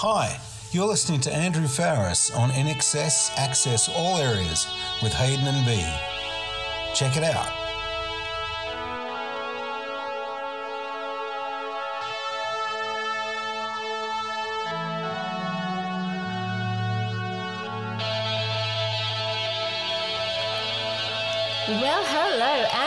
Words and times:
Hi, 0.00 0.38
you're 0.72 0.86
listening 0.86 1.22
to 1.22 1.34
Andrew 1.34 1.64
Farriss 1.64 2.30
on 2.36 2.50
INXS 2.50 3.30
Access 3.38 3.88
All 3.88 4.18
Areas 4.18 4.66
with 5.02 5.14
Hayden 5.14 5.46
and 5.46 5.64
B. 5.64 5.82
Check 6.94 7.16
it 7.16 7.24
out. 7.24 7.55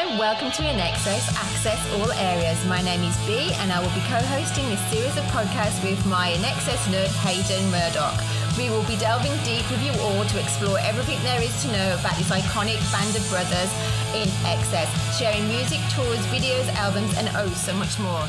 And 0.10 0.18
welcome 0.18 0.50
to 0.50 0.64
INXS 0.64 1.30
Access 1.38 1.78
All 1.94 2.12
Areas. 2.14 2.58
My 2.66 2.82
name 2.82 3.04
is 3.04 3.16
B 3.28 3.52
and 3.62 3.72
I 3.72 3.80
will 3.80 3.94
be 3.94 4.02
co-hosting 4.10 4.68
this 4.68 4.82
series 4.90 5.16
of 5.16 5.24
podcasts 5.26 5.84
with 5.84 6.04
my 6.08 6.32
INXS 6.32 6.90
nerd 6.90 7.14
Hayden 7.22 7.70
Murdoch. 7.70 8.18
We 8.58 8.72
will 8.72 8.84
be 8.90 8.98
delving 8.98 9.32
deep 9.46 9.70
with 9.70 9.84
you 9.86 9.94
all 10.02 10.26
to 10.26 10.40
explore 10.40 10.80
everything 10.80 11.22
there 11.22 11.40
is 11.44 11.54
to 11.62 11.68
know 11.72 11.94
about 12.00 12.18
this 12.18 12.32
iconic 12.32 12.82
band 12.92 13.16
of 13.16 13.22
brothers 13.30 13.70
in 14.18 14.26
excess, 14.50 14.90
sharing 15.20 15.48
music, 15.48 15.78
tours, 15.94 16.26
videos, 16.34 16.68
albums 16.74 17.16
and 17.16 17.30
oh, 17.36 17.50
so 17.50 17.76
much 17.76 18.00
more. 18.00 18.26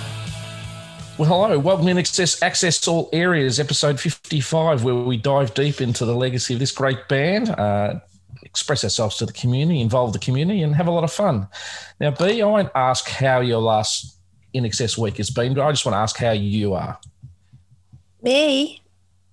Well, 1.16 1.28
hello. 1.28 1.58
Welcome 1.58 1.86
to 1.86 1.98
Access, 1.98 2.42
Access 2.42 2.86
All 2.88 3.08
Areas, 3.14 3.58
episode 3.58 3.98
55, 3.98 4.84
where 4.84 4.96
we 4.96 5.16
dive 5.16 5.54
deep 5.54 5.80
into 5.80 6.04
the 6.04 6.14
legacy 6.14 6.52
of 6.54 6.60
this 6.60 6.72
great 6.72 7.08
band. 7.08 7.48
Uh, 7.48 8.00
express 8.50 8.84
ourselves 8.84 9.16
to 9.18 9.26
the 9.26 9.32
community, 9.32 9.80
involve 9.80 10.12
the 10.12 10.18
community, 10.18 10.62
and 10.62 10.74
have 10.74 10.88
a 10.88 10.90
lot 10.90 11.04
of 11.04 11.12
fun. 11.12 11.46
Now, 12.00 12.10
B, 12.10 12.42
I 12.42 12.46
won't 12.46 12.70
ask 12.74 13.08
how 13.08 13.40
your 13.40 13.60
last 13.60 14.18
INXS 14.54 14.98
week 14.98 15.16
has 15.18 15.30
been, 15.30 15.54
but 15.54 15.64
I 15.64 15.70
just 15.70 15.86
want 15.86 15.94
to 15.94 16.00
ask 16.00 16.16
how 16.16 16.32
you 16.32 16.74
are. 16.74 16.98
Me, 18.22 18.82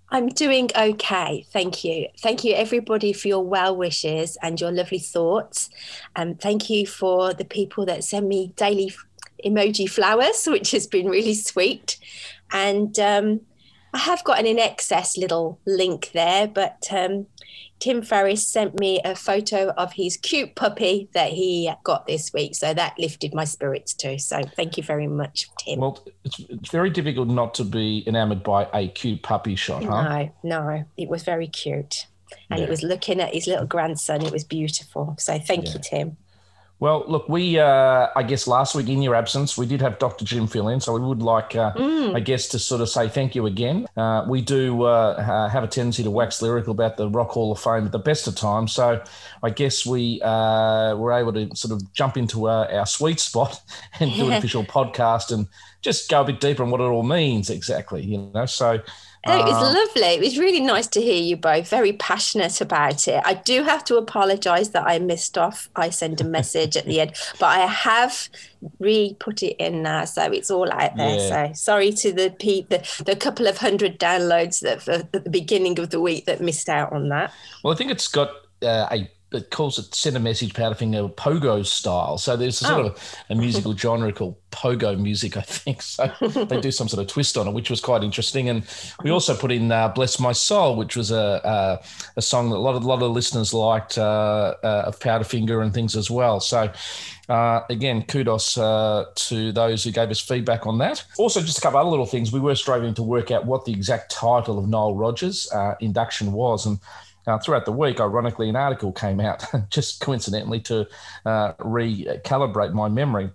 I'm 0.10 0.30
doing 0.30 0.70
okay. 0.78 1.46
Thank 1.52 1.84
you. 1.84 2.08
Thank 2.20 2.44
you, 2.44 2.54
everybody, 2.54 3.12
for 3.12 3.28
your 3.28 3.44
well 3.44 3.76
wishes 3.76 4.38
and 4.42 4.62
your 4.62 4.72
lovely 4.72 5.00
thoughts. 5.00 5.70
And 6.16 6.32
um, 6.32 6.38
thank 6.38 6.70
you 6.70 6.88
for 6.88 7.34
the 7.34 7.44
people 7.44 7.86
that 7.88 8.04
send 8.04 8.30
me 8.30 8.54
daily 8.56 8.94
emoji 9.44 9.90
flowers, 9.90 10.46
which 10.48 10.72
has 10.72 10.88
been 10.88 11.10
really 11.10 11.34
sweet. 11.34 11.98
And 12.52 12.98
um, 13.00 13.42
I 13.94 14.00
have 14.00 14.24
got 14.24 14.40
an 14.40 14.46
in 14.46 14.60
excess 14.60 15.18
little 15.18 15.60
link 15.66 16.12
there, 16.14 16.48
but 16.48 16.88
um, 16.92 17.28
Tim 17.80 18.02
Farriss 18.02 18.40
sent 18.40 18.80
me 18.80 19.00
a 19.06 19.16
photo 19.16 19.70
of 19.78 19.94
his 19.94 20.18
cute 20.18 20.56
puppy 20.56 21.10
that 21.14 21.32
he 21.32 21.72
got 21.84 22.08
this 22.08 22.34
week. 22.34 22.56
So 22.56 22.74
that 22.74 22.98
lifted 22.98 23.34
my 23.34 23.46
spirits 23.46 23.94
too. 23.94 24.18
So 24.18 24.42
thank 24.56 24.78
you 24.78 24.84
very 24.84 25.08
much, 25.08 25.50
Tim. 25.60 25.80
Well, 25.80 26.06
it's, 26.24 26.40
it's 26.40 26.70
very 26.70 26.90
difficult 26.90 27.28
not 27.28 27.54
to 27.56 27.64
be 27.64 28.04
enamored 28.08 28.44
by 28.44 28.68
a 28.74 28.88
cute 28.88 29.22
puppy 29.22 29.56
shot, 29.56 29.84
huh? 29.84 30.28
No, 30.44 30.62
no, 30.62 30.86
it 30.98 31.10
was 31.10 31.24
very 31.24 31.48
cute. 31.48 32.08
And 32.50 32.60
yeah. 32.60 32.66
it 32.66 32.70
was 32.70 32.84
looking 32.84 33.22
at 33.22 33.34
his 33.34 33.48
little 33.48 33.66
grandson. 33.66 34.22
It 34.22 34.34
was 34.34 34.44
beautiful. 34.44 35.16
So 35.18 35.40
thank 35.40 35.66
yeah. 35.66 35.74
you, 35.74 35.80
Tim. 35.82 36.18
Well, 36.80 37.06
look, 37.08 37.28
we, 37.28 37.58
uh, 37.58 38.08
I 38.16 38.22
guess 38.22 38.46
last 38.46 38.76
week 38.76 38.88
in 38.88 39.02
your 39.02 39.16
absence, 39.16 39.58
we 39.58 39.66
did 39.66 39.82
have 39.82 39.98
Dr. 39.98 40.24
Jim 40.26 40.46
fill 40.46 40.68
in. 40.68 40.80
So 40.80 40.94
we 40.94 41.00
would 41.00 41.24
like, 41.24 41.56
uh, 41.56 41.74
mm. 41.74 42.16
I 42.16 42.20
guess, 42.20 42.48
to 42.50 42.60
sort 42.60 42.82
of 42.82 42.90
say 42.90 43.10
thank 43.10 43.34
you 43.34 43.48
again. 43.48 43.88
Uh, 43.98 44.26
we 44.30 44.42
do 44.42 44.84
uh, 44.84 45.50
have 45.50 45.64
a 45.64 45.68
tendency 45.68 46.04
to 46.04 46.12
wax 46.12 46.40
lyrical 46.40 46.72
about 46.72 46.98
the 46.98 47.10
Rock 47.10 47.30
Hall 47.30 47.52
of 47.52 47.60
Fame 47.60 47.86
at 47.86 47.92
the 47.92 48.00
best 48.00 48.28
of 48.28 48.36
times. 48.36 48.74
So 48.74 49.04
I 49.42 49.50
guess 49.50 49.88
we 49.88 50.22
uh, 50.22 50.96
were 50.96 51.14
able 51.14 51.34
to 51.34 51.50
sort 51.56 51.72
of 51.72 51.92
jump 51.94 52.16
into 52.16 52.48
our, 52.48 52.72
our 52.72 52.86
sweet 52.86 53.20
spot 53.20 53.60
and 54.00 54.14
do 54.14 54.28
an 54.28 54.34
official 54.34 54.64
podcast 54.64 55.32
and 55.32 55.48
just 55.88 56.10
go 56.10 56.22
a 56.22 56.26
bit 56.26 56.40
deeper 56.40 56.64
on 56.64 56.70
what 56.70 56.82
it 56.82 56.84
all 56.84 57.04
means 57.04 57.50
exactly, 57.50 58.04
you 58.04 58.30
know. 58.34 58.46
So 58.46 58.82
it 59.26 59.46
was 59.46 59.56
um, 59.56 59.74
lovely. 59.74 60.16
It 60.16 60.20
was 60.20 60.38
really 60.38 60.60
nice 60.60 60.88
to 60.88 61.02
hear 61.02 61.22
you 61.22 61.38
both 61.38 61.70
very 61.70 61.94
passionate 61.94 62.62
about 62.62 63.08
it. 63.08 63.22
I 63.26 63.36
do 63.36 63.64
have 63.64 63.84
to 63.86 63.98
apologise 63.98 64.70
that 64.70 64.86
I 64.86 65.00
missed 65.00 65.38
off. 65.38 65.70
I 65.76 65.90
sent 65.90 66.22
a 66.22 66.24
message 66.24 66.78
at 66.78 66.86
the 66.86 67.02
end, 67.02 67.14
but 67.40 67.48
I 67.48 67.60
have 67.66 68.30
re 68.80 69.16
put 69.20 69.44
it 69.44 69.56
in 69.58 69.84
now, 69.84 70.06
so 70.06 70.32
it's 70.32 70.52
all 70.52 70.72
out 70.72 70.96
there. 70.98 71.18
Yeah. 71.18 71.48
So 71.48 71.54
sorry 71.54 71.92
to 71.94 72.12
the, 72.12 72.36
the 72.40 73.04
the 73.06 73.16
couple 73.16 73.48
of 73.48 73.58
hundred 73.58 74.00
downloads 74.00 74.62
that 74.62 74.88
at 74.88 75.12
the 75.12 75.30
beginning 75.30 75.80
of 75.80 75.90
the 75.90 76.02
week 76.02 76.26
that 76.26 76.42
missed 76.42 76.70
out 76.70 76.92
on 76.94 77.10
that. 77.10 77.34
Well, 77.64 77.74
I 77.74 77.78
think 77.78 77.92
it's 77.92 78.08
got 78.08 78.30
uh, 78.62 78.88
a 78.92 79.10
it 79.32 79.52
calls 79.52 79.78
it 79.78 79.94
send 79.94 80.16
a 80.16 80.20
message 80.20 80.54
powderfinger 80.54 81.14
pogo 81.16 81.66
style. 81.66 82.18
So 82.18 82.38
there's 82.38 82.62
a 82.62 82.66
sort 82.66 82.86
oh. 82.86 82.88
of 82.90 83.16
a 83.30 83.36
musical 83.36 83.76
genre 83.78 84.14
called 84.14 84.36
pogo 84.52 84.98
music, 84.98 85.36
I 85.36 85.42
think. 85.42 85.82
So 85.82 86.08
they 86.46 86.62
do 86.62 86.72
some 86.72 86.88
sort 86.88 87.02
of 87.02 87.12
twist 87.12 87.38
on 87.38 87.48
it, 87.48 87.52
which 87.52 87.70
was 87.70 87.82
quite 87.82 88.04
interesting. 88.04 88.48
And 88.48 88.66
we 89.04 89.12
also 89.12 89.36
put 89.36 89.52
in 89.52 89.72
uh, 89.72 89.90
"Bless 89.90 90.20
My 90.20 90.32
Soul," 90.32 90.78
which 90.78 90.96
was 90.96 91.12
a 91.12 91.42
a, 91.44 91.86
a 92.16 92.22
song 92.22 92.50
that 92.50 92.56
a 92.56 92.60
lot 92.60 92.76
of 92.76 92.84
a 92.84 92.88
lot 92.88 93.04
of 93.04 93.12
listeners 93.12 93.54
liked 93.54 93.98
uh, 93.98 94.56
uh, 94.64 94.84
of 94.88 95.00
Powderfinger 95.00 95.62
and 95.62 95.74
things 95.74 95.96
as 95.96 96.10
well. 96.10 96.40
So. 96.40 96.72
Uh, 97.30 97.62
again, 97.70 98.04
kudos 98.04 98.58
uh, 98.58 99.04
to 99.14 99.52
those 99.52 99.84
who 99.84 99.92
gave 99.92 100.10
us 100.10 100.22
feedback 100.22 100.66
on 100.66 100.78
that. 100.78 101.04
Also, 101.18 101.42
just 101.42 101.58
a 101.58 101.62
couple 101.62 101.78
other 101.78 101.90
little 101.90 102.06
things. 102.06 102.32
We 102.32 102.40
were 102.40 102.56
striving 102.56 102.94
to 102.94 103.04
work 103.04 103.32
out 103.32 103.46
what 103.46 103.66
the 103.66 103.74
exact 103.74 104.14
title 104.14 104.58
of 104.58 104.70
Nile 104.70 104.96
Rodgers' 104.96 105.52
uh, 105.52 105.76
induction 105.82 106.32
was, 106.32 106.66
and 106.66 106.80
uh, 107.28 107.38
throughout 107.38 107.66
the 107.66 107.72
week, 107.72 108.00
ironically, 108.00 108.50
an 108.50 108.56
article 108.56 108.92
came 108.92 109.20
out 109.20 109.44
just 109.70 110.02
coincidentally 110.02 110.62
to 110.62 110.88
uh, 111.26 111.54
recalibrate 111.56 112.74
my 112.74 112.88
memory. 112.88 113.30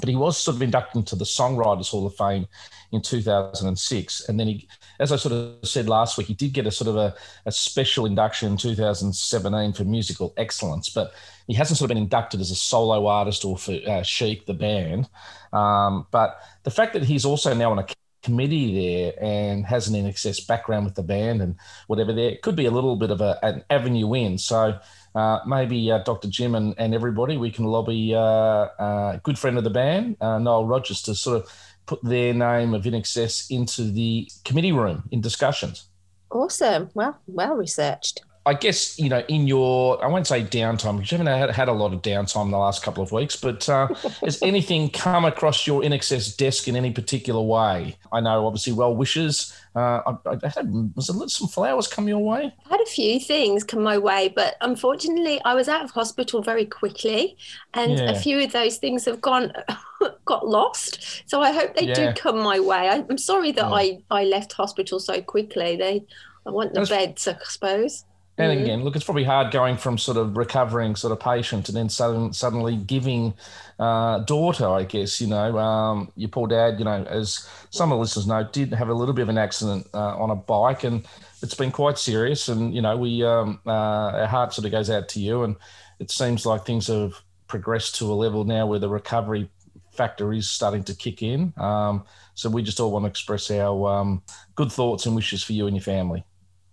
But 0.00 0.08
he 0.08 0.16
was 0.16 0.38
sort 0.38 0.56
of 0.56 0.62
inducted 0.62 0.96
into 0.96 1.16
the 1.16 1.24
Songwriters 1.24 1.88
Hall 1.88 2.06
of 2.06 2.14
Fame 2.14 2.46
in 2.92 3.02
2006. 3.02 4.28
And 4.28 4.38
then 4.38 4.46
he, 4.46 4.68
as 5.00 5.12
I 5.12 5.16
sort 5.16 5.32
of 5.32 5.68
said 5.68 5.88
last 5.88 6.16
week, 6.16 6.28
he 6.28 6.34
did 6.34 6.52
get 6.52 6.66
a 6.66 6.70
sort 6.70 6.88
of 6.88 6.96
a, 6.96 7.14
a 7.46 7.52
special 7.52 8.06
induction 8.06 8.52
in 8.52 8.56
2017 8.56 9.72
for 9.72 9.84
musical 9.84 10.32
excellence, 10.36 10.88
but 10.88 11.12
he 11.48 11.54
hasn't 11.54 11.78
sort 11.78 11.90
of 11.90 11.94
been 11.94 12.02
inducted 12.02 12.40
as 12.40 12.50
a 12.50 12.54
solo 12.54 13.06
artist 13.06 13.44
or 13.44 13.58
for 13.58 13.72
uh, 13.72 14.04
the 14.46 14.56
band. 14.56 15.08
Um, 15.52 16.06
but 16.10 16.40
the 16.62 16.70
fact 16.70 16.92
that 16.92 17.02
he's 17.02 17.24
also 17.24 17.54
now 17.54 17.72
on 17.72 17.78
a 17.78 17.86
committee 18.22 18.74
there 18.74 19.12
and 19.22 19.64
has 19.66 19.88
an 19.88 19.94
INXS 19.94 20.46
background 20.46 20.84
with 20.84 20.94
the 20.94 21.02
band 21.02 21.40
and 21.40 21.56
whatever 21.86 22.12
there 22.12 22.36
could 22.42 22.56
be 22.56 22.66
a 22.66 22.70
little 22.70 22.96
bit 22.96 23.10
of 23.10 23.20
a, 23.20 23.38
an 23.42 23.64
avenue 23.70 24.12
in. 24.14 24.38
So 24.38 24.78
uh, 25.14 25.38
maybe 25.46 25.90
uh, 25.90 25.98
Dr. 25.98 26.28
Jim 26.28 26.54
and, 26.54 26.74
and 26.78 26.94
everybody, 26.94 27.36
we 27.36 27.50
can 27.50 27.64
lobby 27.64 28.14
uh, 28.14 28.18
uh 28.18 29.12
a 29.14 29.20
good 29.22 29.38
friend 29.38 29.58
of 29.58 29.64
the 29.64 29.70
band, 29.70 30.16
uh, 30.20 30.38
Nile 30.38 30.64
Rodgers, 30.64 31.02
to 31.02 31.14
sort 31.14 31.42
of 31.42 31.52
put 31.86 32.02
their 32.02 32.34
name 32.34 32.74
of 32.74 32.84
INXS 32.84 33.50
into 33.50 33.90
the 33.90 34.30
committee 34.44 34.72
room 34.72 35.04
in 35.10 35.20
discussions. 35.20 35.88
Awesome. 36.30 36.90
Well, 36.94 37.18
well 37.26 37.54
researched. 37.54 38.22
I 38.48 38.54
guess 38.54 38.98
you 38.98 39.10
know 39.10 39.22
in 39.28 39.46
your 39.46 40.02
I 40.02 40.08
won't 40.08 40.26
say 40.26 40.42
downtime 40.42 40.96
because 40.96 41.12
you 41.12 41.18
haven't 41.18 41.38
had, 41.38 41.50
had 41.50 41.68
a 41.68 41.72
lot 41.72 41.92
of 41.92 42.00
downtime 42.00 42.46
in 42.46 42.50
the 42.50 42.56
last 42.56 42.82
couple 42.82 43.02
of 43.02 43.12
weeks, 43.12 43.36
but 43.36 43.68
uh, 43.68 43.88
has 44.22 44.42
anything 44.42 44.88
come 44.88 45.26
across 45.26 45.66
your 45.66 45.82
INXS 45.82 46.34
desk 46.34 46.66
in 46.66 46.74
any 46.74 46.90
particular 46.90 47.42
way? 47.42 47.98
I 48.10 48.20
know 48.20 48.46
obviously 48.46 48.72
well 48.72 48.96
wishes. 48.96 49.54
Uh, 49.76 50.00
I, 50.06 50.38
I 50.42 50.48
had 50.48 50.92
was 50.96 51.08
there 51.08 51.28
some 51.28 51.48
flowers 51.48 51.88
come 51.88 52.08
your 52.08 52.20
way? 52.20 52.54
I 52.64 52.68
had 52.70 52.80
a 52.80 52.86
few 52.86 53.20
things 53.20 53.64
come 53.64 53.82
my 53.82 53.98
way, 53.98 54.32
but 54.34 54.56
unfortunately 54.62 55.42
I 55.44 55.54
was 55.54 55.68
out 55.68 55.84
of 55.84 55.90
hospital 55.90 56.40
very 56.40 56.64
quickly, 56.64 57.36
and 57.74 57.98
yeah. 57.98 58.12
a 58.12 58.18
few 58.18 58.42
of 58.42 58.52
those 58.52 58.78
things 58.78 59.04
have 59.04 59.20
gone 59.20 59.52
got 60.24 60.48
lost. 60.48 61.22
So 61.26 61.42
I 61.42 61.52
hope 61.52 61.76
they 61.76 61.88
yeah. 61.88 62.12
do 62.12 62.20
come 62.20 62.38
my 62.38 62.60
way. 62.60 62.88
I, 62.88 63.04
am 63.10 63.18
sorry 63.18 63.52
that 63.52 63.68
yeah. 63.68 63.74
I 63.74 64.02
I 64.10 64.24
left 64.24 64.54
hospital 64.54 65.00
so 65.00 65.20
quickly. 65.20 65.76
They 65.76 66.06
I 66.46 66.50
want 66.50 66.72
the 66.72 66.80
That's, 66.80 66.90
beds, 66.90 67.28
I 67.28 67.36
suppose. 67.44 68.06
And 68.38 68.52
mm-hmm. 68.52 68.62
again, 68.62 68.84
look, 68.84 68.94
it's 68.94 69.04
probably 69.04 69.24
hard 69.24 69.52
going 69.52 69.76
from 69.76 69.98
sort 69.98 70.16
of 70.16 70.36
recovering 70.36 70.94
sort 70.94 71.12
of 71.12 71.18
patient 71.18 71.68
and 71.68 71.76
then 71.76 71.88
sudden, 71.88 72.32
suddenly 72.32 72.76
giving 72.76 73.34
uh, 73.80 74.20
daughter, 74.20 74.68
I 74.68 74.84
guess, 74.84 75.20
you 75.20 75.26
know, 75.26 75.58
um, 75.58 76.12
your 76.14 76.28
poor 76.28 76.46
dad, 76.46 76.78
you 76.78 76.84
know, 76.84 77.04
as 77.04 77.48
some 77.70 77.90
of 77.90 77.96
the 77.96 78.00
listeners 78.00 78.28
know, 78.28 78.48
did 78.50 78.72
have 78.72 78.88
a 78.88 78.94
little 78.94 79.12
bit 79.12 79.22
of 79.22 79.28
an 79.28 79.38
accident 79.38 79.88
uh, 79.92 80.16
on 80.16 80.30
a 80.30 80.36
bike 80.36 80.84
and 80.84 81.04
it's 81.42 81.54
been 81.54 81.72
quite 81.72 81.98
serious. 81.98 82.48
And, 82.48 82.72
you 82.72 82.80
know, 82.80 82.96
we, 82.96 83.24
um, 83.24 83.60
uh, 83.66 83.70
our 83.70 84.26
heart 84.26 84.54
sort 84.54 84.66
of 84.66 84.70
goes 84.70 84.88
out 84.88 85.08
to 85.10 85.20
you. 85.20 85.42
And 85.42 85.56
it 85.98 86.12
seems 86.12 86.46
like 86.46 86.64
things 86.64 86.86
have 86.86 87.14
progressed 87.48 87.96
to 87.96 88.12
a 88.12 88.14
level 88.14 88.44
now 88.44 88.66
where 88.66 88.78
the 88.78 88.88
recovery 88.88 89.50
factor 89.90 90.32
is 90.32 90.48
starting 90.48 90.84
to 90.84 90.94
kick 90.94 91.22
in. 91.22 91.52
Um, 91.56 92.04
so 92.34 92.48
we 92.48 92.62
just 92.62 92.78
all 92.78 92.92
want 92.92 93.04
to 93.04 93.08
express 93.08 93.50
our 93.50 93.88
um, 93.88 94.22
good 94.54 94.70
thoughts 94.70 95.06
and 95.06 95.16
wishes 95.16 95.42
for 95.42 95.54
you 95.54 95.66
and 95.66 95.74
your 95.74 95.82
family. 95.82 96.24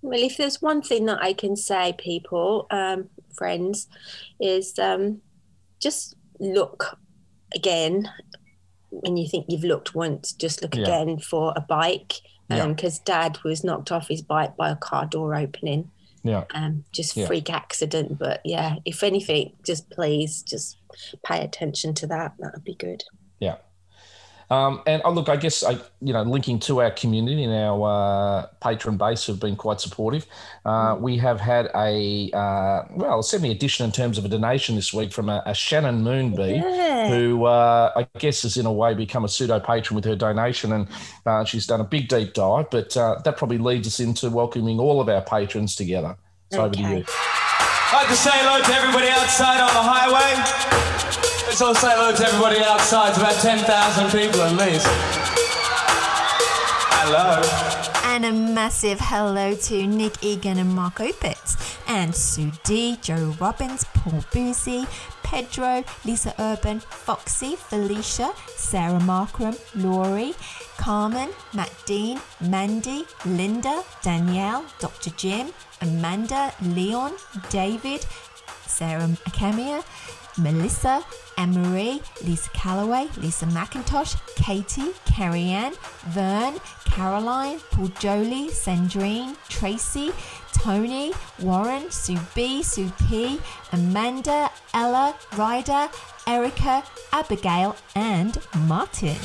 Well, 0.06 0.22
if 0.22 0.38
there's 0.38 0.62
one 0.62 0.84
thing 0.84 1.06
that 1.06 1.18
I 1.20 1.34
can 1.34 1.56
say, 1.56 1.96
people, 1.98 2.68
um, 2.70 3.10
friends, 3.36 3.88
is 4.40 4.78
um, 4.78 5.22
just 5.82 6.16
look 6.40 7.00
again 7.56 8.08
when 8.92 9.18
you 9.18 9.28
think 9.28 9.48
you've 9.50 9.64
looked 9.64 9.96
once. 9.96 10.32
Just 10.32 10.62
look 10.62 10.76
yeah. 10.76 10.84
again 10.84 11.18
for 11.18 11.54
a 11.56 11.62
bike, 11.62 12.22
because 12.48 13.00
um, 13.00 13.04
Dad 13.04 13.40
was 13.44 13.64
knocked 13.64 13.92
off 13.92 14.08
his 14.08 14.22
bike 14.22 14.56
by 14.56 14.70
a 14.70 14.76
car 14.76 15.08
door 15.08 15.34
opening. 15.34 15.90
Yeah. 16.24 16.44
Um, 16.54 16.86
just 16.92 17.18
yeah. 17.18 17.26
freak 17.26 17.50
accident, 17.52 18.20
but 18.20 18.42
yeah, 18.46 18.76
if 18.86 19.02
anything, 19.04 19.54
just 19.64 19.90
please 19.90 20.44
just 20.44 20.78
pay 21.24 21.44
attention 21.44 21.96
to 21.96 22.08
that. 22.08 22.34
That 22.40 22.54
would 22.54 22.64
be 22.64 22.76
good. 22.76 23.04
Yeah. 23.40 23.58
Um, 24.50 24.82
and 24.86 25.02
oh, 25.06 25.12
look, 25.12 25.30
I 25.30 25.36
guess 25.36 25.64
I, 25.64 25.74
you 26.02 26.14
know, 26.14 26.22
linking 26.24 26.60
to 26.62 26.82
our 26.82 26.92
community 26.92 27.44
and 27.44 27.54
our 27.54 27.90
uh, 27.90 28.46
patron 28.62 28.98
base 28.98 29.26
have 29.28 29.40
been 29.40 29.56
quite 29.56 29.82
supportive. 29.82 30.26
Uh, 30.66 30.98
we 31.00 31.18
have 31.18 31.40
had 31.40 31.70
a 31.76 32.30
uh, 32.32 32.84
well, 32.92 33.24
semi 33.24 33.52
addition 33.52 33.86
in 33.86 33.92
terms 33.92 34.18
of 34.18 34.26
a 34.26 34.30
donation 34.30 34.76
this 34.76 34.94
week 34.94 35.12
from 35.12 35.30
a, 35.30 35.42
a 35.46 35.54
Shannon 35.54 36.04
Moonbee, 36.04 36.58
yeah. 36.58 37.10
who 37.10 37.46
uh, 37.46 37.92
I 37.96 38.08
guess 38.20 38.44
has 38.44 38.58
in 38.58 38.66
a 38.66 38.74
way 38.74 38.94
become 38.94 39.26
a 39.26 39.30
pseudo 39.30 39.60
patron 39.60 39.96
with 39.96 40.06
her 40.06 40.16
donation, 40.16 40.74
and 40.74 40.88
uh, 41.26 41.44
she's 41.44 41.66
done 41.66 41.82
a 41.82 41.86
big 41.86 42.08
deep 42.08 42.34
dive. 42.34 42.70
But 42.70 42.96
uh, 42.96 43.20
that 43.24 43.38
probably 43.38 43.58
leads 43.58 43.88
us 43.88 44.00
into 44.00 44.30
welcoming 44.30 44.80
all 44.80 45.02
of 45.02 45.10
our 45.10 45.22
patrons 45.22 45.76
together. 45.76 46.18
So 46.52 46.62
okay. 46.62 46.66
over 46.66 46.74
to 46.76 46.98
you. 46.98 47.06
I'd 47.08 48.02
like 48.02 48.08
to 48.10 48.16
say 48.16 48.32
hello 48.34 48.62
to 48.64 48.74
everybody 48.74 49.08
outside 49.10 49.62
on 49.62 49.74
the 49.74 49.82
highway. 49.82 51.35
Let's 51.48 51.62
all 51.62 51.76
say 51.76 51.90
hello 51.92 52.12
to 52.14 52.28
everybody 52.28 52.60
outside. 52.60 53.10
It's 53.10 53.18
about 53.18 53.36
10,000 53.36 54.20
people 54.20 54.42
at 54.42 54.58
least. 54.58 54.88
Hello. 56.98 57.42
And 58.14 58.26
a 58.26 58.32
massive 58.32 59.00
hello 59.00 59.56
to 59.56 59.88
Nick 59.88 60.24
Egan 60.24 60.58
and 60.58 60.74
Mark 60.74 60.96
Opitz, 60.96 61.78
and 61.88 62.16
Sue 62.16 62.52
D, 62.64 62.98
Joe 63.02 63.36
Robbins, 63.40 63.86
Paul 63.94 64.24
Boozy, 64.34 64.86
Pedro, 65.22 65.84
Lisa 66.04 66.34
Urban, 66.40 66.80
Foxy, 66.80 67.56
Felicia, 67.56 68.34
Sarah 68.56 69.00
Markram, 69.00 69.56
Laurie, 69.76 70.34
Carmen, 70.78 71.30
Matt 71.54 71.72
Dean, 71.86 72.20
Mandy, 72.42 73.06
Linda, 73.26 73.84
Danielle, 74.02 74.66
Dr. 74.80 75.12
Jim, 75.12 75.52
Amanda, 75.82 76.52
Leon, 76.62 77.14
David, 77.50 78.06
Sarah 78.68 79.08
Akamia, 79.28 79.84
Melissa, 80.38 81.04
Anne-Marie, 81.38 82.02
Lisa 82.24 82.50
Calloway, 82.50 83.08
Lisa 83.18 83.46
McIntosh, 83.48 84.18
Katie, 84.36 84.92
Carrie 85.06 85.50
Ann, 85.50 85.74
Vern, 86.08 86.56
Caroline, 86.86 87.60
Paul 87.72 87.88
Jolie, 88.00 88.50
Sandrine, 88.50 89.36
Tracy, 89.50 90.12
Tony, 90.54 91.14
Warren, 91.42 91.90
Sue 91.92 92.20
B, 92.34 92.64
Sue 92.64 92.92
P, 93.08 93.40
Amanda, 93.72 94.50
Ella, 94.74 95.16
Ryder, 95.38 95.90
Erica, 96.28 96.84
Abigail, 97.14 97.76
and 97.96 98.38
Martin. 98.68 99.16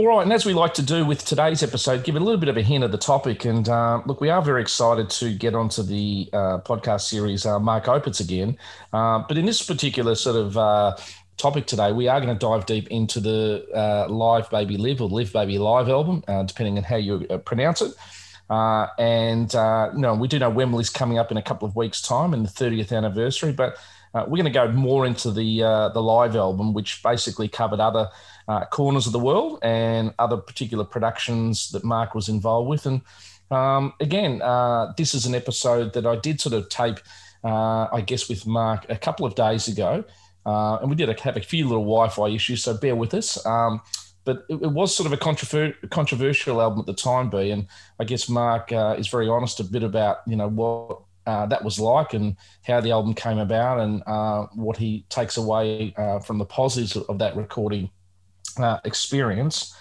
All 0.00 0.06
right, 0.06 0.22
and 0.22 0.32
as 0.32 0.46
we 0.46 0.54
like 0.54 0.72
to 0.74 0.82
do 0.82 1.04
with 1.04 1.26
today's 1.26 1.62
episode, 1.62 2.04
give 2.04 2.16
a 2.16 2.20
little 2.20 2.40
bit 2.40 2.48
of 2.48 2.56
a 2.56 2.62
hint 2.62 2.82
of 2.82 2.90
the 2.90 2.96
topic. 2.96 3.44
And 3.44 3.68
uh, 3.68 4.00
look, 4.06 4.22
we 4.22 4.30
are 4.30 4.40
very 4.40 4.62
excited 4.62 5.10
to 5.10 5.34
get 5.34 5.54
onto 5.54 5.82
the 5.82 6.26
uh, 6.32 6.58
podcast 6.60 7.02
series 7.02 7.44
uh, 7.44 7.58
Mark 7.60 7.84
Opitz 7.84 8.18
again. 8.18 8.56
Uh, 8.94 9.22
but 9.28 9.36
in 9.36 9.44
this 9.44 9.62
particular 9.62 10.14
sort 10.14 10.36
of 10.36 10.56
uh, 10.56 10.96
topic 11.36 11.66
today, 11.66 11.92
we 11.92 12.08
are 12.08 12.18
going 12.18 12.34
to 12.34 12.38
dive 12.38 12.64
deep 12.64 12.88
into 12.88 13.20
the 13.20 13.66
uh, 13.74 14.08
Live 14.08 14.48
Baby 14.48 14.78
Live 14.78 15.02
or 15.02 15.08
Live 15.10 15.34
Baby 15.34 15.58
Live 15.58 15.90
album, 15.90 16.24
depending 16.46 16.78
on 16.78 16.84
how 16.84 16.96
you 16.96 17.18
pronounce 17.44 17.82
it. 17.82 17.92
and 18.48 19.52
you 19.52 20.14
we 20.14 20.28
do 20.28 20.38
know 20.38 20.48
Wembley's 20.48 20.88
coming 20.88 21.18
up 21.18 21.30
in 21.30 21.36
a 21.36 21.42
couple 21.42 21.68
of 21.68 21.76
weeks' 21.76 22.00
time, 22.00 22.32
in 22.32 22.42
the 22.42 22.48
30th 22.48 22.96
anniversary. 22.96 23.52
But 23.52 23.76
we're 24.14 24.28
going 24.28 24.44
to 24.44 24.50
go 24.50 24.72
more 24.72 25.04
into 25.04 25.30
the 25.30 25.58
the 25.92 26.00
live 26.00 26.36
album, 26.36 26.72
which 26.72 27.02
basically 27.02 27.48
covered 27.48 27.80
other 27.80 28.08
uh, 28.50 28.64
corners 28.66 29.06
of 29.06 29.12
the 29.12 29.18
world 29.20 29.60
and 29.62 30.12
other 30.18 30.36
particular 30.36 30.84
productions 30.84 31.70
that 31.70 31.84
Mark 31.84 32.16
was 32.16 32.28
involved 32.28 32.68
with. 32.68 32.84
And 32.84 33.00
um, 33.52 33.92
again, 34.00 34.42
uh, 34.42 34.92
this 34.96 35.14
is 35.14 35.24
an 35.24 35.36
episode 35.36 35.92
that 35.92 36.04
I 36.04 36.16
did 36.16 36.40
sort 36.40 36.54
of 36.54 36.68
tape, 36.68 36.98
uh, 37.44 37.86
I 37.92 38.00
guess, 38.04 38.28
with 38.28 38.48
Mark 38.48 38.86
a 38.88 38.96
couple 38.96 39.24
of 39.24 39.36
days 39.36 39.68
ago. 39.68 40.02
Uh, 40.44 40.78
and 40.78 40.90
we 40.90 40.96
did 40.96 41.08
have 41.20 41.36
a 41.36 41.40
few 41.40 41.64
little 41.68 41.84
Wi 41.84 42.08
Fi 42.08 42.30
issues, 42.30 42.64
so 42.64 42.76
bear 42.76 42.96
with 42.96 43.14
us. 43.14 43.44
Um, 43.46 43.82
but 44.24 44.46
it, 44.48 44.56
was 44.56 44.94
sort 44.96 45.06
of 45.06 45.12
a 45.12 45.16
controver- 45.16 45.88
controversial 45.90 46.60
album 46.60 46.80
at 46.80 46.86
the 46.86 46.94
time, 46.94 47.30
B. 47.30 47.52
And 47.52 47.68
I 48.00 48.04
guess 48.04 48.28
Mark 48.28 48.72
uh, 48.72 48.96
is 48.98 49.06
very 49.06 49.28
honest 49.28 49.60
a 49.60 49.64
bit 49.64 49.84
about, 49.84 50.18
you 50.26 50.34
know, 50.34 50.48
what 50.48 51.02
uh, 51.24 51.46
that 51.46 51.62
was 51.62 51.78
like 51.78 52.14
and 52.14 52.36
how 52.66 52.80
the 52.80 52.90
album 52.90 53.14
came 53.14 53.38
about 53.38 53.78
and 53.78 54.02
uh, 54.08 54.46
what 54.54 54.76
he 54.76 55.04
takes 55.08 55.36
away 55.36 55.94
uh, 55.96 56.18
from 56.18 56.38
the 56.38 56.44
positives 56.44 56.96
of 56.96 57.18
that 57.18 57.36
recording 57.36 57.90
uh, 58.58 58.80
experience. 58.84 59.74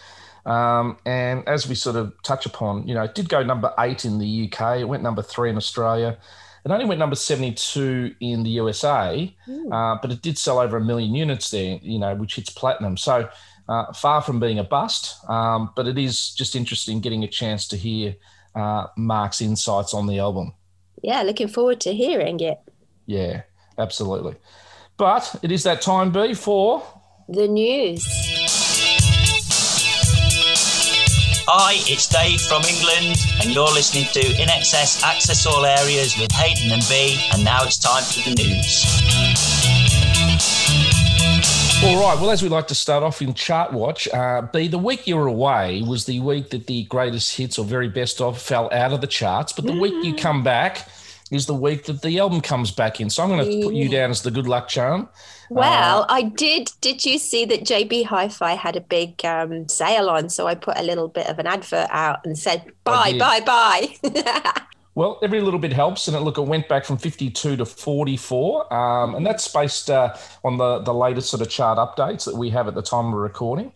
Um, 0.46 0.98
and 1.06 1.48
as 1.48 1.68
we 1.68 1.76
sort 1.76 1.96
of 1.96 2.14
touch 2.24 2.46
upon, 2.46 2.88
you 2.88 2.94
know, 2.94 3.04
it 3.04 3.16
did 3.16 3.30
go 3.30 3.44
number 3.44 3.74
eight 3.80 4.06
in 4.06 4.20
the 4.20 4.52
UK. 4.52 4.80
It 4.80 4.86
went 4.86 5.04
number 5.04 5.22
three 5.22 5.50
in 5.50 5.58
Australia. 5.58 6.18
It 6.66 6.72
only 6.72 6.86
went 6.86 7.00
number 7.00 7.16
72 7.16 8.16
in 8.20 8.44
the 8.44 8.50
USA, 8.52 9.34
uh, 9.72 9.98
but 10.02 10.12
it 10.12 10.22
did 10.22 10.38
sell 10.38 10.60
over 10.60 10.78
a 10.78 10.84
million 10.84 11.16
units 11.16 11.50
there, 11.52 11.80
you 11.82 11.98
know, 12.00 12.16
which 12.16 12.36
hits 12.36 12.50
platinum. 12.50 12.98
So 12.98 13.30
uh, 13.70 13.94
far 13.94 14.22
from 14.22 14.40
being 14.40 14.60
a 14.60 14.64
bust, 14.64 15.18
um, 15.30 15.72
but 15.76 15.88
it 15.88 15.98
is 15.98 16.32
just 16.32 16.56
interesting 16.56 17.00
getting 17.00 17.24
a 17.24 17.28
chance 17.28 17.68
to 17.70 17.78
hear 17.78 18.16
uh, 18.56 18.88
Mark's 18.98 19.42
insights 19.42 19.94
on 19.94 20.08
the 20.08 20.20
album. 20.20 20.54
Yeah, 21.02 21.22
looking 21.22 21.48
forward 21.48 21.80
to 21.82 21.94
hearing 21.94 22.40
it. 22.42 22.60
Yeah, 23.06 23.44
absolutely. 23.78 24.36
But 24.98 25.34
it 25.42 25.52
is 25.52 25.64
that 25.64 25.82
time, 25.82 26.12
B, 26.12 26.34
for 26.34 26.84
the 27.30 27.48
news. 27.48 28.59
Hi, 31.52 31.82
it's 31.92 32.06
Dave 32.06 32.40
from 32.42 32.62
England, 32.62 33.18
and 33.42 33.50
you're 33.50 33.74
listening 33.74 34.06
to 34.14 34.20
INXS 34.20 35.02
Access 35.02 35.48
All 35.48 35.66
Areas 35.66 36.16
with 36.20 36.32
Hayden 36.32 36.72
and 36.72 36.84
B. 36.88 37.20
And 37.34 37.44
now 37.44 37.64
it's 37.64 37.80
time 37.80 38.04
for 38.04 38.22
the 38.30 38.36
news. 38.38 38.86
All 41.84 42.00
right. 42.00 42.22
Well, 42.22 42.30
as 42.30 42.44
we 42.44 42.50
like 42.50 42.68
to 42.68 42.76
start 42.76 43.02
off 43.02 43.24
in 43.24 43.34
Chart 43.34 43.74
Watch, 43.74 44.08
uh, 44.10 44.44
B, 44.54 44.68
the 44.68 44.78
week 44.78 45.08
you 45.08 45.18
were 45.18 45.26
away 45.26 45.82
was 45.82 46.06
the 46.06 46.20
week 46.20 46.52
that 46.52 46.68
the 46.68 46.84
greatest 46.84 47.36
hits 47.36 47.58
or 47.58 47.66
very 47.66 47.90
best 47.90 48.22
of 48.22 48.40
fell 48.40 48.70
out 48.72 48.94
of 48.94 49.02
the 49.02 49.08
charts. 49.08 49.52
But 49.52 49.66
the 49.66 49.72
mm. 49.72 49.82
week 49.82 50.06
you 50.06 50.14
mm. 50.14 50.20
come 50.20 50.44
back 50.44 50.88
is 51.32 51.48
the 51.48 51.56
week 51.56 51.86
that 51.86 52.04
the 52.04 52.20
album 52.20 52.42
comes 52.42 52.70
back 52.70 53.02
in. 53.02 53.10
So 53.10 53.24
I'm 53.24 53.30
going 53.30 53.44
to 53.44 53.66
put 53.66 53.74
you 53.74 53.90
down 53.90 54.12
as 54.12 54.22
the 54.22 54.30
good 54.30 54.48
luck 54.48 54.68
charm. 54.68 55.10
Well, 55.50 56.04
uh, 56.04 56.06
I 56.10 56.24
did. 56.24 56.72
Did 56.82 57.06
you 57.06 57.18
see 57.18 57.46
that 57.46 57.62
JB 57.62 58.06
Hi-Fi 58.06 58.54
had 58.54 58.76
a 58.76 58.82
big 58.82 59.24
um, 59.26 59.68
sale 59.68 60.10
on? 60.10 60.30
So 60.30 60.48
I 60.48 60.56
put 60.56 60.78
a 60.78 60.84
little 60.84 61.08
bit 61.08 61.28
of 61.28 61.40
an 61.40 61.48
advert 61.48 61.88
out 61.90 62.26
and 62.26 62.38
said, 62.38 62.72
"Bye, 62.84 63.18
bye, 63.18 63.40
bye." 63.42 63.96
well, 64.96 65.20
every 65.24 65.42
little 65.42 65.60
bit 65.60 65.74
helps, 65.74 66.08
and 66.08 66.16
it 66.16 66.20
look 66.20 66.38
it 66.38 66.44
went 66.44 66.68
back 66.68 66.86
from 66.86 66.98
52 66.98 67.58
to 67.58 67.66
44, 67.66 68.74
um, 68.74 69.16
and 69.16 69.26
that's 69.26 69.48
based 69.48 69.90
uh, 69.90 70.16
on 70.44 70.58
the 70.58 70.80
the 70.80 70.94
latest 70.94 71.30
sort 71.32 71.42
of 71.42 71.50
chart 71.50 71.78
updates 71.78 72.26
that 72.26 72.36
we 72.36 72.50
have 72.52 72.68
at 72.68 72.76
the 72.76 72.84
time 72.84 73.08
of 73.08 73.14
recording. 73.14 73.72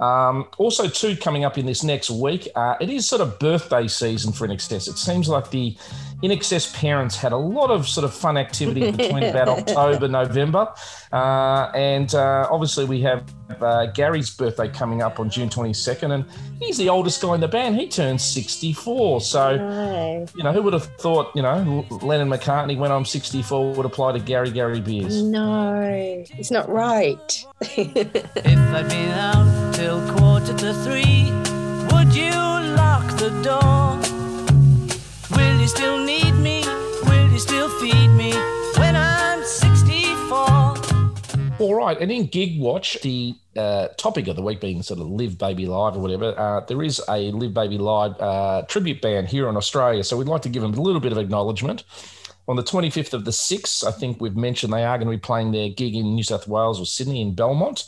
Um, 0.00 0.46
also, 0.58 0.88
too, 0.88 1.16
coming 1.16 1.44
up 1.44 1.58
in 1.58 1.66
this 1.66 1.82
next 1.82 2.10
week, 2.10 2.48
uh, 2.54 2.76
it 2.80 2.88
is 2.88 3.08
sort 3.08 3.20
of 3.20 3.38
birthday 3.38 3.88
season 3.88 4.32
for 4.32 4.46
INXS. 4.46 4.88
It 4.88 4.96
seems 4.96 5.28
like 5.28 5.50
the 5.50 5.76
INXS 6.22 6.74
parents 6.74 7.16
had 7.16 7.32
a 7.32 7.36
lot 7.36 7.70
of 7.70 7.88
sort 7.88 8.04
of 8.04 8.12
fun 8.12 8.36
activity 8.36 8.90
between 8.90 9.22
about 9.22 9.48
October, 9.60 10.08
November. 10.08 10.68
Uh, 11.12 11.70
and 11.74 12.12
uh, 12.14 12.48
obviously, 12.50 12.84
we 12.84 13.00
have 13.02 13.22
uh, 13.62 13.86
Gary's 13.86 14.30
birthday 14.30 14.68
coming 14.68 15.00
up 15.00 15.20
on 15.20 15.30
June 15.30 15.48
22nd, 15.48 16.12
and 16.12 16.24
he's 16.60 16.76
the 16.76 16.88
oldest 16.88 17.22
guy 17.22 17.36
in 17.36 17.40
the 17.40 17.48
band. 17.48 17.76
He 17.76 17.86
turns 17.86 18.24
64. 18.24 19.20
So, 19.20 19.56
no. 19.56 20.26
you 20.34 20.42
know, 20.42 20.52
who 20.52 20.62
would 20.62 20.72
have 20.72 20.86
thought, 20.96 21.30
you 21.36 21.42
know, 21.42 21.86
Lennon 22.02 22.28
McCartney, 22.28 22.76
when 22.76 22.90
I'm 22.90 23.04
64, 23.04 23.74
would 23.74 23.86
apply 23.86 24.12
to 24.12 24.18
Garry 24.18 24.50
Gary 24.50 24.80
Beers? 24.80 25.22
No, 25.22 26.24
it's 26.36 26.50
not 26.50 26.68
right. 26.68 27.44
if 27.60 28.58
I'd 28.74 28.88
been 28.88 29.10
out 29.10 29.74
till 29.74 30.00
quarter 30.16 30.56
to 30.56 30.74
three, 30.82 31.30
would 31.94 32.12
you 32.14 32.32
lock 32.74 33.06
the 33.18 33.30
door? 33.44 34.07
Still 35.68 35.98
need 35.98 36.32
me? 36.32 36.64
Will 37.04 37.30
you 37.30 37.38
still 37.38 37.68
feed 37.78 38.08
me 38.08 38.32
when 38.78 38.96
I'm 38.96 39.44
64? 39.44 40.38
All 41.60 41.74
right, 41.74 42.00
and 42.00 42.10
in 42.10 42.26
Gig 42.26 42.58
Watch, 42.58 42.98
the 43.02 43.34
uh, 43.54 43.88
topic 43.98 44.28
of 44.28 44.36
the 44.36 44.42
week 44.42 44.62
being 44.62 44.82
sort 44.82 44.98
of 44.98 45.08
Live 45.08 45.36
Baby 45.36 45.66
Live 45.66 45.94
or 45.94 46.00
whatever, 46.00 46.34
uh, 46.38 46.60
there 46.60 46.82
is 46.82 47.02
a 47.10 47.30
Live 47.32 47.52
Baby 47.52 47.76
Live 47.76 48.18
uh, 48.18 48.62
tribute 48.66 49.02
band 49.02 49.28
here 49.28 49.46
in 49.46 49.58
Australia. 49.58 50.02
So 50.02 50.16
we'd 50.16 50.26
like 50.26 50.40
to 50.42 50.48
give 50.48 50.62
them 50.62 50.72
a 50.72 50.80
little 50.80 51.02
bit 51.02 51.12
of 51.12 51.18
acknowledgement. 51.18 51.84
On 52.48 52.56
the 52.56 52.62
25th 52.62 53.12
of 53.12 53.26
the 53.26 53.30
6th, 53.30 53.86
I 53.86 53.90
think 53.90 54.22
we've 54.22 54.36
mentioned 54.36 54.72
they 54.72 54.84
are 54.84 54.96
going 54.96 55.08
to 55.08 55.16
be 55.16 55.20
playing 55.20 55.52
their 55.52 55.68
gig 55.68 55.94
in 55.94 56.14
New 56.14 56.22
South 56.22 56.48
Wales 56.48 56.80
or 56.80 56.86
Sydney 56.86 57.20
in 57.20 57.34
Belmont. 57.34 57.84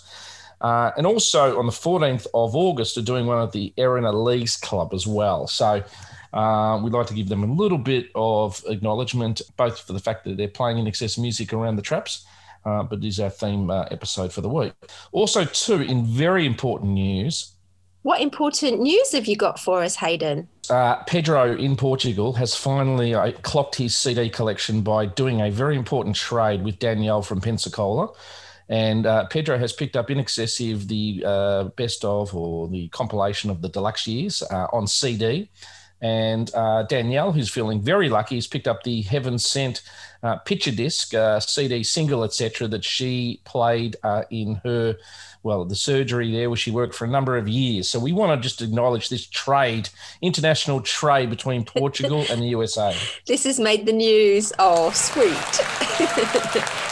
Uh, 0.60 0.90
and 0.98 1.06
also 1.06 1.58
on 1.58 1.64
the 1.64 1.72
14th 1.72 2.26
of 2.34 2.54
August, 2.54 2.96
they're 2.96 3.02
doing 3.02 3.24
one 3.24 3.42
at 3.42 3.52
the 3.52 3.72
Erina 3.78 4.12
Leagues 4.12 4.58
Club 4.58 4.92
as 4.92 5.06
well. 5.06 5.46
So 5.46 5.82
uh, 6.32 6.80
we'd 6.82 6.92
like 6.92 7.06
to 7.06 7.14
give 7.14 7.28
them 7.28 7.42
a 7.42 7.52
little 7.52 7.78
bit 7.78 8.10
of 8.14 8.62
acknowledgement, 8.66 9.42
both 9.56 9.80
for 9.80 9.92
the 9.92 9.98
fact 9.98 10.24
that 10.24 10.36
they're 10.36 10.48
playing 10.48 10.78
INXS 10.78 11.18
music 11.18 11.52
around 11.52 11.76
the 11.76 11.82
traps, 11.82 12.24
uh, 12.64 12.82
but 12.82 12.98
it 12.98 13.04
is 13.04 13.20
our 13.20 13.30
theme 13.30 13.70
uh, 13.70 13.84
episode 13.90 14.32
for 14.32 14.40
the 14.40 14.48
week. 14.48 14.72
Also, 15.12 15.44
too, 15.44 15.80
in 15.80 16.06
very 16.06 16.46
important 16.46 16.92
news, 16.92 17.54
what 18.02 18.22
important 18.22 18.80
news 18.80 19.12
have 19.12 19.26
you 19.26 19.36
got 19.36 19.60
for 19.60 19.82
us, 19.82 19.96
Hayden? 19.96 20.48
Uh, 20.70 20.96
Pedro 21.04 21.54
in 21.54 21.76
Portugal 21.76 22.32
has 22.32 22.54
finally 22.54 23.14
uh, 23.14 23.32
clocked 23.42 23.74
his 23.74 23.94
CD 23.94 24.30
collection 24.30 24.80
by 24.80 25.04
doing 25.04 25.42
a 25.42 25.50
very 25.50 25.76
important 25.76 26.16
trade 26.16 26.64
with 26.64 26.78
Danielle 26.78 27.20
from 27.20 27.42
Pensacola. 27.42 28.08
And 28.70 29.04
uh, 29.04 29.26
Pedro 29.26 29.58
has 29.58 29.72
picked 29.72 29.96
up 29.96 30.10
in 30.10 30.18
excessive 30.18 30.88
the 30.88 31.22
uh, 31.26 31.64
best 31.76 32.04
of 32.04 32.34
or 32.34 32.68
the 32.68 32.88
compilation 32.88 33.50
of 33.50 33.60
the 33.60 33.68
deluxe 33.68 34.06
years 34.06 34.42
uh, 34.50 34.66
on 34.72 34.86
CD. 34.86 35.50
And 36.02 36.50
uh, 36.54 36.84
Danielle, 36.84 37.32
who's 37.32 37.50
feeling 37.50 37.80
very 37.80 38.08
lucky, 38.08 38.36
has 38.36 38.46
picked 38.46 38.66
up 38.68 38.82
the 38.82 39.02
Heaven 39.02 39.38
Sent 39.38 39.82
uh, 40.22 40.36
picture 40.36 40.70
disc, 40.70 41.14
uh, 41.14 41.40
CD 41.40 41.82
single, 41.82 42.24
etc., 42.24 42.68
that 42.68 42.84
she 42.84 43.40
played 43.44 43.96
uh, 44.02 44.22
in 44.30 44.60
her, 44.64 44.96
well, 45.42 45.64
the 45.64 45.76
surgery 45.76 46.30
there 46.32 46.50
where 46.50 46.56
she 46.56 46.70
worked 46.70 46.94
for 46.94 47.04
a 47.04 47.08
number 47.08 47.36
of 47.36 47.48
years. 47.48 47.88
So 47.88 47.98
we 47.98 48.12
want 48.12 48.38
to 48.38 48.42
just 48.42 48.62
acknowledge 48.62 49.08
this 49.08 49.26
trade, 49.26 49.88
international 50.20 50.80
trade 50.80 51.30
between 51.30 51.64
Portugal 51.64 52.24
and 52.30 52.42
the 52.42 52.48
USA. 52.48 52.96
This 53.26 53.44
has 53.44 53.60
made 53.60 53.86
the 53.86 53.92
news. 53.92 54.52
Oh, 54.58 54.90
sweet. 54.90 55.36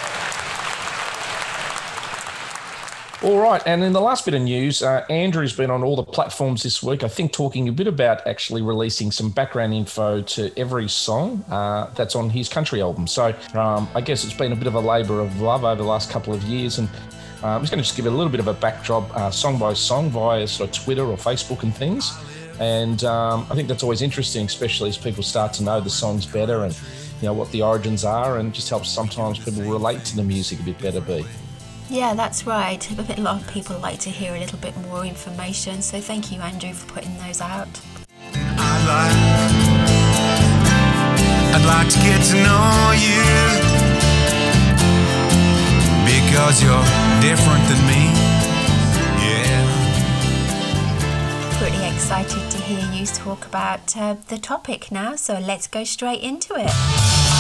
All 3.21 3.41
right, 3.41 3.61
and 3.67 3.83
in 3.83 3.93
the 3.93 4.01
last 4.01 4.25
bit 4.27 4.35
of 4.35 4.43
news, 4.43 4.81
uh, 4.81 5.05
Andrew's 5.11 5.53
been 5.53 5.73
on 5.73 5.83
all 5.83 5.97
the 5.97 6.05
platforms 6.05 6.63
this 6.63 6.85
week. 6.85 7.03
I 7.03 7.09
think 7.09 7.33
talking 7.33 7.69
a 7.69 7.73
bit 7.73 7.89
about 7.89 8.25
actually 8.29 8.63
releasing 8.63 9.11
some 9.11 9.29
background 9.31 9.75
info 9.75 10.23
to 10.23 10.57
every 10.57 10.89
song 10.89 11.45
uh, 11.51 11.91
that's 11.97 12.15
on 12.15 12.31
his 12.31 12.49
country 12.49 12.81
album. 12.81 13.09
So 13.09 13.35
um, 13.55 13.89
I 13.97 14.03
guess 14.03 14.23
it's 14.23 14.35
been 14.35 14.53
a 14.53 14.57
bit 14.57 14.69
of 14.69 14.77
a 14.77 14.81
labour 14.81 15.19
of 15.19 15.41
love 15.41 15.65
over 15.65 15.83
the 15.83 15.89
last 15.89 16.11
couple 16.11 16.33
of 16.33 16.45
years, 16.45 16.79
and 16.79 16.89
uh, 17.43 17.49
I'm 17.49 17.61
just 17.61 17.73
going 17.73 17.83
to 17.83 17.85
just 17.85 17.97
give 17.97 18.07
it 18.07 18.13
a 18.13 18.15
little 18.15 18.31
bit 18.31 18.39
of 18.39 18.47
a 18.47 18.55
backdrop, 18.55 19.13
uh, 19.17 19.33
song 19.33 19.59
by 19.59 19.73
song, 19.73 20.11
via 20.11 20.47
sort 20.47 20.71
of 20.71 20.85
Twitter 20.85 21.05
or 21.05 21.17
Facebook 21.17 21.65
and 21.65 21.75
things. 21.75 22.17
And 22.61 23.03
um, 23.03 23.49
I 23.51 23.57
think 23.57 23.67
that's 23.67 23.83
always 23.83 24.01
interesting, 24.01 24.47
especially 24.47 24.91
as 24.91 24.97
people 24.97 25.25
start 25.25 25.53
to 25.55 25.65
know 25.65 25.81
the 25.81 25.91
songs 25.91 26.25
better 26.25 26.63
and 26.63 26.73
you 27.21 27.27
know 27.27 27.33
what 27.33 27.51
the 27.51 27.63
origins 27.63 28.05
are, 28.05 28.39
and 28.39 28.55
just 28.55 28.69
helps 28.69 28.89
sometimes 28.89 29.41
people 29.41 29.63
relate 29.65 30.05
to 30.05 30.15
the 30.15 30.23
music 30.23 30.61
a 30.61 30.63
bit 30.63 30.79
better. 30.79 31.01
Be. 31.01 31.25
Yeah, 31.91 32.13
that's 32.15 32.47
right. 32.47 32.91
A 32.91 33.21
lot 33.21 33.41
of 33.41 33.49
people 33.49 33.79
like 33.79 33.99
to 34.01 34.11
hear 34.11 34.35
a 34.35 34.39
little 34.39 34.59
bit 34.59 34.77
more 34.77 35.07
information, 35.07 35.81
so 35.81 36.01
thank 36.01 36.31
you, 36.31 36.39
Andrew, 36.41 36.75
for 36.75 36.87
putting 36.93 37.17
those 37.19 37.41
out. 37.41 37.81
I'd 38.35 38.85
like, 38.87 39.17
I'd 41.55 41.65
like 41.67 41.89
to 41.89 41.99
get 42.01 42.23
to 42.29 42.35
know 42.45 42.93
you 42.93 43.25
because 46.05 46.63
you're 46.63 46.85
different 47.23 47.67
than 47.69 47.81
me. 47.87 48.13
Yeah. 49.25 49.65
Pretty 51.59 51.83
excited 51.87 52.51
to 52.51 52.59
hear 52.59 52.85
you 52.93 53.07
talk 53.07 53.47
about 53.47 53.97
uh, 53.97 54.17
the 54.29 54.37
topic 54.37 54.93
now, 54.93 55.17
so 55.17 55.39
let's 55.39 55.67
go 55.67 55.85
straight 55.85 56.21
into 56.21 56.55
it. 56.55 57.38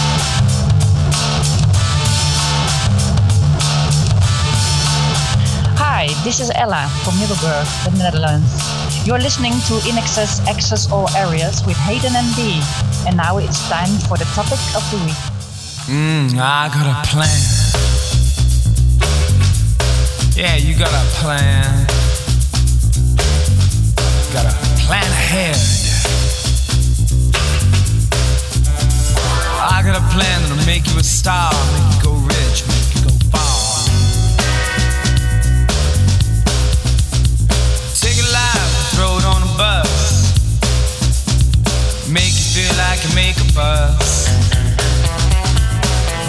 Hi, 5.99 6.07
this 6.23 6.39
is 6.39 6.53
Ella 6.55 6.87
from 7.03 7.19
Middelburg, 7.19 7.67
the 7.83 7.91
Netherlands. 7.99 8.47
You're 9.05 9.19
listening 9.19 9.51
to 9.67 9.83
In 9.83 9.99
Access 9.99 10.87
All 10.93 11.11
Areas 11.17 11.67
with 11.67 11.77
Hayden 11.77 12.15
and 12.15 12.37
B. 12.37 12.63
And 13.05 13.17
now 13.17 13.39
it's 13.39 13.69
time 13.69 13.91
for 14.07 14.17
the 14.17 14.23
topic 14.31 14.63
of 14.79 14.87
the 14.95 14.99
week. 15.03 15.19
Mmm, 15.91 16.39
I 16.39 16.71
got 16.71 16.87
a 16.87 17.03
plan. 17.03 17.27
Yeah, 20.39 20.55
you 20.55 20.79
got 20.79 20.95
a 20.95 21.03
plan. 21.19 21.67
Got 24.31 24.47
a 24.47 24.55
plan 24.87 25.03
ahead. 25.03 25.59
I 29.59 29.83
got 29.83 29.99
a 29.99 30.05
plan 30.15 30.43
that'll 30.47 30.65
make 30.65 30.87
you 30.87 31.01
a 31.01 31.03
star, 31.03 31.51
Make 42.11 42.33
you 42.33 42.65
feel 42.65 42.75
like 42.79 43.05
you 43.05 43.15
make 43.15 43.37
a 43.37 43.53
buzz. 43.53 44.29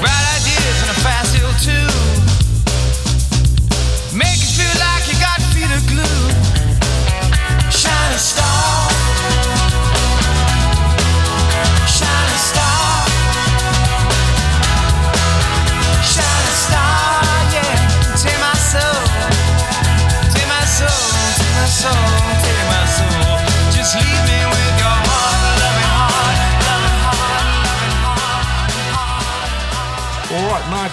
Bright 0.01 0.25
ideas 0.35 0.81
and 0.83 0.91
a 0.91 0.99
fast 0.99 1.33
hill 1.33 1.53
too. 1.63 1.87
Make 4.13 4.39
you 4.43 4.51
feel 4.59 4.75
like 4.83 5.07
you 5.07 5.17
got 5.21 5.39
feet 5.53 5.71
of 5.71 5.87
glue. 5.87 6.38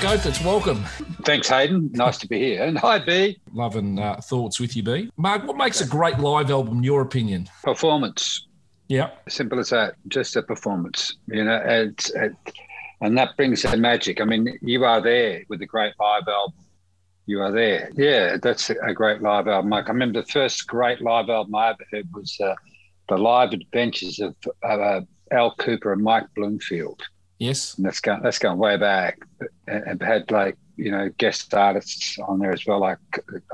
Mark 0.02 0.44
welcome. 0.44 0.84
Thanks, 1.24 1.48
Hayden. 1.48 1.90
Nice 1.94 2.18
to 2.18 2.28
be 2.28 2.38
here. 2.38 2.64
And 2.64 2.76
hi, 2.76 2.98
B. 2.98 3.38
Loving 3.54 3.98
uh, 3.98 4.20
thoughts 4.22 4.60
with 4.60 4.76
you, 4.76 4.82
B. 4.82 5.10
Mark, 5.16 5.46
what 5.46 5.56
makes 5.56 5.80
a 5.80 5.86
great 5.86 6.18
live 6.18 6.50
album, 6.50 6.84
your 6.84 7.00
opinion? 7.00 7.48
Performance. 7.62 8.46
Yeah. 8.88 9.10
Simple 9.26 9.58
as 9.58 9.70
that. 9.70 9.94
Just 10.08 10.36
a 10.36 10.42
performance. 10.42 11.16
You 11.28 11.44
know, 11.44 11.62
it's, 11.64 12.10
it, 12.10 12.32
and 13.00 13.16
that 13.16 13.38
brings 13.38 13.62
the 13.62 13.76
magic. 13.78 14.20
I 14.20 14.24
mean, 14.24 14.58
you 14.60 14.84
are 14.84 15.00
there 15.00 15.44
with 15.48 15.62
a 15.62 15.66
great 15.66 15.94
live 15.98 16.28
album. 16.28 16.58
You 17.24 17.40
are 17.40 17.50
there. 17.50 17.90
Yeah, 17.94 18.36
that's 18.36 18.68
a 18.68 18.92
great 18.92 19.22
live 19.22 19.48
album. 19.48 19.70
Like, 19.70 19.86
I 19.88 19.92
remember 19.92 20.20
the 20.20 20.28
first 20.28 20.66
great 20.66 21.00
live 21.00 21.30
album 21.30 21.54
I 21.54 21.70
ever 21.70 21.84
heard 21.90 22.08
was 22.12 22.36
uh, 22.38 22.54
the 23.08 23.16
live 23.16 23.52
adventures 23.52 24.20
of 24.20 24.36
uh, 24.62 25.00
Al 25.32 25.56
Kooper 25.56 25.94
and 25.94 26.02
Mike 26.02 26.26
Bloomfield. 26.36 27.02
Yes. 27.38 27.76
And 27.76 27.84
that's 27.86 28.00
going 28.00 28.22
that's 28.22 28.38
going 28.38 28.58
way 28.58 28.76
back. 28.76 29.20
And 29.66 30.00
had 30.02 30.30
like 30.30 30.56
you 30.76 30.90
know 30.90 31.10
guest 31.18 31.52
artists 31.54 32.18
on 32.26 32.38
there 32.38 32.52
as 32.52 32.66
well. 32.66 32.80
Like 32.80 32.98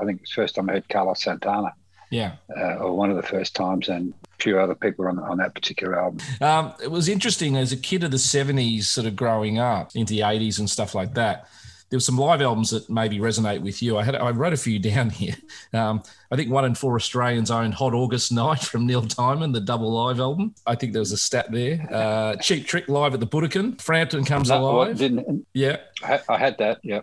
I 0.01 0.05
think 0.05 0.17
it 0.17 0.21
was 0.21 0.29
the 0.29 0.35
first 0.35 0.55
time 0.55 0.69
I 0.69 0.73
heard 0.73 0.89
Carlos 0.89 1.23
Santana, 1.23 1.73
Yeah. 2.11 2.33
uh, 2.55 2.75
or 2.75 2.95
one 2.95 3.09
of 3.09 3.15
the 3.17 3.23
first 3.23 3.55
times, 3.55 3.89
and 3.89 4.13
a 4.39 4.43
few 4.43 4.59
other 4.59 4.75
people 4.75 5.07
on 5.07 5.19
on 5.19 5.37
that 5.37 5.53
particular 5.55 5.99
album. 6.01 6.19
Um, 6.41 6.73
it 6.81 6.91
was 6.91 7.07
interesting 7.09 7.55
as 7.57 7.71
a 7.71 7.77
kid 7.77 8.03
of 8.03 8.11
the 8.11 8.17
70s, 8.17 8.83
sort 8.83 9.07
of 9.07 9.15
growing 9.15 9.57
up 9.59 9.91
into 9.95 10.13
the 10.13 10.19
80s 10.21 10.59
and 10.59 10.69
stuff 10.69 10.93
like 10.95 11.13
that. 11.15 11.47
There 11.93 11.97
were 11.97 12.01
some 12.01 12.17
live 12.17 12.41
albums 12.41 12.71
that 12.71 12.89
maybe 12.89 13.19
resonate 13.19 13.61
with 13.61 13.83
you. 13.83 13.99
I 13.99 14.03
had 14.03 14.15
I 14.15 14.31
wrote 14.31 14.51
a 14.51 14.57
few 14.57 14.79
down 14.91 15.11
here. 15.11 15.35
Um, 15.73 16.01
I 16.31 16.35
think 16.35 16.49
one 16.49 16.65
in 16.65 16.73
four 16.73 16.95
Australians 16.95 17.51
owned 17.51 17.75
Hot 17.75 17.93
August 17.93 18.31
Night 18.31 18.61
from 18.63 18.87
Neil 18.87 19.01
Diamond, 19.01 19.53
the 19.53 19.59
double 19.61 19.91
live 19.91 20.19
album. 20.19 20.55
I 20.65 20.73
think 20.73 20.93
there 20.93 21.01
was 21.01 21.11
a 21.11 21.17
stat 21.17 21.51
there. 21.51 21.87
Uh, 21.91 22.35
Cheap 22.37 22.65
Trick 22.65 22.89
live 22.89 23.13
at 23.13 23.19
the 23.19 23.27
Budokan. 23.27 23.79
Frampton 23.79 24.25
comes 24.25 24.49
I 24.49 24.55
alive. 24.55 24.97
didn't 24.97 25.45
Yeah. 25.53 25.77
I 26.03 26.07
had- 26.07 26.23
I 26.27 26.37
had 26.39 26.57
that? 26.57 26.79
Yeah, 26.81 27.01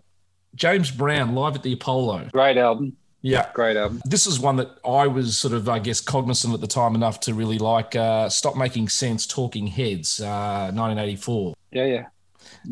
James 0.56 0.90
Brown 0.90 1.36
live 1.36 1.54
at 1.54 1.62
the 1.62 1.72
Apollo. 1.72 2.30
great 2.32 2.56
album. 2.56 2.96
Yeah. 3.22 3.48
Great 3.54 3.76
album. 3.76 4.02
This 4.04 4.26
is 4.26 4.40
one 4.40 4.56
that 4.56 4.70
I 4.84 5.06
was 5.06 5.38
sort 5.38 5.54
of, 5.54 5.68
I 5.68 5.78
guess, 5.78 6.00
cognizant 6.00 6.52
at 6.52 6.60
the 6.60 6.66
time 6.66 6.96
enough 6.96 7.20
to 7.20 7.34
really 7.34 7.58
like. 7.58 7.94
Uh, 7.94 8.28
Stop 8.28 8.56
Making 8.56 8.88
Sense, 8.88 9.24
Talking 9.24 9.68
Heads, 9.68 10.20
uh, 10.20 10.72
1984. 10.74 11.54
Yeah, 11.70 11.84
yeah. 11.84 12.06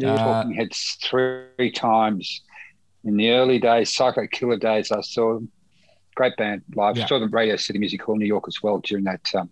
Uh, 0.05 0.17
Talking 0.17 0.55
Heads 0.55 0.99
three 1.03 1.73
times 1.73 2.43
in 3.05 3.17
the 3.17 3.31
early 3.31 3.59
days, 3.59 3.95
Psycho 3.95 4.27
Killer 4.27 4.57
days. 4.57 4.93
I 4.93 5.01
saw 5.01 5.35
them. 5.35 5.51
Great 6.15 6.37
band 6.37 6.63
live. 6.75 6.97
Yeah. 6.97 7.07
Saw 7.07 7.21
them 7.21 7.31
Radio 7.31 7.55
City 7.55 7.79
Music 7.79 8.03
Hall, 8.03 8.17
New 8.17 8.27
York 8.27 8.45
as 8.49 8.61
well 8.61 8.79
during 8.79 9.05
that. 9.05 9.21
Um, 9.37 9.51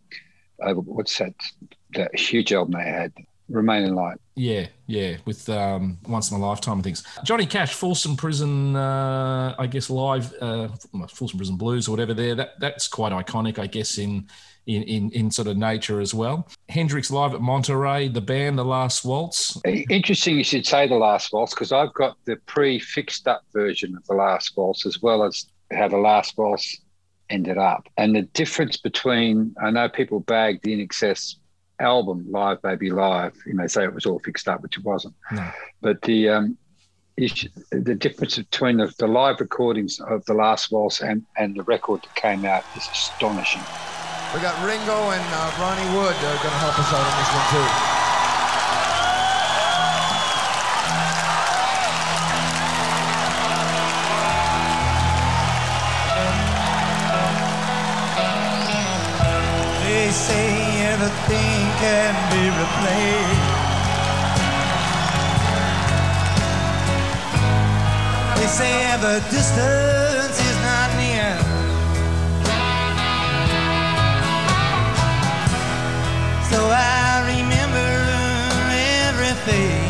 uh, 0.60 0.74
what's 0.74 1.16
that? 1.18 1.32
That 1.94 2.18
huge 2.18 2.52
album 2.52 2.74
they 2.74 2.90
had, 2.90 3.12
Remain 3.48 3.84
in 3.84 3.94
Light. 3.94 4.18
Yeah, 4.34 4.66
yeah, 4.88 5.18
with 5.24 5.48
um, 5.48 5.98
Once 6.08 6.32
in 6.32 6.36
a 6.36 6.40
Lifetime 6.40 6.82
things. 6.82 7.04
Johnny 7.24 7.46
Cash, 7.46 7.74
Folsom 7.74 8.16
Prison, 8.16 8.74
uh, 8.74 9.54
I 9.56 9.68
guess 9.68 9.88
live, 9.88 10.34
uh, 10.40 10.68
Folsom 11.08 11.38
Prison 11.38 11.56
Blues 11.56 11.86
or 11.86 11.92
whatever. 11.92 12.12
There, 12.12 12.34
that 12.34 12.58
that's 12.58 12.88
quite 12.88 13.12
iconic, 13.12 13.60
I 13.60 13.68
guess, 13.68 13.98
in 13.98 14.26
in 14.66 14.82
in, 14.82 15.10
in 15.12 15.30
sort 15.30 15.48
of 15.48 15.56
nature 15.56 16.00
as 16.00 16.12
well. 16.12 16.48
Hendrix 16.68 17.10
live 17.10 17.34
at 17.34 17.40
Monterey, 17.40 18.08
the 18.08 18.20
band, 18.20 18.58
The 18.58 18.64
Last 18.64 19.04
Waltz. 19.04 19.60
Interesting, 19.64 20.36
you 20.38 20.44
should 20.44 20.66
say 20.66 20.86
the 20.86 20.96
Last 20.96 21.32
Waltz 21.32 21.54
because 21.54 21.72
I've 21.72 21.94
got 21.94 22.16
the 22.24 22.36
pre-fixed 22.46 23.26
up 23.28 23.42
version 23.52 23.96
of 23.96 24.04
the 24.06 24.14
Last 24.14 24.56
Waltz 24.56 24.86
as 24.86 25.00
well 25.00 25.22
as 25.22 25.46
how 25.72 25.88
the 25.88 25.96
Last 25.96 26.36
Waltz 26.36 26.80
ended 27.28 27.58
up, 27.58 27.88
and 27.96 28.14
the 28.14 28.22
difference 28.22 28.76
between 28.76 29.54
I 29.62 29.70
know 29.70 29.88
people 29.88 30.20
bag 30.20 30.60
the 30.62 30.76
INXS 30.76 31.36
album 31.78 32.24
Live 32.30 32.62
Baby 32.62 32.90
Live, 32.90 33.34
you 33.46 33.54
know, 33.54 33.66
say 33.66 33.84
it 33.84 33.94
was 33.94 34.06
all 34.06 34.18
fixed 34.20 34.48
up, 34.48 34.62
which 34.62 34.78
it 34.78 34.84
wasn't. 34.84 35.14
No. 35.32 35.50
But 35.80 36.02
the 36.02 36.28
um, 36.30 36.58
the 37.16 37.96
difference 37.98 38.36
between 38.36 38.76
the, 38.76 38.92
the 38.98 39.06
live 39.06 39.40
recordings 39.40 40.00
of 40.00 40.24
the 40.26 40.34
last 40.34 40.70
waltz 40.70 41.00
and, 41.00 41.24
and 41.38 41.56
the 41.56 41.62
record 41.62 42.02
that 42.02 42.14
came 42.14 42.44
out 42.44 42.62
is 42.76 42.86
astonishing. 42.92 43.62
We 44.34 44.40
got 44.42 44.58
Ringo 44.62 45.10
and 45.10 45.24
uh, 45.32 45.52
Ronnie 45.60 45.86
Wood 45.96 46.14
are 46.14 46.38
going 46.42 46.50
to 46.50 46.60
help 46.60 46.78
us 46.78 46.92
out 46.92 47.00
on 47.00 47.14
this 47.16 47.30
one 47.32 47.46
too. 47.52 47.66
They 59.84 60.10
say 60.10 60.82
everything 60.92 61.70
can 61.78 62.14
be 62.32 62.50
replaced. 62.50 63.66
They 68.36 68.48
say 68.48 68.96
the 69.00 69.20
distance 69.30 70.05
everything 79.48 79.85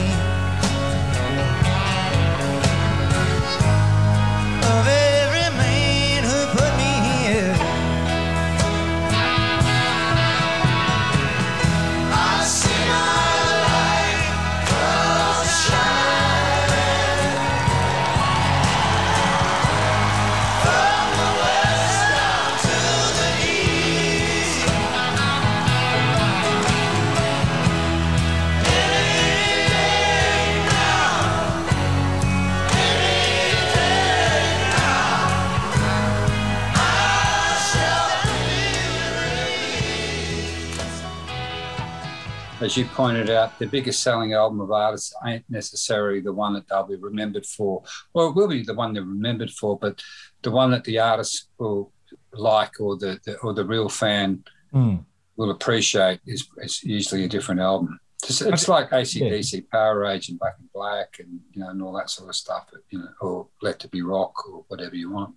As 42.60 42.75
you 42.76 42.86
pointed 42.86 43.28
out, 43.28 43.58
the 43.58 43.66
biggest 43.66 44.02
selling 44.02 44.32
album 44.32 44.60
of 44.60 44.70
artists 44.70 45.14
ain't 45.26 45.44
necessarily 45.50 46.20
the 46.20 46.32
one 46.32 46.54
that 46.54 46.66
they'll 46.68 46.86
be 46.86 46.96
remembered 46.96 47.44
for. 47.44 47.82
Well, 48.14 48.28
it 48.28 48.34
will 48.34 48.48
be 48.48 48.62
the 48.62 48.72
one 48.75 48.94
they're 48.94 49.02
remembered 49.04 49.50
for, 49.50 49.78
but 49.78 50.02
the 50.42 50.50
one 50.50 50.70
that 50.70 50.84
the 50.84 50.98
artist 50.98 51.48
will 51.58 51.92
like 52.32 52.80
or 52.80 52.96
the, 52.96 53.20
the 53.25 53.36
or 53.38 53.52
the 53.52 53.64
real 53.64 53.88
fan 53.88 54.44
Mm. 54.75 55.04
will 55.36 55.52
appreciate 55.52 56.20
is, 56.26 56.48
is 56.58 56.82
usually 56.82 57.25
a 57.25 57.28
different 57.28 57.60
album. 57.60 57.98
It's, 58.25 58.42
it's 58.42 58.68
like 58.68 58.90
ACDC, 58.90 59.68
Powerage, 59.72 60.28
and 60.28 60.38
Black 60.38 60.54
and 60.58 60.72
Black, 60.75 61.16
and 61.20 61.38
you 61.52 61.60
know, 61.62 61.70
and 61.70 61.80
all 61.80 61.92
that 61.96 62.10
sort 62.10 62.28
of 62.28 62.34
stuff. 62.34 62.66
You 62.90 62.98
know, 62.98 63.08
or 63.20 63.48
Let 63.62 63.84
It 63.84 63.90
Be 63.90 64.02
Rock, 64.02 64.32
or 64.48 64.64
whatever 64.68 64.96
you 64.96 65.10
want. 65.12 65.34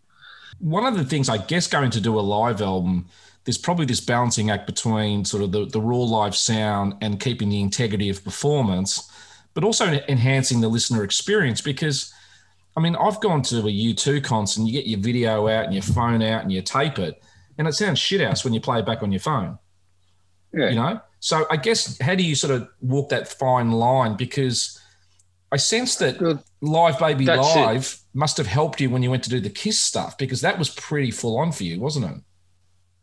one 0.59 0.85
of 0.85 0.97
the 0.97 1.05
things 1.05 1.29
I 1.29 1.38
guess 1.38 1.67
going 1.67 1.91
to 1.91 2.01
do 2.01 2.17
a 2.19 2.21
live 2.21 2.61
album, 2.61 3.05
there's 3.50 3.58
probably 3.58 3.88
this 3.88 4.00
balancing 4.00 4.51
act 4.51 4.68
between 4.68 5.25
sort 5.25 5.41
of 5.41 5.51
the, 5.51 5.65
the 5.65 5.82
raw 5.82 5.98
live 5.98 6.36
sound 6.36 6.94
and 7.01 7.20
keeping 7.20 7.50
the 7.50 7.60
integrity 7.60 8.08
of 8.08 8.24
performance, 8.24 9.12
but 9.56 9.63
also 9.63 10.00
enhancing 10.08 10.62
the 10.62 10.68
listener 10.68 11.03
experience. 11.03 11.60
Because, 11.60 12.13
I 12.77 12.79
mean, 12.79 12.96
I've 12.96 13.20
gone 13.22 13.41
to 13.41 13.58
a 13.58 13.63
U2 13.63 14.24
concert 14.24 14.60
and 14.60 14.68
you 14.68 14.74
get 14.74 14.86
your 14.86 15.00
video 15.00 15.48
out 15.48 15.65
and 15.65 15.74
your 15.74 15.82
phone 15.82 16.22
out 16.22 16.44
and 16.44 16.51
you 16.51 16.62
tape 16.62 17.00
it, 17.00 17.24
and 17.58 17.68
it 17.68 17.74
sounds 17.74 17.98
shit 17.98 18.22
house 18.22 18.44
when 18.44 18.53
you 18.53 18.62
play 18.62 18.77
it 18.77 18.86
back 18.86 19.01
on 19.01 19.12
your 19.12 19.20
phone. 19.20 19.58
Yeah. 20.53 20.70
You 20.70 20.75
know? 20.75 21.01
So 21.20 21.48
I 21.50 21.58
guess 21.58 22.00
how 22.00 22.13
do 22.13 22.22
you 22.22 22.36
sort 22.36 22.53
of 22.53 22.70
walk 22.82 23.10
that 23.10 23.29
fine 23.29 23.72
line? 23.72 24.15
Because 24.15 24.79
I 25.51 25.58
sense 25.58 25.96
that 25.96 26.22
Live 26.62 27.00
Baby 27.00 27.25
That's 27.25 27.56
it. 27.56 27.60
Live 27.60 28.00
must 28.13 28.38
have 28.38 28.46
helped 28.46 28.79
you 28.79 28.91
when 28.91 29.01
you 29.01 29.10
went 29.10 29.24
to 29.24 29.32
do 29.32 29.39
the 29.39 29.50
Kiss 29.50 29.79
stuff 29.79 30.20
because 30.20 30.41
that 30.41 30.60
was 30.60 30.70
pretty 30.70 31.10
full 31.10 31.39
on 31.39 31.51
for 31.51 31.63
you, 31.63 31.79
wasn't 31.79 32.06
it? 32.06 32.22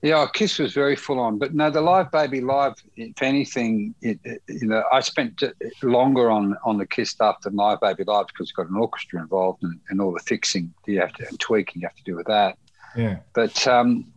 Yeah, 0.07 0.27
Kiss 0.33 0.59
was 0.59 0.73
very 0.73 0.95
full 0.95 1.19
on, 1.19 1.39
but 1.39 1.55
no, 1.55 1.69
the 1.71 1.81
Live 1.81 2.11
Baby 2.13 2.41
Live. 2.41 2.75
If 2.97 3.21
anything, 3.23 3.95
it, 4.03 4.19
it- 4.25 4.43
you 4.49 4.67
know, 4.69 4.83
I 4.93 5.01
spent 5.01 5.43
longer 5.83 6.31
on 6.31 6.57
on 6.65 6.79
the 6.79 6.87
Kiss 6.87 7.11
stuff 7.11 7.37
than 7.43 7.57
Live 7.57 7.81
Baby 7.81 8.05
Live 8.05 8.27
because 8.29 8.45
it's 8.45 8.53
got 8.53 8.69
an 8.69 8.77
orchestra 8.77 9.21
involved 9.21 9.63
and, 9.65 9.81
and 9.89 10.01
all 10.01 10.13
the 10.13 10.21
fixing 10.21 10.73
you 10.87 11.01
have 11.01 11.13
to 11.15 11.27
and 11.29 11.39
tweaking 11.41 11.83
you 11.83 11.89
have 11.89 11.97
to 11.97 12.05
do 12.05 12.15
with 12.15 12.27
that. 12.27 12.57
Yeah. 12.97 13.17
But 13.35 13.67
um, 13.67 14.13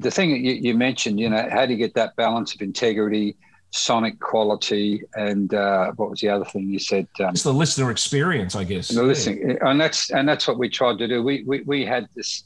the 0.00 0.10
thing 0.10 0.30
that 0.30 0.40
you, 0.40 0.52
you 0.54 0.74
mentioned, 0.74 1.20
you 1.20 1.28
know, 1.28 1.46
how 1.50 1.66
do 1.66 1.72
you 1.72 1.78
get 1.78 1.94
that 1.94 2.16
balance 2.16 2.54
of 2.54 2.60
integrity, 2.62 3.36
sonic 3.72 4.18
quality, 4.20 5.02
and 5.14 5.52
uh, 5.54 5.92
what 5.96 6.08
was 6.10 6.20
the 6.20 6.28
other 6.30 6.44
thing 6.46 6.70
you 6.70 6.78
said? 6.78 7.06
Um, 7.20 7.30
It's 7.30 7.42
the 7.42 7.52
listener 7.52 7.90
experience, 7.90 8.56
I 8.56 8.64
guess. 8.64 8.88
the 8.88 9.02
listening, 9.02 9.58
and 9.60 9.80
that's 9.80 10.10
and 10.10 10.28
that's 10.28 10.48
what 10.48 10.58
we 10.58 10.68
tried 10.70 10.98
to 10.98 11.06
do. 11.08 11.22
We 11.22 11.44
we, 11.44 11.60
we 11.62 11.84
had 11.84 12.08
this. 12.16 12.44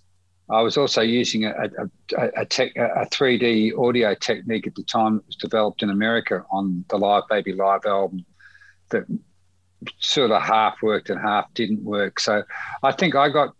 I 0.50 0.62
was 0.62 0.76
also 0.76 1.02
using 1.02 1.44
a 1.44 1.52
a, 2.16 2.30
a, 2.36 2.46
tech, 2.46 2.72
a 2.76 3.06
3D 3.06 3.78
audio 3.78 4.14
technique 4.14 4.66
at 4.66 4.74
the 4.74 4.82
time 4.82 5.16
that 5.16 5.26
was 5.26 5.36
developed 5.36 5.82
in 5.82 5.90
America 5.90 6.44
on 6.50 6.84
the 6.88 6.98
Live 6.98 7.24
Baby 7.28 7.52
Live 7.52 7.84
album 7.86 8.24
that 8.90 9.04
sort 9.98 10.30
of 10.30 10.42
half 10.42 10.76
worked 10.82 11.10
and 11.10 11.20
half 11.20 11.52
didn't 11.54 11.84
work. 11.84 12.18
So 12.18 12.42
I 12.82 12.92
think 12.92 13.14
I 13.14 13.28
got 13.28 13.54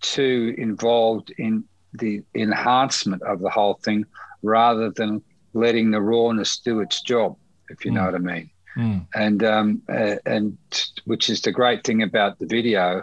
too 0.00 0.54
involved 0.58 1.32
in 1.38 1.64
the 1.94 2.22
enhancement 2.34 3.22
of 3.22 3.40
the 3.40 3.50
whole 3.50 3.74
thing 3.74 4.04
rather 4.42 4.90
than 4.90 5.22
letting 5.52 5.90
the 5.90 6.00
rawness 6.00 6.58
do 6.58 6.80
its 6.80 7.02
job, 7.02 7.36
if 7.68 7.84
you 7.84 7.90
know 7.90 8.04
what 8.04 8.14
I 8.14 8.18
mean 8.18 8.50
Mm. 8.76 9.06
and 9.14 9.42
um, 9.42 9.82
uh, 9.88 10.16
and 10.26 10.56
which 11.04 11.28
is 11.28 11.40
the 11.40 11.52
great 11.52 11.84
thing 11.84 12.02
about 12.02 12.38
the 12.38 12.46
video. 12.46 13.02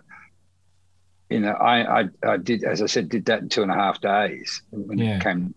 You 1.30 1.42
know, 1.42 1.52
I, 1.52 2.02
I 2.02 2.10
I 2.26 2.38
did 2.38 2.64
as 2.64 2.82
I 2.82 2.86
said 2.86 3.10
did 3.10 3.26
that 3.26 3.42
in 3.42 3.50
two 3.50 3.62
and 3.62 3.72
a 3.72 3.74
half 3.76 4.00
days 4.00 4.62
when 4.72 4.98
Yeah. 4.98 5.18
it 5.18 5.24
came 5.24 5.54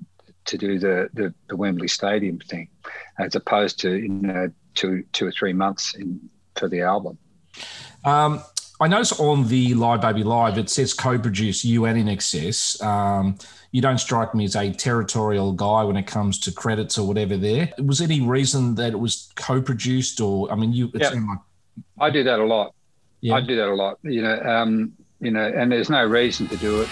to 0.47 0.59
do 0.59 0.79
the, 0.79 1.09
the 1.15 1.33
the 1.49 1.57
Wembley 1.57 1.87
Stadium 1.89 2.39
thing, 2.41 2.69
as 3.19 3.35
opposed 3.37 3.79
to 3.81 3.95
you 3.95 4.09
know 4.09 4.51
two 4.75 5.05
two 5.13 5.27
or 5.27 5.33
three 5.33 5.53
months 5.53 5.95
in 5.95 6.29
for 6.57 6.69
the 6.69 6.81
album. 6.81 7.19
Um, 8.05 8.43
I 8.81 8.89
notice 8.89 9.13
on 9.21 9.47
the 9.49 9.75
Live 9.75 10.01
Baby 10.01 10.25
Live, 10.25 10.57
it 10.59 10.71
says 10.71 10.95
co-produce 10.95 11.65
you 11.65 11.85
and 11.85 11.99
INXS. 12.09 12.83
Um, 12.83 13.39
you 13.73 13.83
don't 13.83 13.99
strike 13.99 14.35
me 14.35 14.47
as 14.47 14.57
a 14.57 14.73
territorial 14.73 15.53
guy 15.53 15.85
when 15.85 15.97
it 15.97 16.07
comes 16.07 16.41
to 16.41 16.51
credits 16.53 16.99
or 16.99 17.07
whatever. 17.07 17.37
There 17.37 17.69
was 17.85 18.01
any 18.01 18.21
reason 18.23 18.75
that 18.77 18.93
it 18.93 18.99
was 18.99 19.31
co-produced, 19.37 20.21
or 20.21 20.51
I 20.51 20.57
mean, 20.57 20.73
you 20.73 20.91
it 20.95 21.03
Yeah. 21.03 21.11
like 21.11 21.39
I 22.01 22.11
do 22.11 22.25
that 22.25 22.41
a 22.41 22.45
lot. 22.45 22.75
Yeah. 23.21 23.35
I 23.35 23.41
do 23.43 23.55
that 23.57 23.69
a 23.69 23.75
lot. 23.75 23.99
You 24.03 24.23
know, 24.23 24.41
um, 24.41 24.93
you 25.21 25.31
know, 25.31 25.47
and 25.47 25.71
there's 25.71 25.91
no 25.91 26.05
reason 26.05 26.49
to 26.49 26.57
do 26.57 26.81
it. 26.83 26.89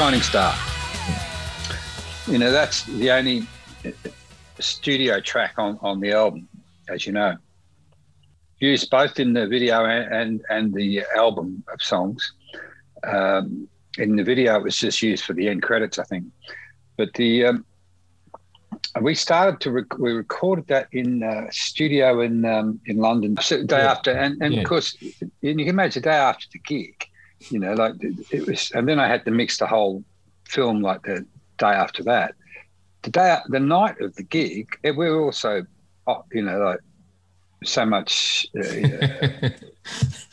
Shining 0.00 0.22
Star. 0.22 0.54
You 2.26 2.38
know, 2.38 2.50
that's 2.50 2.84
the 2.84 3.10
only 3.10 3.46
studio 4.58 5.20
track 5.20 5.52
on, 5.58 5.78
on 5.82 6.00
the 6.00 6.12
album, 6.12 6.48
as 6.88 7.04
you 7.04 7.12
know. 7.12 7.36
Used 8.60 8.88
both 8.88 9.20
in 9.20 9.34
the 9.34 9.46
video 9.46 9.84
and, 9.84 10.10
and, 10.10 10.42
and 10.48 10.72
the 10.72 11.02
album 11.14 11.62
of 11.70 11.82
songs. 11.82 12.32
Um, 13.06 13.68
in 13.98 14.16
the 14.16 14.24
video, 14.24 14.56
it 14.56 14.62
was 14.62 14.78
just 14.78 15.02
used 15.02 15.22
for 15.22 15.34
the 15.34 15.50
end 15.50 15.62
credits, 15.62 15.98
I 15.98 16.04
think. 16.04 16.24
But 16.96 17.12
the 17.12 17.44
um, 17.44 17.66
we 19.02 19.14
started 19.14 19.60
to 19.60 19.70
rec- 19.70 19.98
we 19.98 20.12
recorded 20.12 20.66
that 20.68 20.88
in 20.92 21.22
uh, 21.22 21.48
studio 21.50 22.22
in 22.22 22.46
um, 22.46 22.80
in 22.86 22.96
London 22.96 23.36
so 23.42 23.58
the 23.58 23.64
day 23.64 23.80
Yeah. 23.80 23.90
after, 23.90 24.12
and, 24.12 24.42
and 24.42 24.54
Yeah. 24.54 24.60
of 24.60 24.66
course, 24.66 24.96
and 25.20 25.30
you 25.42 25.56
can 25.56 25.68
imagine 25.68 26.00
the 26.02 26.08
day 26.08 26.16
after 26.16 26.46
the 26.54 26.58
gig, 26.60 27.04
you 27.48 27.58
know, 27.58 27.72
like 27.74 27.94
it 28.30 28.46
was, 28.46 28.70
and 28.72 28.88
then 28.88 28.98
I 29.00 29.08
had 29.08 29.24
to 29.24 29.30
mix 29.30 29.58
the 29.58 29.66
whole 29.66 30.04
film 30.48 30.82
like 30.82 31.02
the 31.02 31.24
day 31.58 31.66
after 31.66 32.02
that. 32.04 32.34
The 33.02 33.10
day, 33.10 33.38
the 33.48 33.60
night 33.60 34.00
of 34.00 34.14
the 34.16 34.22
gig, 34.22 34.68
it, 34.82 34.92
we 34.96 35.08
were 35.08 35.22
also, 35.22 35.64
oh, 36.06 36.24
you 36.32 36.42
know, 36.42 36.58
like 36.58 36.80
so 37.64 37.84
much 37.86 38.46
uh, 38.58 38.62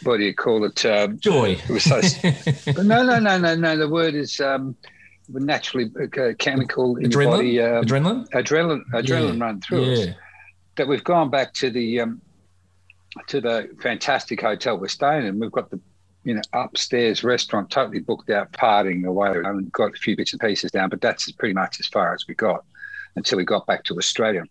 what 0.04 0.18
do 0.18 0.24
you 0.24 0.34
call 0.34 0.64
it? 0.66 0.86
Um, 0.86 1.20
Joy. 1.20 1.52
It 1.52 1.70
was 1.70 1.84
so. 1.84 2.02
but 2.74 2.86
no, 2.86 3.04
no, 3.04 3.20
no, 3.20 3.38
no, 3.38 3.56
no. 3.56 3.78
The 3.78 3.88
word 3.90 4.16
is 4.16 4.40
um, 4.42 4.76
naturally 5.30 5.90
uh, 6.02 6.34
chemical 6.40 6.98
in 6.98 7.12
your 7.12 7.22
Adrenaline? 7.22 7.32
body. 7.32 7.62
Um, 7.62 7.86
Adrenaline? 7.86 8.30
Adrenaline. 8.30 8.84
Adrenaline 8.94 9.38
Yeah. 9.38 9.44
run 9.46 9.62
through 9.62 9.86
Yeah. 9.86 10.04
us. 10.04 10.08
That 10.76 10.88
we've 10.88 11.04
gone 11.04 11.30
back 11.30 11.54
to 11.56 11.70
the 11.72 12.02
um, 12.02 12.22
to 13.28 13.42
the 13.42 13.70
fantastic 13.82 14.42
hotel 14.42 14.78
we're 14.78 14.88
staying 14.90 15.26
in. 15.26 15.40
We've 15.40 15.52
got 15.52 15.72
the 15.72 15.80
you 16.28 16.34
know 16.34 16.42
upstairs 16.52 17.24
restaurant 17.24 17.70
totally 17.70 18.00
booked 18.00 18.30
out, 18.30 18.52
partying 18.52 19.06
away, 19.06 19.32
and 19.32 19.72
got 19.72 19.94
a 19.94 19.98
few 19.98 20.18
bits 20.18 20.34
and 20.34 20.42
pieces 20.42 20.72
down. 20.72 20.90
But 20.90 21.00
that's 21.00 21.32
pretty 21.32 21.54
much 21.54 21.80
as 21.80 21.88
far 21.88 22.14
as 22.14 22.26
we 22.28 22.36
got 22.36 22.66
until 23.16 23.38
we 23.38 23.46
got 23.46 23.66
back 23.66 23.86
to 23.86 23.98
Australia. 23.98 24.44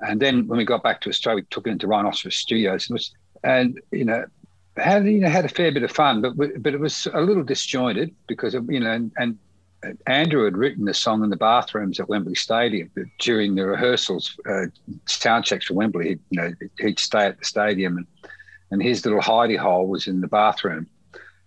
And 0.00 0.20
then 0.20 0.46
when 0.46 0.58
we 0.58 0.64
got 0.64 0.84
back 0.84 1.00
to 1.02 1.10
Australia, 1.10 1.42
we 1.42 1.46
took 1.50 1.66
it 1.66 1.70
into 1.70 1.88
Rhinoceros 1.88 2.36
Studios, 2.36 2.88
and, 2.88 2.94
was, 2.94 3.12
and 3.42 3.80
you 3.90 4.04
know 4.04 4.24
had 4.76 5.06
you 5.06 5.18
know 5.18 5.28
had 5.28 5.44
a 5.44 5.48
fair 5.48 5.72
bit 5.72 5.82
of 5.82 5.90
fun, 5.90 6.22
but 6.22 6.36
but 6.36 6.72
it 6.72 6.80
was 6.80 7.08
a 7.12 7.20
little 7.20 7.42
disjointed 7.42 8.14
because 8.28 8.54
of, 8.54 8.70
you 8.70 8.78
know 8.78 8.92
and, 8.92 9.10
and 9.18 9.36
Andrew 10.06 10.44
had 10.44 10.56
written 10.56 10.84
the 10.84 10.94
song 10.94 11.24
in 11.24 11.30
the 11.30 11.36
bathrooms 11.36 11.98
at 11.98 12.08
Wembley 12.08 12.36
Stadium 12.36 12.90
during 13.18 13.54
the 13.54 13.66
rehearsals, 13.66 14.38
uh, 14.48 14.66
sound 15.06 15.44
checks 15.44 15.66
for 15.66 15.74
Wembley. 15.74 16.08
He'd, 16.08 16.20
you 16.30 16.40
know, 16.40 16.52
he'd 16.78 16.98
stay 16.98 17.26
at 17.26 17.38
the 17.38 17.44
stadium, 17.44 17.98
and, 17.98 18.06
and 18.70 18.82
his 18.82 19.04
little 19.04 19.20
hidey 19.20 19.58
hole 19.58 19.86
was 19.86 20.06
in 20.06 20.20
the 20.20 20.26
bathroom. 20.26 20.86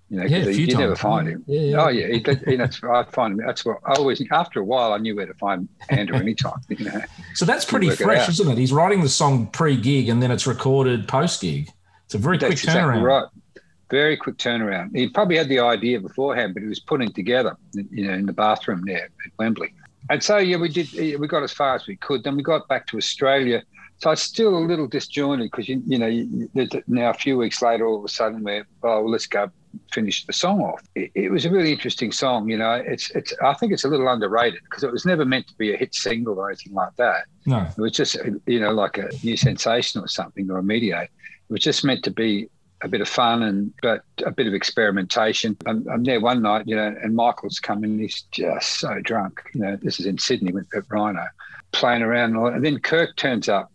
You 0.10 0.20
know, 0.20 0.26
Yeah, 0.26 0.46
you 0.48 0.68
never 0.78 0.96
find 0.96 1.28
him. 1.28 1.44
Yeah, 1.48 1.60
yeah. 1.62 1.84
Oh 1.84 1.90
yeah, 1.90 2.08
he, 2.08 2.24
you 2.52 2.58
know, 2.58 2.66
that's, 2.66 2.82
I 2.84 3.04
find 3.04 3.34
him. 3.40 3.46
That's 3.46 3.66
what 3.66 3.80
I 3.86 3.94
always. 3.96 4.24
After 4.32 4.60
a 4.62 4.64
while, 4.64 4.94
I 4.94 4.98
knew 4.98 5.16
where 5.16 5.26
to 5.26 5.34
find 5.34 5.68
Andrew 5.90 6.16
anytime. 6.26 6.60
You 6.70 6.86
know, 6.86 7.02
So 7.34 7.44
that's 7.46 7.66
pretty 7.66 7.90
fresh, 7.90 8.20
out. 8.24 8.30
isn't 8.30 8.50
it? 8.50 8.58
He's 8.58 8.72
writing 8.72 9.02
the 9.02 9.10
song 9.10 9.48
pre-gig 9.48 10.08
and 10.10 10.24
then 10.24 10.32
it's 10.32 10.48
recorded 10.48 11.08
post-gig. 11.08 11.70
It's 12.06 12.16
a 12.16 12.18
very 12.18 12.38
quick 12.38 12.52
That's 12.52 12.64
exactly 12.64 13.02
turnaround. 13.02 13.04
right. 13.04 13.26
Very 13.90 14.18
quick 14.18 14.38
turnaround. 14.38 14.96
He 14.96 15.10
probably 15.10 15.38
had 15.38 15.50
the 15.50 15.60
idea 15.60 16.00
beforehand, 16.00 16.54
but 16.54 16.64
he 16.64 16.70
was 16.70 16.80
putting 16.80 17.12
together, 17.12 17.56
you 17.74 18.08
know, 18.08 18.14
in 18.14 18.26
the 18.26 18.34
bathroom 18.34 18.84
there 18.86 19.06
at 19.06 19.32
Wembley. 19.40 19.74
And 20.10 20.24
so, 20.24 20.38
yeah, 20.38 20.56
we 20.58 20.70
did. 20.70 21.20
We 21.20 21.28
got 21.28 21.44
as 21.44 21.52
far 21.52 21.76
as 21.76 21.86
we 21.88 21.98
could. 21.98 22.24
Then 22.24 22.36
we 22.38 22.44
got 22.44 22.68
back 22.70 22.88
to 22.88 22.98
Australia. 22.98 23.62
So 24.00 24.12
it's 24.12 24.22
still 24.22 24.56
a 24.56 24.60
little 24.60 24.88
disjointed 24.88 25.50
because 25.50 25.68
you, 25.68 25.82
you 25.88 25.98
know, 25.98 26.08
you, 26.08 26.50
now 26.88 27.10
a 27.10 27.14
few 27.14 27.38
weeks 27.38 27.62
later, 27.62 27.88
all 27.88 27.98
of 27.98 28.06
a 28.06 28.10
sudden 28.10 28.44
we're, 28.44 28.68
oh, 28.84 29.02
well, 29.02 29.10
let's 29.10 29.26
go 29.26 29.50
finish 29.92 30.26
the 30.26 30.34
song 30.34 30.62
off. 30.62 30.84
It, 30.96 31.12
it 31.16 31.32
was 31.32 31.46
a 31.46 31.52
really 31.52 31.72
interesting 31.72 32.12
song. 32.12 32.50
You 32.50 32.58
know, 32.58 32.74
it's 32.74 33.10
it's. 33.12 33.34
I 33.44 33.54
think 33.56 33.72
it's 33.74 33.84
a 33.84 33.88
little 33.88 34.08
underrated 34.08 34.62
because 34.64 34.84
it 34.84 34.92
was 34.92 35.06
never 35.06 35.26
meant 35.26 35.48
to 35.48 35.56
be 35.56 35.74
a 35.74 35.78
hit 35.78 35.96
single 35.96 36.38
or 36.38 36.50
anything 36.50 36.74
like 36.74 36.96
that. 36.98 37.26
No. 37.46 37.62
It 37.62 37.82
was 37.82 37.92
just, 37.92 38.18
you 38.46 38.60
know, 38.60 38.72
like 38.72 38.98
a 38.98 39.10
new 39.24 39.38
sensation 39.38 40.02
or 40.02 40.08
something 40.08 40.50
or 40.52 40.60
a 40.60 40.64
mediate. 40.64 41.10
It 41.50 41.54
was 41.54 41.62
just 41.62 41.84
meant 41.84 42.04
to 42.04 42.12
be 42.12 42.50
a 42.82 42.88
bit 42.88 43.02
of 43.02 43.10
fun 43.10 43.42
and 43.42 43.74
but 43.82 44.04
a 44.26 44.32
bit 44.32 44.46
of 44.46 44.54
experimentation. 44.54 45.58
I'm, 45.66 45.88
I'm 45.92 46.04
there 46.04 46.20
one 46.20 46.42
night, 46.44 46.68
you 46.68 46.76
know, 46.76 46.96
and 47.02 47.16
Michael's 47.16 47.60
coming. 47.60 47.98
He's 47.98 48.22
just 48.32 48.80
so 48.80 49.00
drunk. 49.02 49.42
You 49.54 49.62
know, 49.62 49.76
this 49.82 50.00
is 50.00 50.06
in 50.06 50.18
Sydney 50.18 50.52
with 50.52 50.68
at 50.76 50.84
Rhino, 50.90 51.26
playing 51.72 52.04
around, 52.04 52.36
and 52.36 52.64
then 52.64 52.80
Kirk 52.80 53.16
turns 53.16 53.50
up 53.50 53.72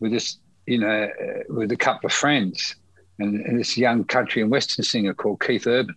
with 0.00 0.12
this, 0.12 0.38
you 0.66 0.78
know, 0.78 1.04
uh, 1.04 1.42
with 1.48 1.72
a 1.72 1.76
couple 1.76 2.06
of 2.06 2.12
friends. 2.12 2.76
And, 3.18 3.44
and 3.46 3.60
this 3.60 3.78
young 3.78 4.04
country 4.04 4.42
and 4.42 4.50
western 4.50 4.84
singer 4.84 5.14
called 5.14 5.40
Keith 5.40 5.66
Urban. 5.68 5.94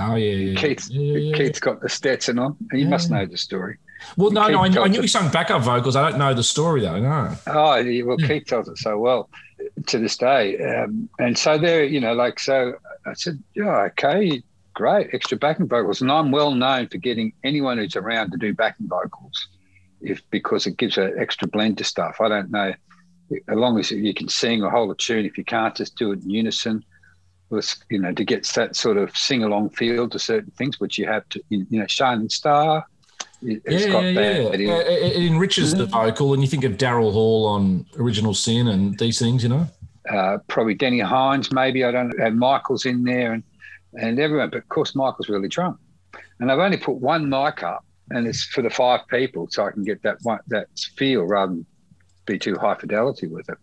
Oh 0.00 0.16
yeah, 0.16 0.32
yeah. 0.32 0.60
Keith, 0.60 0.88
yeah, 0.90 1.18
yeah. 1.18 1.36
Keith's 1.36 1.60
got 1.60 1.80
the 1.80 1.88
Stetson 1.88 2.38
on, 2.38 2.56
and 2.70 2.80
you 2.80 2.86
must 2.86 3.10
know 3.10 3.26
the 3.26 3.36
story. 3.38 3.78
Well, 4.16 4.30
no, 4.30 4.42
Keith 4.42 4.52
no, 4.52 4.62
I, 4.62 4.68
knew- 4.68 4.80
I 4.82 4.88
knew 4.88 5.00
he 5.00 5.08
sung 5.08 5.30
backup 5.30 5.62
vocals. 5.62 5.96
I 5.96 6.08
don't 6.08 6.18
know 6.18 6.34
the 6.34 6.42
story 6.42 6.80
though. 6.80 6.98
No. 7.00 7.34
Oh, 7.46 8.04
well, 8.04 8.16
Keith 8.16 8.46
tells 8.46 8.68
it 8.68 8.78
so 8.78 8.98
well 8.98 9.28
to 9.86 9.98
this 9.98 10.16
day. 10.16 10.58
Um, 10.64 11.08
and 11.18 11.36
so 11.36 11.58
there, 11.58 11.84
you 11.84 12.00
know, 12.00 12.12
like, 12.12 12.38
so 12.38 12.74
I 13.06 13.14
said, 13.14 13.42
yeah, 13.54 13.88
okay, 13.90 14.42
great, 14.74 15.10
extra 15.12 15.36
backing 15.36 15.66
vocals. 15.68 16.00
And 16.00 16.10
I'm 16.12 16.30
well 16.30 16.54
known 16.54 16.88
for 16.88 16.98
getting 16.98 17.32
anyone 17.44 17.78
who's 17.78 17.96
around 17.96 18.30
to 18.32 18.36
do 18.36 18.54
backing 18.54 18.88
vocals 18.88 19.48
if 20.00 20.22
because 20.30 20.66
it 20.66 20.76
gives 20.76 20.96
an 20.96 21.14
extra 21.18 21.48
blend 21.48 21.78
to 21.78 21.84
stuff. 21.84 22.20
I 22.20 22.28
don't 22.28 22.50
know, 22.50 22.72
as 23.30 23.56
long 23.56 23.78
as 23.78 23.90
you 23.90 24.14
can 24.14 24.28
sing 24.28 24.62
or 24.62 24.70
hold 24.70 24.90
a 24.90 24.94
tune, 24.94 25.24
if 25.26 25.36
you 25.38 25.44
can't, 25.44 25.74
just 25.74 25.96
do 25.96 26.12
it 26.12 26.22
in 26.22 26.30
unison. 26.30 26.84
With, 27.50 27.74
you 27.88 27.98
know, 27.98 28.12
to 28.12 28.24
get 28.26 28.44
that 28.56 28.76
sort 28.76 28.98
of 28.98 29.16
sing 29.16 29.42
along 29.42 29.70
feel 29.70 30.06
to 30.10 30.18
certain 30.18 30.50
things, 30.58 30.78
which 30.78 30.98
you 30.98 31.06
have 31.06 31.26
to, 31.30 31.42
you 31.48 31.66
know, 31.70 31.86
Shining 31.86 32.28
Star. 32.28 32.84
It's 33.40 33.86
yeah, 33.86 33.90
got 33.90 34.00
yeah, 34.00 34.12
that. 34.12 34.60
yeah. 34.60 34.72
Uh, 34.74 34.78
It, 34.80 35.16
it 35.16 35.26
enriches 35.26 35.74
the 35.74 35.86
vocal, 35.86 36.34
and 36.34 36.42
you 36.42 36.48
think 36.48 36.64
of 36.64 36.72
Daryl 36.72 37.10
Hall 37.10 37.46
on 37.46 37.86
Original 37.96 38.34
Sin 38.34 38.68
and 38.68 38.98
these 38.98 39.18
things, 39.18 39.42
you 39.42 39.48
know. 39.48 39.66
uh, 40.10 40.38
probably 40.48 40.74
Deni 40.74 41.02
Hines, 41.02 41.52
maybe 41.52 41.84
I 41.84 41.90
don't 41.90 42.16
know, 42.16 42.24
and 42.24 42.38
Michael's 42.38 42.86
in 42.86 43.04
there 43.04 43.32
and 43.32 43.42
and 44.00 44.18
everyone. 44.18 44.50
But 44.50 44.58
of 44.58 44.68
course, 44.68 44.94
Michael's 44.94 45.28
really 45.28 45.48
drunk, 45.48 45.78
and 46.40 46.50
I've 46.50 46.58
only 46.58 46.76
put 46.76 46.96
one 46.96 47.28
mic 47.28 47.62
up, 47.62 47.84
and 48.10 48.26
it's 48.26 48.44
for 48.44 48.62
the 48.62 48.70
five 48.70 49.00
people, 49.08 49.48
so 49.50 49.66
I 49.66 49.70
can 49.70 49.84
get 49.84 50.02
that 50.02 50.18
one 50.22 50.40
that 50.48 50.66
feel 50.96 51.24
rather 51.24 51.54
than 51.54 51.66
be 52.28 52.38
too 52.38 52.56
high 52.56 52.74
fidelity 52.74 53.26
with 53.26 53.48
it. 53.48 53.58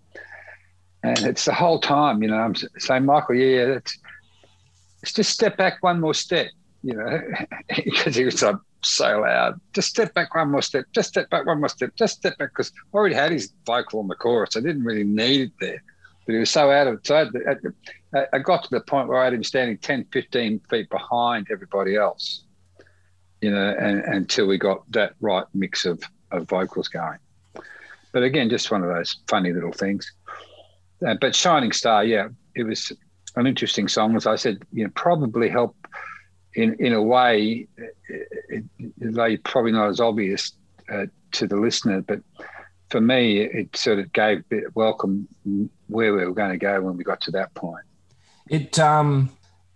And 1.03 1.19
it's 1.19 1.45
the 1.45 1.53
whole 1.53 1.79
time, 1.79 2.23
you 2.23 2.29
know, 2.29 2.37
I'm 2.37 2.55
saying, 2.55 3.05
Michael, 3.05 3.35
yeah, 3.35 3.59
yeah, 3.59 3.65
that's, 3.65 3.97
it's 5.03 5.13
just 5.13 5.31
step 5.31 5.55
back 5.55 5.83
one 5.83 6.01
more 6.01 6.15
step, 6.15 6.47
you 6.81 6.95
know, 6.95 7.21
because 7.75 8.15
he 8.15 8.25
was 8.25 8.39
so, 8.39 8.59
so 8.83 9.19
loud. 9.19 9.61
Just 9.73 9.89
step 9.89 10.15
back 10.15 10.33
one 10.33 10.49
more 10.49 10.63
step, 10.63 10.85
just 10.93 11.09
step 11.09 11.29
back 11.29 11.45
one 11.45 11.59
more 11.59 11.69
step, 11.69 11.91
just 11.95 12.17
step 12.17 12.37
back, 12.39 12.49
because 12.49 12.71
I 12.75 12.97
already 12.97 13.13
had 13.13 13.31
his 13.31 13.53
vocal 13.67 13.99
on 13.99 14.07
the 14.07 14.15
chorus. 14.15 14.57
I 14.57 14.61
didn't 14.61 14.83
really 14.83 15.03
need 15.03 15.41
it 15.41 15.51
there, 15.61 15.83
but 16.25 16.33
he 16.33 16.39
was 16.39 16.49
so 16.49 16.71
out 16.71 16.87
of 16.87 16.95
it. 16.95 17.05
So 17.05 17.29
I 18.33 18.39
got 18.39 18.63
to 18.63 18.69
the 18.71 18.81
point 18.81 19.07
where 19.07 19.19
I 19.19 19.25
had 19.25 19.33
him 19.33 19.43
standing 19.43 19.77
10, 19.77 20.07
15 20.11 20.59
feet 20.71 20.89
behind 20.89 21.47
everybody 21.51 21.95
else, 21.95 22.45
you 23.41 23.51
know, 23.51 23.75
and, 23.77 23.99
until 24.05 24.47
we 24.47 24.57
got 24.57 24.91
that 24.91 25.13
right 25.21 25.45
mix 25.53 25.85
of, 25.85 26.01
of 26.31 26.49
vocals 26.49 26.87
going. 26.87 27.19
But 28.15 28.23
again, 28.23 28.49
just 28.49 28.71
one 28.71 28.81
of 28.81 28.87
those 28.87 29.17
funny 29.27 29.51
little 29.51 29.73
things. 29.73 30.09
Uh, 31.05 31.15
but 31.19 31.35
Shining 31.35 31.73
Star, 31.73 32.05
yeah, 32.05 32.29
it 32.55 32.63
was 32.63 32.93
an 33.35 33.45
interesting 33.45 33.89
song. 33.89 34.15
As 34.15 34.25
I 34.25 34.37
said, 34.37 34.63
you 34.71 34.85
know, 34.85 34.91
probably 34.95 35.49
help 35.49 35.75
in 36.53 36.75
in 36.75 36.93
a 36.93 37.03
way, 37.03 37.67
it, 37.77 38.63
it, 38.79 38.93
they 38.95 39.35
probably 39.35 39.73
not 39.73 39.89
as 39.89 39.99
obvious 39.99 40.53
uh, 40.89 41.07
to 41.33 41.45
the 41.45 41.57
listener, 41.57 41.99
but 42.03 42.21
for 42.89 43.01
me, 43.01 43.41
it 43.41 43.75
sort 43.75 43.99
of 43.99 44.13
gave 44.13 44.39
a 44.39 44.43
bit 44.43 44.67
of 44.67 44.75
welcome 44.77 45.27
where 45.87 46.13
we 46.13 46.23
were 46.23 46.31
going 46.31 46.51
to 46.51 46.57
go 46.57 46.79
when 46.79 46.95
we 46.95 47.03
got 47.03 47.19
to 47.19 47.31
that 47.31 47.53
point. 47.53 47.83
It 48.49 48.79
um, 48.79 49.29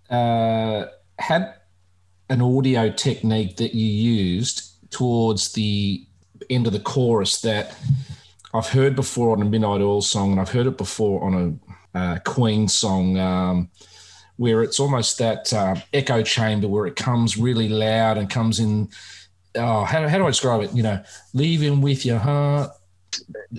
uh, 0.10 0.86
had 1.18 1.56
an 2.30 2.42
audio 2.42 2.90
technique 2.90 3.58
that 3.58 3.76
you 3.76 3.86
used 3.86 4.92
towards 4.92 5.52
the 5.52 6.06
end 6.50 6.68
of 6.68 6.72
the 6.72 6.80
chorus 6.80 7.42
that 7.42 7.76
I've 8.54 8.68
heard 8.68 8.96
before 8.96 9.36
on 9.36 9.42
a 9.42 9.46
Midnight 9.46 9.82
Oil 9.82 10.02
song, 10.02 10.32
and 10.32 10.40
I've 10.42 10.50
heard 10.50 10.68
it 10.68 10.78
before 10.78 11.24
on 11.24 11.60
a 11.94 11.98
uh, 11.98 12.20
Queen 12.26 12.68
song, 12.68 13.18
um, 13.18 13.70
where 14.38 14.64
it's 14.64 14.80
almost 14.80 15.18
that 15.20 15.52
uh, 15.54 15.76
echo 15.94 16.24
chamber 16.24 16.68
where 16.68 16.86
it 16.88 16.96
comes 16.96 17.38
really 17.38 17.70
loud 17.70 18.18
and 18.18 18.30
comes 18.30 18.60
in. 18.60 18.90
Oh, 19.56 19.84
how, 19.84 20.08
how 20.08 20.18
do 20.18 20.26
I 20.26 20.30
describe 20.30 20.62
it? 20.62 20.74
You 20.74 20.84
know, 20.84 21.04
leaving 21.34 21.82
with 21.82 22.06
your 22.06 22.20
heart. 22.20 22.72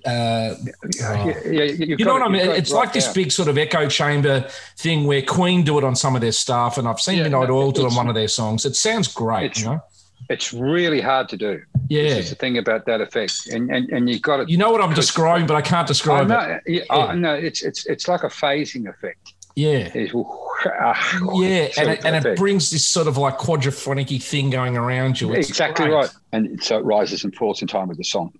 Uh, 0.07 0.55
Yeah, 1.00 1.24
yeah, 1.44 1.64
you've 1.64 1.98
you 2.00 2.05
know 2.05 2.16
it- 2.16 2.20
what 2.20 2.22
I 2.22 2.29
mean? 2.29 2.42
it 2.42 2.57
It's 2.59 2.70
right 2.72 2.81
like 2.81 2.92
this 2.92 3.12
big 3.12 3.33
sort 3.33 3.48
of 3.48 3.59
echo 3.59 3.88
chamber 3.88 4.48
thing 4.79 5.05
where 5.07 5.22
Queen 5.22 5.64
do 5.64 5.76
it 5.79 5.85
on 5.85 5.96
some 5.96 6.14
of 6.14 6.20
their 6.20 6.33
stuff, 6.33 6.79
and 6.79 6.87
I've 6.88 7.00
seen 7.00 7.16
Yeah, 7.18 7.24
Midnight 7.24 7.48
no, 7.48 7.59
Oil 7.59 7.72
do 7.72 7.83
it 7.83 7.90
on 7.90 7.94
one 7.96 8.09
of 8.09 8.14
their 8.14 8.29
songs. 8.29 8.64
It 8.64 8.76
sounds 8.76 9.09
great, 9.09 9.59
you 9.59 9.66
know. 9.66 9.81
It's 10.28 10.52
really 10.52 11.00
hard 11.00 11.28
to 11.30 11.37
do. 11.37 11.62
Yeah. 11.88 12.02
This 12.02 12.18
is 12.26 12.30
the 12.30 12.37
thing 12.37 12.56
about 12.59 12.87
that 12.87 13.00
effect, 13.00 13.48
and 13.52 13.70
and, 13.70 13.88
and 13.90 14.09
you've 14.09 14.22
got 14.22 14.37
to. 14.37 14.50
You 14.50 14.59
know 14.59 14.70
what 14.70 14.80
I'm 14.80 14.94
describing, 14.94 15.46
but 15.46 15.56
I 15.56 15.62
can't 15.62 15.88
describe 15.88 16.28
know, 16.28 16.59
it. 16.64 16.87
yeah, 16.88 16.94
I 16.94 17.14
know. 17.16 17.35
It's 17.35 17.62
it's 17.62 17.87
it's 17.87 18.06
like 18.06 18.22
a 18.22 18.28
phasing 18.28 18.88
effect. 18.88 19.35
Yeah. 19.56 19.90
Yeah, 19.94 21.68
and 21.78 21.90
it, 21.90 22.04
and 22.04 22.24
it 22.26 22.37
brings 22.37 22.70
this 22.70 22.87
sort 22.87 23.09
of 23.09 23.16
like 23.16 23.38
quadraphonic 23.38 24.22
thing 24.22 24.50
going 24.50 24.76
around 24.76 25.20
you. 25.20 25.33
It's 25.33 25.48
exactly 25.48 25.87
great. 25.87 25.94
right. 25.94 26.11
And 26.33 26.62
so 26.62 26.78
it 26.78 26.85
rises 26.85 27.24
and 27.24 27.35
falls 27.35 27.61
in 27.62 27.68
time 27.68 27.88
with 27.88 27.98
the 27.98 28.04
song. 28.04 28.33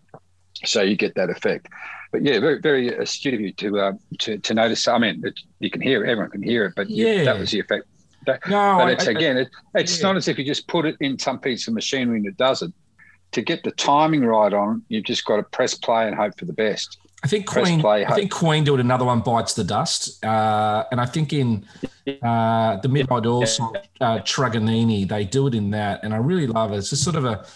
So 0.65 0.83
you 0.83 0.97
get 0.97 1.15
that 1.15 1.31
effect. 1.31 1.69
But 2.13 2.23
yeah, 2.23 2.39
very 2.41 2.61
very 2.61 2.89
astute 2.97 3.35
of 3.35 3.41
you 3.41 3.53
to 3.55 3.81
uh, 3.81 3.93
to 4.21 4.39
to 4.39 4.55
notice. 4.55 4.87
I 4.89 4.99
mean, 4.99 5.23
it, 5.25 5.39
you 5.59 5.71
can 5.71 5.81
hear 5.81 6.05
it. 6.05 6.09
Everyone 6.11 6.31
can 6.31 6.43
hear 6.43 6.67
it. 6.67 6.75
But 6.77 6.91
you- 6.91 7.07
Yeah. 7.07 7.25
that 7.25 7.39
was 7.39 7.51
the 7.51 7.61
effect. 7.61 7.85
That, 8.27 8.41
No, 8.49 8.77
but 8.79 8.93
it's 8.93 9.09
I- 9.09 9.13
again, 9.13 9.39
it, 9.39 9.49
it's 9.75 10.03
not 10.03 10.17
as 10.17 10.29
if 10.29 10.39
you 10.39 10.45
just 10.45 10.69
put 10.69 10.85
it 10.85 10.97
in 11.01 11.19
some 11.19 11.39
piece 11.39 11.67
of 11.69 11.75
machinery 11.75 12.19
and 12.19 12.27
it 12.27 12.37
does 12.37 12.63
it. 12.63 12.73
To 13.33 13.43
get 13.43 13.63
the 13.63 13.71
timing 13.71 14.25
right 14.25 14.53
on, 14.53 14.83
you've 14.89 15.05
just 15.05 15.25
got 15.25 15.37
to 15.37 15.45
press 15.45 15.75
play 15.75 16.09
and 16.09 16.17
hope 16.17 16.37
for 16.37 16.47
the 16.47 16.53
best. 16.53 16.99
I 17.23 17.29
think 17.29 17.47
Queen. 17.47 17.81
play, 17.81 18.05
I 18.05 18.15
think 18.15 18.33
Queen 18.33 18.65
do 18.65 18.75
it. 18.75 18.81
Another 18.81 19.05
one 19.05 19.21
bites 19.21 19.55
the 19.55 19.63
dust, 19.63 20.25
uh, 20.25 20.85
and 20.91 21.01
I 21.01 21.07
think 21.07 21.33
in 21.33 21.65
uh, 22.23 22.77
the 22.79 22.89
Midnight 22.89 23.27
Oil 23.27 23.47
song, 23.47 23.77
uh, 24.01 24.19
Truganini, 24.21 25.07
they 25.07 25.25
do 25.25 25.47
it 25.47 25.55
in 25.55 25.71
that, 25.71 26.03
and 26.03 26.15
I 26.15 26.17
really 26.17 26.47
love 26.47 26.73
it. 26.73 26.79
It's 26.79 26.91
just 26.91 27.05
sort 27.05 27.17
of 27.17 27.25
a 27.27 27.47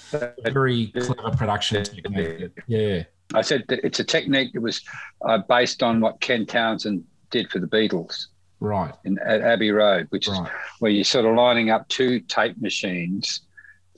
very 0.53 0.88
clever 0.88 1.35
production 1.37 1.83
technique. 1.83 2.53
Yeah, 2.66 3.05
I 3.35 3.40
said 3.40 3.64
that 3.68 3.85
it's 3.85 3.98
a 4.00 4.05
technique 4.05 4.53
that 4.53 4.61
was 4.61 4.83
uh, 5.27 5.38
based 5.48 5.83
on 5.83 6.00
what 6.00 6.20
Ken 6.20 6.44
Townsend 6.46 7.05
did 7.31 7.50
for 7.50 7.59
the 7.59 7.66
Beatles. 7.66 8.27
Right. 8.64 8.94
in 9.05 9.18
at 9.18 9.42
Abbey 9.42 9.70
Road, 9.70 10.07
which 10.11 10.27
is 10.27 10.38
where 10.79 10.90
you're 10.90 11.05
sort 11.05 11.27
of 11.27 11.35
lining 11.35 11.70
up 11.70 11.87
two 11.88 12.20
tape 12.20 12.61
machines 12.61 13.42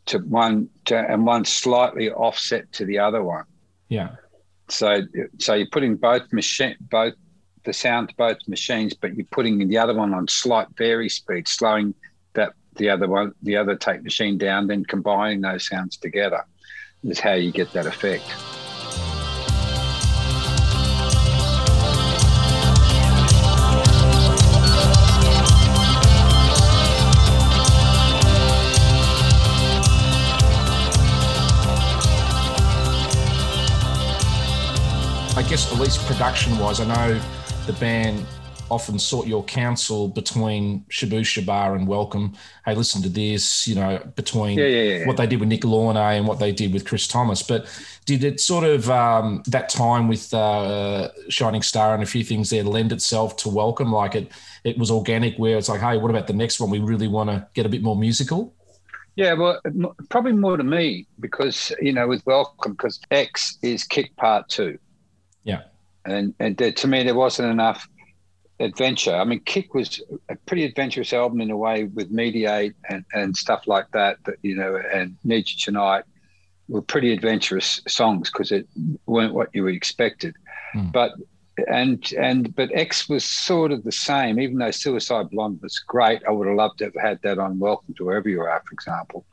to 0.06 0.18
one 0.18 0.68
to, 0.86 0.96
and 0.96 1.24
one 1.24 1.44
slightly 1.44 2.10
offset 2.10 2.72
to 2.72 2.84
the 2.84 2.98
other 2.98 3.22
one. 3.22 3.44
Yeah. 3.88 4.16
So 4.68 5.02
so 5.38 5.54
you're 5.54 5.68
putting 5.70 5.94
both 5.96 6.32
machine 6.32 6.76
both 6.80 7.14
the 7.64 7.72
sound 7.72 8.08
to 8.08 8.14
both 8.16 8.38
machines, 8.48 8.94
but 8.94 9.14
you're 9.14 9.26
putting 9.30 9.68
the 9.68 9.78
other 9.78 9.94
one 9.94 10.14
on 10.14 10.26
slight 10.26 10.68
vary 10.76 11.08
speed, 11.08 11.46
slowing 11.46 11.94
that 12.34 12.52
the 12.74 12.90
other 12.90 13.06
one 13.08 13.32
the 13.42 13.56
other 13.56 13.76
tape 13.76 14.02
machine 14.02 14.36
down, 14.36 14.66
then 14.66 14.84
combining 14.84 15.42
those 15.42 15.68
sounds 15.68 15.96
together 15.96 16.44
is 17.04 17.20
how 17.20 17.34
you 17.34 17.52
get 17.52 17.72
that 17.72 17.86
effect. 17.86 18.24
I 35.36 35.42
guess 35.42 35.70
at 35.70 35.78
least 35.78 36.00
production 36.06 36.56
wise, 36.58 36.80
I 36.80 36.86
know 36.86 37.20
the 37.66 37.74
band 37.74 38.24
often 38.70 38.98
sought 38.98 39.26
your 39.26 39.44
counsel 39.44 40.08
between 40.08 40.80
Shabooh 40.88 41.20
Shoobah 41.20 41.76
and 41.76 41.86
Welcome. 41.86 42.32
Hey, 42.64 42.74
listen 42.74 43.02
to 43.02 43.10
this, 43.10 43.68
you 43.68 43.74
know, 43.74 43.98
between 44.16 44.58
Yeah, 44.58 44.64
yeah, 44.64 44.82
yeah. 44.82 45.06
what 45.06 45.18
they 45.18 45.26
did 45.26 45.38
with 45.38 45.50
Nick 45.50 45.60
Launay 45.60 46.16
and 46.16 46.26
what 46.26 46.38
they 46.38 46.52
did 46.52 46.72
with 46.72 46.86
Chris 46.86 47.06
Thomas. 47.06 47.42
But 47.42 47.66
did 48.06 48.24
it 48.24 48.40
sort 48.40 48.64
of 48.64 48.88
um, 48.88 49.42
that 49.48 49.68
time 49.68 50.08
with 50.08 50.32
uh, 50.32 51.10
Shining 51.28 51.60
Star 51.60 51.92
and 51.92 52.02
a 52.02 52.06
few 52.06 52.24
things 52.24 52.48
there 52.48 52.64
lend 52.64 52.90
itself 52.90 53.36
to 53.36 53.50
Welcome? 53.50 53.92
Like 53.92 54.14
it, 54.14 54.32
it 54.64 54.78
was 54.78 54.90
organic 54.90 55.36
where 55.36 55.58
it's 55.58 55.68
like, 55.68 55.82
hey, 55.82 55.98
what 55.98 56.10
about 56.10 56.28
the 56.28 56.32
next 56.32 56.60
one? 56.60 56.70
We 56.70 56.78
really 56.78 57.08
want 57.08 57.28
to 57.28 57.46
get 57.52 57.66
a 57.66 57.68
bit 57.68 57.82
more 57.82 57.94
musical. 57.94 58.54
Yeah, 59.16 59.34
well, 59.34 59.60
probably 60.08 60.32
more 60.32 60.56
to 60.56 60.64
me 60.64 61.06
because 61.20 61.72
you 61.80 61.92
know 61.92 62.06
with 62.06 62.24
Welcome 62.24 62.72
because 62.72 63.00
X 63.10 63.58
is 63.62 63.84
Kick 63.84 64.16
Part 64.16 64.48
Two. 64.48 64.78
Yeah. 65.46 65.62
and 66.04 66.34
and 66.38 66.56
there, 66.56 66.72
to 66.72 66.86
me 66.86 67.02
there 67.04 67.14
wasn't 67.14 67.50
enough 67.50 67.88
adventure. 68.60 69.14
I 69.14 69.24
mean, 69.24 69.40
Kick 69.40 69.74
was 69.74 70.02
a 70.28 70.36
pretty 70.46 70.64
adventurous 70.64 71.12
album 71.12 71.40
in 71.40 71.50
a 71.50 71.56
way 71.56 71.84
with 71.84 72.10
Mediate 72.10 72.74
and, 72.88 73.04
and 73.12 73.36
stuff 73.36 73.66
like 73.66 73.90
that. 73.92 74.18
That 74.24 74.36
you 74.42 74.56
know, 74.56 74.76
and 74.76 75.16
Need 75.24 75.50
You 75.50 75.56
Tonight 75.58 76.04
were 76.68 76.82
pretty 76.82 77.12
adventurous 77.12 77.80
songs 77.86 78.30
because 78.30 78.52
it 78.52 78.66
weren't 79.06 79.34
what 79.34 79.50
you 79.54 79.66
expected. 79.68 80.34
Mm. 80.74 80.92
But 80.92 81.12
and 81.68 82.12
and 82.18 82.54
but 82.54 82.70
X 82.74 83.08
was 83.08 83.24
sort 83.24 83.72
of 83.72 83.84
the 83.84 83.92
same. 83.92 84.40
Even 84.40 84.58
though 84.58 84.70
Suicide 84.70 85.30
Blonde 85.30 85.60
was 85.62 85.78
great, 85.78 86.22
I 86.26 86.30
would 86.30 86.48
have 86.48 86.56
loved 86.56 86.78
to 86.78 86.84
have 86.86 86.94
had 87.00 87.20
that 87.22 87.38
on 87.38 87.58
Welcome 87.58 87.94
to 87.94 88.04
Wherever 88.04 88.28
You 88.28 88.42
Are, 88.42 88.62
for 88.66 88.72
example. 88.72 89.24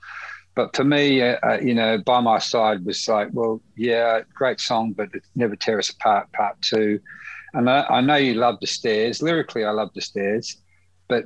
But 0.56 0.76
for 0.76 0.84
me, 0.84 1.22
uh, 1.22 1.38
uh, 1.44 1.58
you 1.62 1.74
know, 1.74 1.98
by 1.98 2.20
my 2.20 2.38
side 2.38 2.86
was 2.86 3.08
like, 3.08 3.30
well, 3.32 3.62
yeah, 3.76 4.22
great 4.36 4.60
song, 4.60 4.94
but 4.94 5.10
it 5.13 5.24
never 5.36 5.56
tear 5.56 5.80
us 5.80 5.89
apart. 5.89 6.32
Part 6.32 6.62
two, 6.62 7.00
and 7.54 7.70
I, 7.70 7.86
I 7.89 8.02
know 8.02 8.16
you 8.16 8.36
love 8.36 8.58
the 8.62 8.68
stairs. 8.68 9.22
Lyrically, 9.22 9.66
I 9.66 9.72
love 9.72 9.89
the 9.96 10.02
stairs, 10.02 10.58
but 11.08 11.26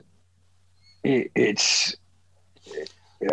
it, 1.03 1.29
it's 1.35 1.95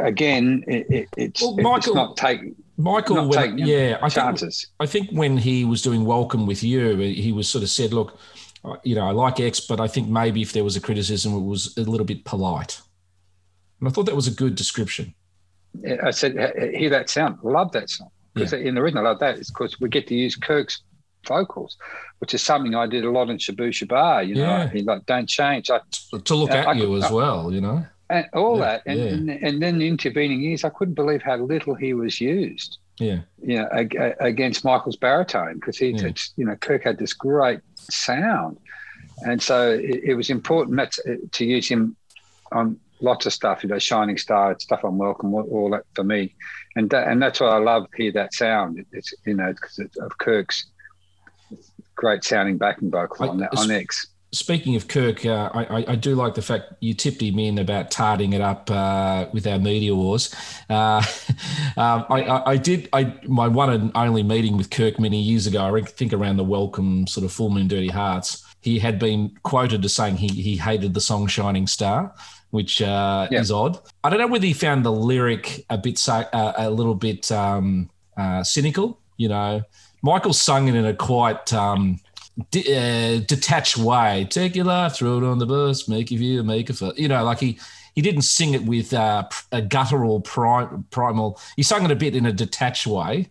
again, 0.01 0.65
it, 0.67 0.87
it, 0.91 1.09
it's, 1.17 1.43
Well, 1.43 1.55
it's 1.59 1.63
Michael- 1.63 1.95
not 1.95 2.17
taking 2.17 2.57
Michael, 2.77 3.17
not 3.17 3.29
when- 3.29 3.59
yeah, 3.59 3.99
I 4.03 4.09
think. 4.09 4.41
I 4.81 4.87
think 4.87 5.11
when 5.11 5.37
he 5.37 5.65
was 5.65 5.81
doing 5.81 6.05
Welcome 6.05 6.45
with 6.47 6.65
you, 6.65 6.97
he 6.97 7.31
was 7.31 7.49
sort 7.49 7.63
of 7.63 7.71
said, 7.71 7.93
"Look, 7.93 8.19
uh, 8.65 8.77
you 8.83 8.97
know, 8.97 9.07
I 9.07 9.13
like 9.13 9.39
X, 9.39 9.61
but 9.61 9.79
I 9.81 9.87
think 9.87 10.09
maybe 10.09 10.43
if 10.43 10.53
there 10.53 10.65
was 10.65 10.75
a 10.75 10.81
criticism, 10.81 11.35
it 11.35 11.41
was 11.45 11.77
a 11.77 11.83
little 11.83 12.07
bit 12.07 12.25
polite." 12.25 12.81
And 13.79 13.89
I 13.89 13.93
thought 13.93 14.07
that 14.07 14.17
was 14.17 14.27
a 14.27 14.33
good 14.33 14.57
description. 14.57 15.15
I 16.03 16.11
said, 16.11 16.33
hear 16.75 16.91
that 16.91 17.09
sound. 17.11 17.39
Love 17.43 17.73
that 17.73 17.91
song. 17.91 18.09
Because 18.35 18.53
in 18.53 18.75
the 18.75 18.83
reason 18.83 18.99
I 18.99 19.03
love 19.03 19.21
that 19.21 19.39
is 19.39 19.49
because 19.49 19.79
we 19.81 19.89
get 19.89 20.07
to 20.09 20.15
use 20.15 20.35
Kirk's 20.37 20.83
vocals, 21.27 21.77
which 22.19 22.35
is 22.35 22.43
something 22.43 22.75
I 22.75 22.87
did 22.87 23.05
a 23.05 23.11
lot 23.11 23.31
in 23.31 23.39
Shabooh 23.39 23.71
Shoobah. 23.71 24.27
You 24.27 24.35
know, 24.37 24.41
Yeah. 24.43 24.69
He 24.71 24.83
like 24.83 25.07
don't 25.07 25.29
change. 25.29 25.71
I, 25.71 25.81
To 26.25 26.35
look 26.35 26.51
at 26.51 26.67
I- 26.69 26.73
you 26.73 26.97
as 26.97 27.11
well, 27.11 27.53
you 27.53 27.61
know. 27.61 27.87
and 28.11 28.27
all 28.35 28.59
Yeah, 28.59 28.65
that, 28.65 28.83
and, 28.87 28.99
yeah. 28.99 29.05
and 29.07 29.31
and 29.31 29.63
then 29.63 29.79
the 29.79 29.89
intervening 29.89 30.41
years, 30.43 30.65
I 30.65 30.69
couldn't 30.71 30.95
believe 30.95 31.23
how 31.23 31.37
little 31.37 31.75
he 31.75 31.95
was 31.95 32.21
used. 32.21 32.79
Yeah, 32.99 33.21
You 33.43 33.57
know, 33.59 33.69
ag- 33.73 33.97
ag- 33.97 34.17
against 34.21 34.65
Michael's 34.65 34.97
baritone 34.97 35.55
because 35.55 35.79
he, 35.79 35.89
Yeah. 35.91 36.13
you 36.37 36.45
know, 36.45 36.55
Kirk 36.57 36.85
had 36.85 36.99
this 36.99 37.13
great 37.13 37.61
sound, 37.77 38.57
and 39.27 39.41
so 39.43 39.71
it, 39.73 40.01
it 40.11 40.15
was 40.15 40.29
important 40.31 40.99
to 41.33 41.45
use 41.45 41.69
him 41.69 41.97
on 42.53 42.79
lots 43.01 43.27
of 43.27 43.33
stuff. 43.33 43.63
You 43.63 43.69
know, 43.69 43.79
Shining 43.79 44.19
Star 44.19 44.57
stuff 44.59 44.85
on 44.85 44.99
Welcome, 44.99 45.35
all, 45.35 45.71
that 45.71 45.85
for 45.95 46.05
me, 46.05 46.35
and 46.77 46.91
that, 46.91 47.09
and 47.09 47.23
that's 47.23 47.41
why 47.41 47.49
I 47.49 47.59
love 47.59 47.87
hear 47.97 48.13
that 48.13 48.35
sound. 48.35 48.85
It's 48.93 49.15
you 49.27 49.35
know 49.35 49.53
because 49.53 49.79
of 49.79 50.19
Kirk's 50.19 50.67
great 51.95 52.25
sounding 52.25 52.59
backing 52.59 52.91
vocal 52.91 53.27
I- 53.27 53.29
on 53.29 53.39
that 53.39 53.57
on 53.57 53.71
X. 53.71 54.09
Speaking 54.33 54.75
of 54.75 54.89
Kirk, 54.89 55.25
uh, 55.25 55.49
I, 55.55 55.65
I, 55.65 55.85
I 55.91 55.95
do 55.95 56.17
like 56.17 56.35
the 56.35 56.43
fact 56.43 56.73
you 56.81 56.93
tipped 56.93 57.23
him 57.23 57.39
in 57.39 57.57
about 57.57 57.93
tarting 57.93 58.33
it 58.33 58.41
up 58.41 58.69
uh, 58.69 59.29
with 59.33 59.47
our 59.47 59.61
media 59.61 59.95
wars. 59.95 60.35
Uh, 60.69 61.01
um, 61.77 62.05
I, 62.11 62.23
I, 62.23 62.51
I 62.51 62.57
did. 62.57 62.89
I 62.93 63.15
my 63.29 63.47
one 63.47 63.71
and 63.71 63.93
only 63.95 64.25
meeting 64.25 64.57
with 64.57 64.71
Kirk 64.71 64.99
many 64.99 65.21
years 65.21 65.47
ago. 65.47 65.73
I 65.73 65.81
think 65.83 66.13
around 66.13 66.39
the 66.39 66.45
Welcome 66.45 67.07
sort 67.07 67.25
of 67.25 67.31
Full 67.31 67.51
Moon 67.51 67.69
Dirty 67.69 67.87
Hearts. 67.87 68.45
He 68.61 68.81
had 68.81 68.99
been 68.99 69.39
quoted 69.45 69.85
as 69.85 69.95
saying 69.95 70.17
he 70.17 70.27
he 70.27 70.57
hated 70.57 70.95
the 70.95 71.01
song 71.01 71.29
Shining 71.29 71.69
Star, 71.69 72.13
which 72.55 72.81
uh, 72.81 73.27
Yeah. 73.33 73.41
is 73.41 73.51
odd. 73.51 73.81
I 74.05 74.11
don't 74.11 74.21
know 74.21 74.29
whether 74.29 74.47
he 74.47 74.53
found 74.53 74.85
the 74.85 74.93
lyric 74.93 75.67
a 75.71 75.77
bit 75.77 75.99
uh, 76.09 76.53
a 76.57 76.71
little 76.71 76.95
bit 76.95 77.33
um, 77.33 77.91
uh, 78.17 78.45
cynical. 78.45 79.01
You 79.17 79.29
know, 79.29 79.63
Michael 80.03 80.33
sung 80.33 80.69
it 80.69 80.77
in 80.77 80.87
a 80.87 80.95
quite. 80.95 81.53
Um, 81.53 81.99
de- 82.53 82.67
uh, 82.77 83.21
detached 83.27 83.77
way. 83.77 84.27
Take 84.31 84.55
your 84.55 84.67
life, 84.67 84.95
throw 84.95 85.19
it 85.19 85.25
on 85.25 85.39
the 85.39 85.47
bus, 85.47 85.89
make 85.89 86.11
you 86.13 86.19
view, 86.19 86.43
make 86.45 86.71
a 86.71 86.75
fuss. 86.75 86.97
You 86.97 87.09
know, 87.09 87.25
like 87.25 87.41
he 87.41 87.59
he 87.97 88.03
didn't 88.03 88.23
sing 88.23 88.55
it 88.55 88.63
with 88.65 88.93
uh, 88.95 89.29
a 89.51 89.61
guttural 89.61 90.21
prim- 90.21 90.85
primal. 90.93 91.41
He 91.57 91.65
sung 91.65 91.85
it 91.85 91.91
a 91.91 91.97
bit 91.97 92.15
in 92.15 92.25
a 92.25 92.33
detached 92.33 92.87
way. 92.87 93.31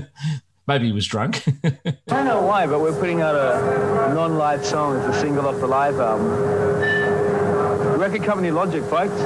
Maybe 0.66 0.86
he 0.86 0.92
was 0.92 1.06
drunk. 1.06 1.42
I 1.64 1.72
don't 2.06 2.26
know 2.26 2.42
why, 2.42 2.66
but 2.66 2.80
we're 2.80 2.98
putting 2.98 3.20
out 3.22 3.34
a 3.34 4.14
non-live 4.14 4.64
song 4.64 4.96
as 5.00 5.16
a 5.16 5.20
single 5.20 5.46
off 5.48 5.58
the 5.60 5.66
live 5.66 5.98
album. 5.98 6.89
Record 8.00 8.22
company 8.22 8.50
Logic, 8.50 8.82
folks. 8.84 9.12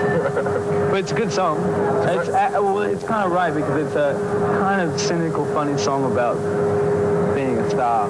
but 0.90 0.98
it's 0.98 1.12
a 1.12 1.14
good 1.14 1.32
song. 1.32 1.58
It's, 2.08 2.28
uh, 2.28 2.50
well, 2.54 2.80
it's 2.80 3.04
kind 3.04 3.24
of 3.24 3.30
right 3.30 3.54
because 3.54 3.86
it's 3.86 3.94
a 3.94 4.58
kind 4.58 4.80
of 4.80 5.00
cynical, 5.00 5.44
funny 5.54 5.78
song 5.78 6.10
about 6.10 6.34
being 7.36 7.56
a 7.56 7.70
star. 7.70 8.08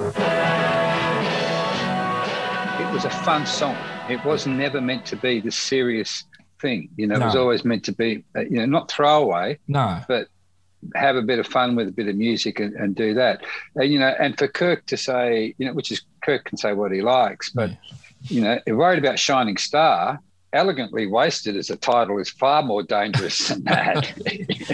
it 2.81 2.95
was 2.95 3.05
a 3.05 3.11
fun 3.11 3.45
song. 3.45 3.77
It 4.09 4.25
was 4.25 4.47
never 4.47 4.81
meant 4.81 5.05
to 5.07 5.17
be 5.17 5.39
the 5.41 5.51
serious 5.53 6.25
thing. 6.63 6.89
You 6.97 7.09
know, 7.09 7.17
it 7.17 7.25
was 7.25 7.37
always 7.37 7.67
meant 7.67 7.85
to 7.85 7.93
be, 7.93 8.25
uh, 8.35 8.41
you 8.41 8.57
know, 8.57 8.65
not 8.65 8.91
throwaway, 8.91 9.59
no, 9.69 10.01
but 10.09 10.29
have 10.95 11.17
a 11.17 11.23
bit 11.23 11.39
of 11.39 11.47
fun 11.47 11.77
with 11.77 11.89
a 11.89 11.93
bit 11.93 12.09
of 12.09 12.17
music 12.17 12.59
and, 12.59 12.75
and 12.75 12.97
do 12.97 13.13
that. 13.13 13.45
And, 13.77 13.93
you 13.93 13.99
know, 13.99 14.15
and 14.19 14.39
for 14.39 14.49
Kirk 14.49 14.87
to 14.87 14.97
say, 14.97 15.55
you 15.59 15.67
know, 15.67 15.75
which 15.75 15.93
is 15.93 16.01
Kirk 16.23 16.47
can 16.47 16.57
say 16.57 16.73
what 16.73 16.91
he 16.91 17.03
likes, 17.03 17.51
but, 17.51 17.71
you 18.23 18.41
know, 18.41 18.59
worried 18.69 18.99
about 18.99 19.19
Shining 19.19 19.59
Star, 19.59 20.21
elegantly 20.55 21.07
wasted 21.07 21.57
as 21.57 21.69
a 21.69 21.77
title 21.77 22.19
is 22.19 22.31
far 22.31 22.63
more 22.63 22.83
dangerous 22.83 23.49
than 23.49 23.65
that. 23.65 24.13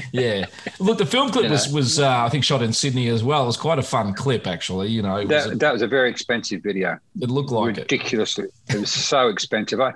yeah. 0.13 0.47
Look, 0.79 0.99
the 0.99 1.07
film 1.07 1.31
clip 1.31 1.45
You 1.47 1.51
was 1.51 1.69
know. 1.69 1.75
was 1.77 1.99
uh, 1.99 2.25
I 2.25 2.29
think 2.29 2.45
shot 2.45 2.63
in 2.63 2.73
Sydney 2.73 3.09
as 3.09 3.25
well. 3.25 3.43
It 3.43 3.47
was 3.47 3.57
quite 3.57 3.79
a 3.79 3.83
fun 3.83 4.15
clip, 4.15 4.47
actually. 4.47 4.89
You 4.89 5.03
know, 5.03 5.17
it 5.17 5.29
was 5.29 5.45
that, 5.47 5.53
a- 5.53 5.57
that 5.57 5.73
was 5.73 5.83
a 5.83 5.89
very 5.89 6.11
expensive 6.11 6.63
video. 6.63 6.99
it 7.21 7.31
looked 7.31 7.51
like 7.51 7.77
it. 7.77 7.81
ridiculously. 7.81 8.47
It. 8.69 8.79
was 8.79 8.93
so 8.93 9.29
expensive. 9.29 9.81
I, 9.81 9.93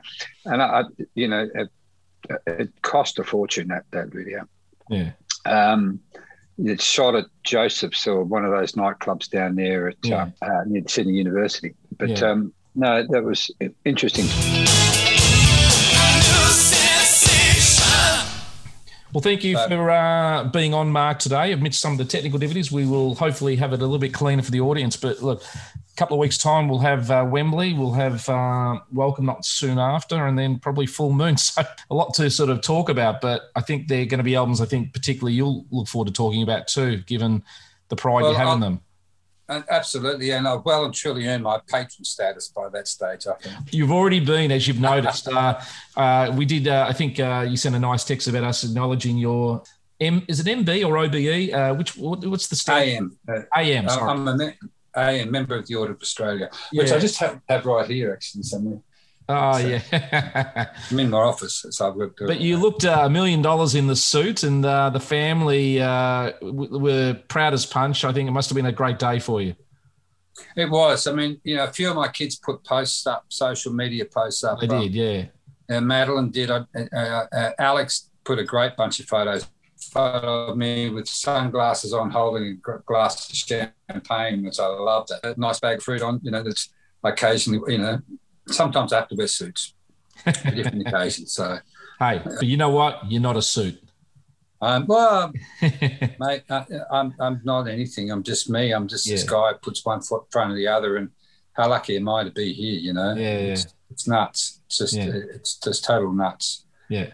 and 0.47 0.61
I, 0.63 0.81
I 0.81 0.83
you 1.15 1.29
know, 1.29 1.49
it, 1.55 1.69
it 2.47 2.73
cost 2.83 3.19
a 3.19 3.25
fortune 3.25 3.69
that 3.69 3.85
that 3.93 4.09
video. 4.09 4.49
Yeah. 4.91 5.11
Um, 5.47 6.01
it's 6.57 6.85
shot 6.85 7.15
at 7.17 7.27
Joseph's 7.43 8.07
or 8.07 8.23
one 8.25 8.45
of 8.45 8.51
those 8.53 8.73
nightclubs 8.73 9.29
down 9.29 9.57
there 9.57 9.89
at 9.89 9.97
Yeah. 10.03 10.31
uh, 10.41 10.45
uh, 10.47 10.65
near 10.67 10.83
Sydney 10.87 11.15
University. 11.15 11.75
But 11.99 12.11
Yeah. 12.21 12.31
um, 12.31 12.53
no, 12.77 13.07
that 13.11 13.23
was 13.23 13.51
interesting. 13.85 14.25
Well, 19.15 19.23
thank 19.23 19.45
you 19.45 19.57
for 19.69 19.91
uh, 19.93 20.43
being 20.49 20.75
on, 20.75 20.91
Mark, 20.91 21.21
today. 21.21 21.53
Amidst 21.53 21.81
some 21.81 21.93
of 21.93 21.99
the 21.99 22.05
technical 22.05 22.37
difficulties, 22.37 22.73
we 22.73 22.85
will 22.85 23.15
hopefully 23.15 23.55
have 23.55 23.73
it 23.73 23.77
a 23.77 23.85
little 23.85 24.01
bit 24.01 24.13
cleaner 24.13 24.43
for 24.43 24.51
the 24.51 24.61
audience. 24.61 24.97
But 24.97 25.23
look, 25.23 25.41
a 25.45 25.95
couple 25.97 26.17
of 26.17 26.19
weeks' 26.19 26.37
time, 26.37 26.69
we'll 26.69 26.81
have 26.81 27.13
uh, 27.13 27.25
Wembley, 27.25 27.75
we'll 27.75 27.93
have 27.93 28.29
uh, 28.29 28.81
Welcome 28.91 29.25
not 29.25 29.45
soon 29.45 29.79
after, 29.79 30.27
and 30.27 30.37
then 30.37 30.59
probably 30.59 30.87
Full 30.87 31.13
Moon. 31.13 31.37
So 31.45 31.63
a 31.91 31.95
lot 31.95 32.13
to 32.15 32.29
sort 32.29 32.51
of 32.51 32.61
talk 32.61 32.89
about. 32.89 33.21
But 33.21 33.43
I 33.55 33.61
think 33.61 33.87
they're 33.87 34.05
going 34.05 34.19
to 34.19 34.25
be 34.25 34.35
albums 34.35 34.61
I 34.61 34.67
think 34.67 34.93
particularly 34.93 35.35
you'll 35.35 35.65
look 35.71 35.87
forward 35.87 36.07
to 36.09 36.13
talking 36.13 36.43
about 36.43 36.67
too, 36.67 36.97
given 37.07 37.45
the 37.91 37.97
pride 37.97 38.23
Well, 38.23 38.33
you 38.33 38.37
have 38.39 38.47
in 38.49 38.53
I'll- 38.55 38.59
them. 38.59 38.81
And 39.49 39.65
absolutely, 39.71 40.31
and 40.31 40.47
I've 40.49 40.65
well 40.65 40.85
and 40.85 40.95
truly 40.95 41.27
earned 41.27 41.43
my 41.45 41.61
patron 41.69 42.05
status 42.05 42.49
by 42.49 42.69
that 42.71 42.89
stage. 42.89 43.27
I 43.27 43.35
think. 43.35 43.55
You've 43.73 43.93
already 43.93 44.21
been, 44.21 44.51
as 44.51 44.67
you've 44.67 44.81
noticed. 44.81 45.29
uh, 45.29 45.61
uh, 45.97 46.33
we 46.35 46.45
did. 46.45 46.69
Uh, 46.69 46.87
I 46.89 46.93
think 46.93 47.21
uh, 47.21 47.45
you 47.49 47.57
sent 47.57 47.75
a 47.75 47.79
nice 47.79 48.05
text 48.05 48.27
about 48.29 48.45
us 48.45 48.65
acknowledging 48.65 49.19
your 49.19 49.63
M. 50.01 50.23
Is 50.29 50.41
it 50.41 50.47
MB 50.47 50.87
or 50.89 50.99
OBE? 50.99 51.53
Uh, 51.55 51.75
which 51.77 51.97
what, 51.97 52.25
what's 52.27 52.49
the 52.49 52.57
state? 52.57 52.95
AM. 52.97 53.17
Uh, 53.29 53.43
AM. 53.57 53.89
Sorry. 53.89 54.11
I'm 54.11 54.27
a 54.29 54.37
me- 54.37 54.55
AM 54.97 55.31
member 55.31 55.57
of 55.57 55.67
the 55.67 55.75
Order 55.75 55.93
of 55.93 56.01
Australia, 56.03 56.49
which 56.73 56.89
Yeah. 56.91 56.97
I 56.97 56.99
just 56.99 57.19
have, 57.19 57.41
have 57.49 57.67
right 57.67 57.89
here 57.89 58.13
actually 58.13 58.45
somewhere. 58.45 58.79
Oh 59.29 59.59
so- 59.59 59.67
yeah. 59.67 60.67
I'm 60.91 60.99
in 60.99 61.11
my 61.11 61.19
office, 61.19 61.65
so 61.71 61.89
I've 61.89 62.17
got. 62.17 62.27
But 62.27 62.41
you 62.41 62.57
looked 62.57 62.85
uh, 62.85 63.03
a 63.05 63.11
million 63.11 63.43
dollars 63.43 63.75
in 63.75 63.87
the 63.87 63.97
suit, 63.97 64.43
and 64.43 64.65
uh, 64.65 64.91
the 64.91 65.01
family 65.01 65.81
uh, 65.81 66.33
w- 66.41 66.79
were 66.79 67.15
proud 67.29 67.55
as 67.55 67.67
punch. 67.67 68.05
I 68.05 68.13
think 68.13 68.29
it 68.29 68.33
must 68.33 68.49
have 68.51 68.57
been 68.57 68.67
a 68.67 68.73
great 68.73 68.99
day 68.99 69.19
for 69.19 69.41
you. 69.41 69.55
It 70.57 70.69
was. 70.69 71.07
I 71.07 71.13
mean, 71.13 71.41
you 71.45 71.57
know, 71.57 71.65
a 71.65 71.73
few 71.73 71.91
of 71.91 71.97
my 71.97 72.09
kids 72.09 72.37
put 72.37 72.65
posts 72.65 73.07
up, 73.07 73.27
social 73.29 73.73
media 73.73 74.05
posts 74.05 74.43
up. 74.45 74.61
They 74.61 74.67
did, 74.67 74.95
yeah. 74.95 75.27
Uh, 75.71 75.81
Madeline 75.81 76.31
did. 76.31 76.51
Uh, 76.51 76.65
uh, 76.75 76.97
uh, 77.33 77.51
Alex 77.59 78.11
put 78.25 78.39
a 78.39 78.45
great 78.45 78.77
bunch 78.77 79.01
of 79.01 79.07
photos. 79.07 79.47
Photo 79.93 80.47
of 80.47 80.57
me 80.57 80.89
with 80.89 81.07
sunglasses 81.07 81.93
on, 81.93 82.11
holding 82.11 82.61
a 82.67 82.79
glass 82.87 83.29
of 83.29 83.37
champagne, 83.37 84.45
which 84.45 84.59
I 84.59 84.67
loved. 84.67 85.11
A 85.23 85.35
nice 85.37 85.61
bag 85.61 85.79
of 85.79 85.85
fruit 85.85 86.03
on. 86.03 86.21
You 86.23 86.31
know, 86.31 86.43
that's 86.43 86.71
occasionally. 87.05 87.73
You 87.73 87.79
know, 87.79 87.99
sometimes 88.49 88.93
I 88.93 88.97
have 89.01 89.09
to 89.09 89.15
wear 89.17 89.27
suits 89.27 89.75
for 90.25 90.51
different 90.51 90.87
occasions. 90.89 91.33
So, 91.33 91.59
Hey, 91.99 92.21
but 92.25 92.43
you 92.43 92.57
know 92.57 92.71
what? 92.71 93.11
You're 93.11 93.21
not 93.23 93.37
a 93.37 93.43
suit. 93.43 93.81
um, 94.61 94.87
well, 94.87 95.33
mate, 95.63 96.43
I, 96.51 96.65
I'm 96.91 97.15
I'm 97.21 97.41
not 97.45 97.69
anything. 97.69 98.11
I'm 98.11 98.23
just 98.23 98.49
me. 98.51 98.73
I'm 98.73 98.89
just 98.89 99.09
this 99.09 99.25
guy 99.25 99.53
who 99.53 99.59
puts 99.59 99.85
one 99.85 100.01
foot 100.01 100.23
in 100.25 100.31
front 100.31 100.51
of 100.51 100.57
the 100.57 100.67
other, 100.69 100.97
and 100.97 101.11
how 101.53 101.69
lucky 101.69 101.97
am 101.97 102.09
I 102.09 102.25
to 102.25 102.31
be 102.31 102.53
here? 102.53 102.79
You 102.81 102.93
know, 102.95 103.15
Yeah, 103.15 103.23
yeah. 103.39 103.53
It's, 103.53 103.67
it's 103.91 104.09
nuts. 104.09 104.61
It's 104.67 104.79
just 104.79 104.95
Yeah. 104.95 105.11
it's 105.35 105.57
just 105.59 105.85
total 105.85 106.13
nuts. 106.13 106.65
Yeah. 106.89 107.11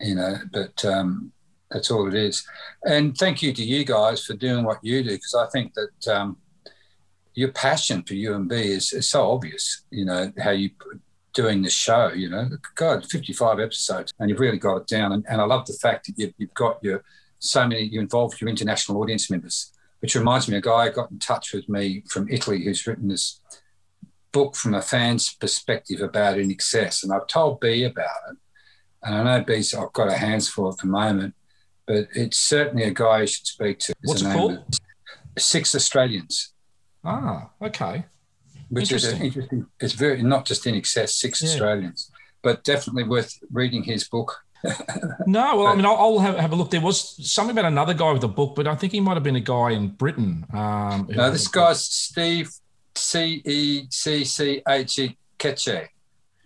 You 0.00 0.16
know, 0.16 0.34
but 0.52 0.84
um, 0.84 1.30
that's 1.70 1.90
all 1.90 2.08
it 2.08 2.14
is. 2.14 2.44
And 2.84 3.16
thank 3.16 3.40
you 3.42 3.52
to 3.52 3.62
you 3.62 3.84
guys 3.84 4.24
for 4.24 4.34
doing 4.34 4.64
what 4.64 4.78
you 4.82 5.02
do, 5.04 5.10
because 5.10 5.34
I 5.34 5.46
think 5.50 5.74
that 5.74 6.12
um, 6.12 6.36
your 7.34 7.52
passion 7.52 8.02
for 8.02 8.14
UMB 8.14 8.52
is, 8.52 8.92
is 8.92 9.10
so 9.10 9.30
obvious. 9.30 9.84
You 9.90 10.04
know 10.04 10.32
how 10.38 10.50
you 10.50 10.70
doing 11.34 11.62
the 11.62 11.70
show. 11.70 12.08
You 12.08 12.30
know, 12.30 12.48
God, 12.76 13.04
55 13.06 13.60
episodes, 13.60 14.12
and 14.18 14.30
you've 14.30 14.40
really 14.40 14.58
got 14.58 14.76
it 14.76 14.86
down. 14.86 15.12
And, 15.12 15.24
and 15.28 15.40
I 15.40 15.44
love 15.44 15.66
the 15.66 15.74
fact 15.74 16.06
that 16.06 16.14
you've, 16.16 16.34
you've 16.38 16.54
got 16.54 16.82
your 16.82 17.02
so 17.40 17.66
many. 17.66 17.82
You 17.82 18.00
involved 18.00 18.40
your 18.40 18.48
international 18.48 19.00
audience 19.00 19.30
members, 19.30 19.72
which 20.00 20.14
reminds 20.14 20.48
me, 20.48 20.56
a 20.56 20.60
guy 20.60 20.88
got 20.90 21.10
in 21.10 21.18
touch 21.18 21.52
with 21.52 21.68
me 21.68 22.04
from 22.08 22.28
Italy 22.30 22.64
who's 22.64 22.86
written 22.86 23.08
this 23.08 23.40
book 24.32 24.56
from 24.56 24.74
a 24.74 24.82
fan's 24.82 25.34
perspective 25.34 26.00
about 26.00 26.36
INXS, 26.36 27.02
and 27.02 27.12
I've 27.12 27.26
told 27.26 27.60
B 27.60 27.84
about 27.84 28.10
it. 28.30 28.36
And 29.02 29.14
I 29.14 29.22
know 29.22 29.44
B's 29.44 29.74
I've 29.74 29.92
got 29.92 30.08
a 30.08 30.16
hands 30.16 30.48
full 30.48 30.70
at 30.70 30.78
the 30.78 30.86
moment, 30.86 31.34
but 31.86 32.08
it's 32.14 32.38
certainly 32.38 32.84
a 32.84 32.90
guy 32.90 33.20
you 33.20 33.26
should 33.26 33.46
speak 33.46 33.78
to. 33.80 33.94
What's 34.04 34.22
it 34.22 34.32
called? 34.32 34.64
Six 35.36 35.74
Australians 35.74 36.53
Ah, 37.04 37.50
okay. 37.62 38.04
which 38.70 38.90
is 38.92 39.04
Interesting. 39.04 39.20
an 39.20 39.26
interesting. 39.26 39.66
It's 39.80 39.92
very 39.92 40.22
not 40.22 40.46
just 40.46 40.64
INXS 40.64 41.10
six 41.10 41.42
Yeah. 41.42 41.50
Australians, 41.50 42.10
but 42.42 42.64
definitely 42.64 43.04
worth 43.04 43.38
reading 43.52 43.82
his 43.84 44.08
book. 44.08 44.40
No, 45.26 45.56
well, 45.58 45.66
I 45.66 45.74
mean, 45.74 45.84
I'll, 45.84 45.96
I'll 45.96 46.18
have, 46.20 46.36
have 46.38 46.52
a 46.52 46.56
look. 46.56 46.70
There 46.70 46.80
was 46.80 46.98
something 47.30 47.56
about 47.56 47.66
another 47.70 47.92
guy 47.94 48.12
with 48.12 48.24
a 48.24 48.28
book, 48.28 48.54
but 48.56 48.66
I 48.66 48.74
think 48.74 48.92
he 48.92 49.00
might 49.00 49.14
have 49.14 49.22
been 49.22 49.36
a 49.36 49.40
guy 49.40 49.70
in 49.72 49.88
Britain. 49.88 50.46
Um, 50.52 51.06
No, 51.10 51.30
this 51.30 51.48
guy's 51.48 51.84
Steve 51.84 52.50
C 52.94 53.42
E 53.44 53.86
C 53.90 54.24
C 54.24 54.62
H 54.66 54.98
E 54.98 55.16
Keche. 55.38 55.88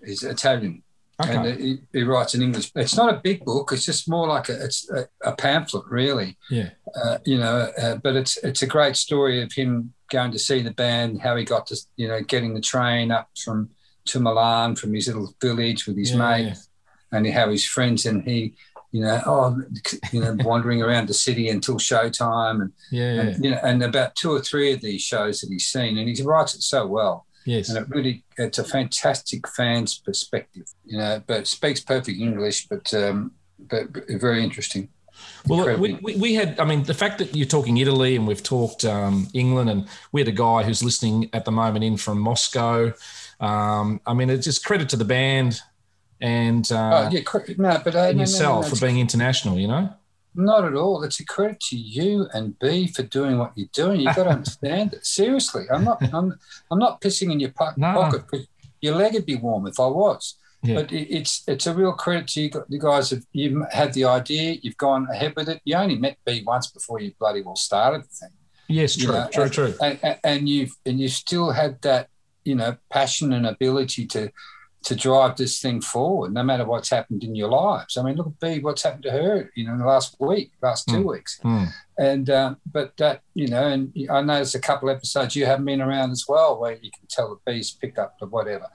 He's 0.05 0.23
Italian. 0.25 0.83
Okay. 1.21 1.35
And 1.35 1.61
he, 1.61 1.79
he 1.93 2.03
writes 2.05 2.35
in 2.35 2.43
English. 2.43 2.71
It's 2.77 2.97
not 2.97 3.13
a 3.13 3.19
big 3.19 3.45
book. 3.45 3.73
It's 3.73 3.85
just 3.85 4.09
more 4.09 4.29
like 4.29 4.49
a, 4.49 4.65
it's 4.65 4.89
a, 4.91 5.09
a 5.25 5.33
pamphlet, 5.33 5.87
really. 5.89 6.37
Yeah. 6.49 6.71
uh, 7.05 7.19
you 7.25 7.39
know, 7.39 7.73
uh, 7.77 7.97
but 7.97 8.15
it's 8.15 8.37
it's 8.39 8.63
a 8.63 8.67
great 8.69 8.95
story 8.97 9.43
of 9.43 9.53
him 9.53 9.93
going 10.11 10.31
to 10.33 10.39
see 10.39 10.63
the 10.63 10.71
band, 10.71 11.21
how 11.21 11.35
he 11.37 11.45
got 11.45 11.67
to, 11.69 11.77
you 11.97 12.07
know, 12.09 12.21
getting 12.23 12.55
the 12.55 12.61
train 12.61 13.11
up 13.11 13.29
from 13.43 13.71
to 14.07 14.21
Milan 14.21 14.77
from 14.77 14.95
his 14.95 15.09
little 15.09 15.35
village 15.41 15.87
with 15.87 15.97
his 15.99 16.13
Yeah, 16.13 16.19
mate, 16.19 16.47
yeah. 16.47 16.55
and 17.19 17.27
how 17.29 17.51
his 17.51 17.67
friends 17.67 18.07
and 18.07 18.23
he, 18.23 18.55
you 18.93 19.03
know, 19.03 19.21
oh, 19.27 19.61
you 20.13 20.21
know, 20.21 20.37
wandering 20.45 20.83
around 20.83 21.09
the 21.09 21.15
city 21.15 21.49
until 21.49 21.77
showtime, 21.79 22.63
and, 22.63 22.73
Yeah, 22.93 23.13
yeah. 23.15 23.21
and 23.23 23.45
you 23.45 23.51
know, 23.51 23.61
and 23.65 23.83
about 23.83 24.15
two 24.15 24.31
or 24.33 24.41
three 24.41 24.73
of 24.73 24.81
these 24.81 25.03
shows 25.03 25.41
that 25.41 25.51
he's 25.51 25.67
seen, 25.67 25.99
and 25.99 26.09
he 26.09 26.23
writes 26.23 26.55
it 26.55 26.63
so 26.63 26.87
well. 26.87 27.27
Yes. 27.49 27.71
And 27.71 27.79
it 27.79 27.89
really, 27.89 28.25
it's 28.37 28.59
a 28.59 28.65
fantastic 28.65 29.49
fan's 29.49 29.99
perspective, 29.99 30.67
you 30.85 30.99
know, 30.99 31.23
but 31.27 31.47
speaks 31.47 31.81
perfect 31.81 32.21
English, 32.21 32.67
but 32.69 32.93
um, 32.93 33.33
but 33.59 33.87
very 34.21 34.45
interesting. 34.45 34.91
Well, 35.47 35.79
we, 35.79 35.95
we, 35.95 36.17
we 36.17 36.35
had, 36.35 36.61
I 36.61 36.67
mean, 36.67 36.83
the 36.83 36.93
fact 36.93 37.17
that 37.19 37.35
you're 37.35 37.47
talking 37.47 37.79
Italy 37.79 38.17
and 38.17 38.27
we've 38.27 38.43
talked 38.43 38.85
um, 38.85 39.29
England, 39.33 39.71
and 39.71 39.89
we 40.13 40.21
had 40.21 40.29
a 40.29 40.33
guy 40.33 40.63
who's 40.63 40.83
listening 40.83 41.31
at 41.33 41.47
the 41.47 41.51
moment 41.51 41.87
in 41.87 41.97
from 41.97 42.19
Moscow. 42.19 42.93
Um, 43.41 44.03
I 44.07 44.13
mean, 44.13 44.29
it's 44.29 44.45
just 44.45 44.63
credit 44.63 44.91
to 44.91 44.97
the 44.99 45.07
band 45.07 45.59
and 46.21 46.71
uh, 46.71 47.09
oh 47.09 47.17
yeah, 47.17 47.55
no, 47.57 47.81
but 47.83 47.97
uh, 47.97 47.99
and 48.01 48.19
no, 48.19 48.23
yourself 48.25 48.67
no, 48.67 48.75
for 48.75 48.87
being 48.87 48.99
international, 48.99 49.59
you 49.59 49.69
know? 49.69 49.91
Not 50.35 50.65
at 50.65 50.75
all. 50.75 51.03
It's 51.03 51.19
a 51.21 51.25
credit 51.25 51.59
to 51.71 51.77
you 51.77 52.29
and 52.33 52.57
B 52.59 52.87
for 52.87 53.03
doing 53.03 53.39
what 53.39 53.53
you're 53.57 53.69
doing. 53.73 54.01
You've 54.01 54.15
got 54.15 54.25
to 54.25 54.31
understand 54.41 54.95
it. 54.95 55.05
Seriously, 55.05 55.65
I'm 55.73 55.85
not. 55.85 56.03
I'm. 56.15 56.39
I'm 56.71 56.79
not 56.79 57.01
pissing 57.01 57.33
in 57.33 57.41
your 57.41 57.51
po- 57.51 57.73
No. 57.77 57.93
pocket. 57.95 58.47
Your 58.81 58.95
leg 58.97 59.15
would 59.15 59.27
be 59.27 59.35
warm 59.37 59.67
if 59.67 59.81
I 59.81 59.87
was. 59.87 60.37
Yeah. 60.63 60.77
But 60.77 60.93
it, 60.93 61.09
it's 61.13 61.43
it's 61.49 61.67
a 61.67 61.75
real 61.75 61.93
credit 61.93 62.29
to 62.29 62.41
you. 62.43 62.51
You 62.69 62.79
guys 62.79 63.11
have 63.11 63.25
you 63.33 63.67
had 63.73 63.93
the 63.95 64.05
idea. 64.05 64.57
You've 64.63 64.77
gone 64.77 65.07
ahead 65.13 65.35
with 65.37 65.49
it. 65.49 65.61
You 65.65 65.77
only 65.77 65.97
met 65.97 66.19
B 66.25 66.43
once 66.47 66.69
before 66.71 67.01
you 67.01 67.13
bloody 67.19 67.43
well 67.43 67.57
started 67.57 68.03
the 68.05 68.09
thing. 68.09 68.31
Yes, 68.69 68.97
you 68.97 69.07
true, 69.07 69.15
know, 69.15 69.29
true, 69.33 69.43
and, 69.45 69.53
true. 69.53 69.75
And, 69.81 69.99
and- 70.03 70.19
and 70.25 70.49
you've 70.49 70.73
and 70.87 71.01
you 71.01 71.09
still 71.09 71.51
had 71.53 71.81
that 71.83 72.09
you 72.45 72.55
know 72.55 72.77
passion 72.91 73.33
and 73.33 73.47
ability 73.47 74.07
to 74.09 74.31
to 74.85 74.95
drive 74.95 75.37
this 75.37 75.61
thing 75.61 75.81
forward, 75.81 76.33
no 76.33 76.43
matter 76.43 76.65
what's 76.65 76.89
happened 76.91 77.25
in 77.25 77.35
your 77.35 77.49
lives. 77.51 77.97
I 77.97 78.03
mean, 78.03 78.17
look 78.17 78.29
at 78.29 78.41
B, 78.41 78.61
what's 78.61 78.83
happened 78.83 79.03
to 79.03 79.11
her, 79.11 79.51
you 79.57 79.67
know, 79.67 79.73
in 79.73 79.79
the 79.81 79.85
last 79.87 80.17
week, 80.21 80.53
last 80.63 80.89
two 80.89 80.99
Mm. 81.03 81.11
weeks. 81.13 81.39
Hmm. 81.43 81.65
And 81.99 82.31
um, 82.31 82.57
but 82.71 82.97
that 82.99 83.23
you 83.35 83.49
know, 83.49 83.67
and 83.67 83.93
I 84.11 84.21
noticed 84.23 84.55
a 84.55 84.61
couple 84.61 84.89
episodes 84.89 85.35
you 85.35 85.47
haven't 85.47 85.65
been 85.65 85.81
around 85.83 86.13
as 86.13 86.27
well, 86.29 86.61
where 86.61 86.75
you 86.81 86.91
can 86.91 87.07
tell 87.09 87.29
the 87.31 87.41
B's 87.53 87.73
picked 87.73 87.99
up 87.99 88.19
the 88.21 88.27
whatever. 88.27 88.67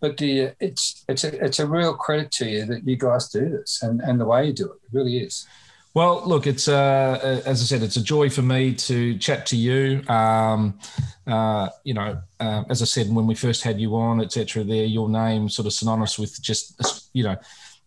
But 0.00 0.16
the 0.16 0.52
it's 0.60 1.04
it's 1.08 1.24
a 1.24 1.44
it's 1.44 1.58
a 1.58 1.66
real 1.66 1.94
credit 1.94 2.30
to 2.32 2.48
you 2.48 2.64
that 2.64 2.88
you 2.88 2.96
guys 2.96 3.28
do 3.28 3.50
this 3.50 3.80
and 3.82 4.00
and 4.00 4.18
the 4.18 4.24
way 4.24 4.46
you 4.46 4.54
do 4.54 4.64
it. 4.72 4.78
It 4.84 4.90
really 4.92 5.18
is. 5.18 5.46
Well, 5.92 6.22
look, 6.24 6.46
it's 6.46 6.68
uh, 6.68 7.42
as 7.44 7.60
I 7.60 7.64
said, 7.64 7.82
it's 7.82 7.96
a 7.96 8.02
joy 8.02 8.30
for 8.30 8.42
me 8.42 8.74
to 8.74 9.18
chat 9.18 9.44
to 9.46 9.56
you. 9.56 10.02
Um, 10.08 10.78
uh, 11.26 11.68
you 11.82 11.94
know, 11.94 12.20
uh, 12.38 12.62
as 12.68 12.80
I 12.80 12.84
said 12.84 13.12
when 13.12 13.26
we 13.26 13.34
first 13.34 13.64
had 13.64 13.80
you 13.80 13.96
on, 13.96 14.20
etc. 14.20 14.62
There, 14.62 14.84
your 14.84 15.08
name 15.08 15.48
sort 15.48 15.66
of 15.66 15.72
synonymous 15.72 16.16
with 16.16 16.40
just 16.40 17.10
you 17.12 17.24
know, 17.24 17.36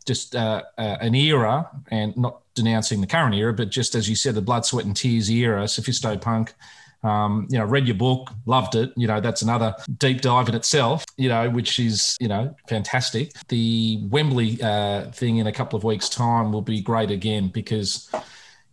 just 0.06 0.36
uh, 0.36 0.64
uh, 0.78 0.98
an 1.00 1.16
era, 1.16 1.70
and 1.92 2.16
not 2.18 2.42
denouncing 2.56 3.00
the 3.00 3.08
current 3.08 3.36
era, 3.36 3.54
but 3.54 3.70
just 3.70 3.96
as 3.96 4.10
you 4.10 4.18
said, 4.18 4.36
the 4.36 4.42
blood, 4.42 4.66
sweat, 4.66 4.86
and 4.86 4.96
tears 4.96 5.32
era, 5.32 5.64
sophisto 5.64 6.20
punk. 6.20 6.54
Um, 7.04 7.48
you 7.50 7.58
know, 7.60 7.66
read 7.66 7.86
your 7.88 7.98
book, 7.98 8.32
loved 8.46 8.76
it. 8.76 8.94
You 8.96 9.08
know, 9.08 9.20
that's 9.20 9.42
another 9.42 9.76
deep 9.98 10.22
dive 10.22 10.48
in 10.50 10.56
itself. 10.56 11.06
You 11.18 11.30
know, 11.30 11.50
which 11.50 11.80
is 11.80 12.16
you 12.20 12.28
know 12.28 12.56
fantastic. 12.70 13.32
The 13.50 14.00
Wembley 14.10 14.62
uh, 14.62 15.12
thing 15.12 15.38
in 15.38 15.48
a 15.48 15.52
couple 15.52 15.78
of 15.78 15.84
weeks' 15.84 16.10
time 16.10 16.52
will 16.52 16.62
be 16.62 16.82
great 16.82 17.12
again 17.12 17.50
because 17.50 18.10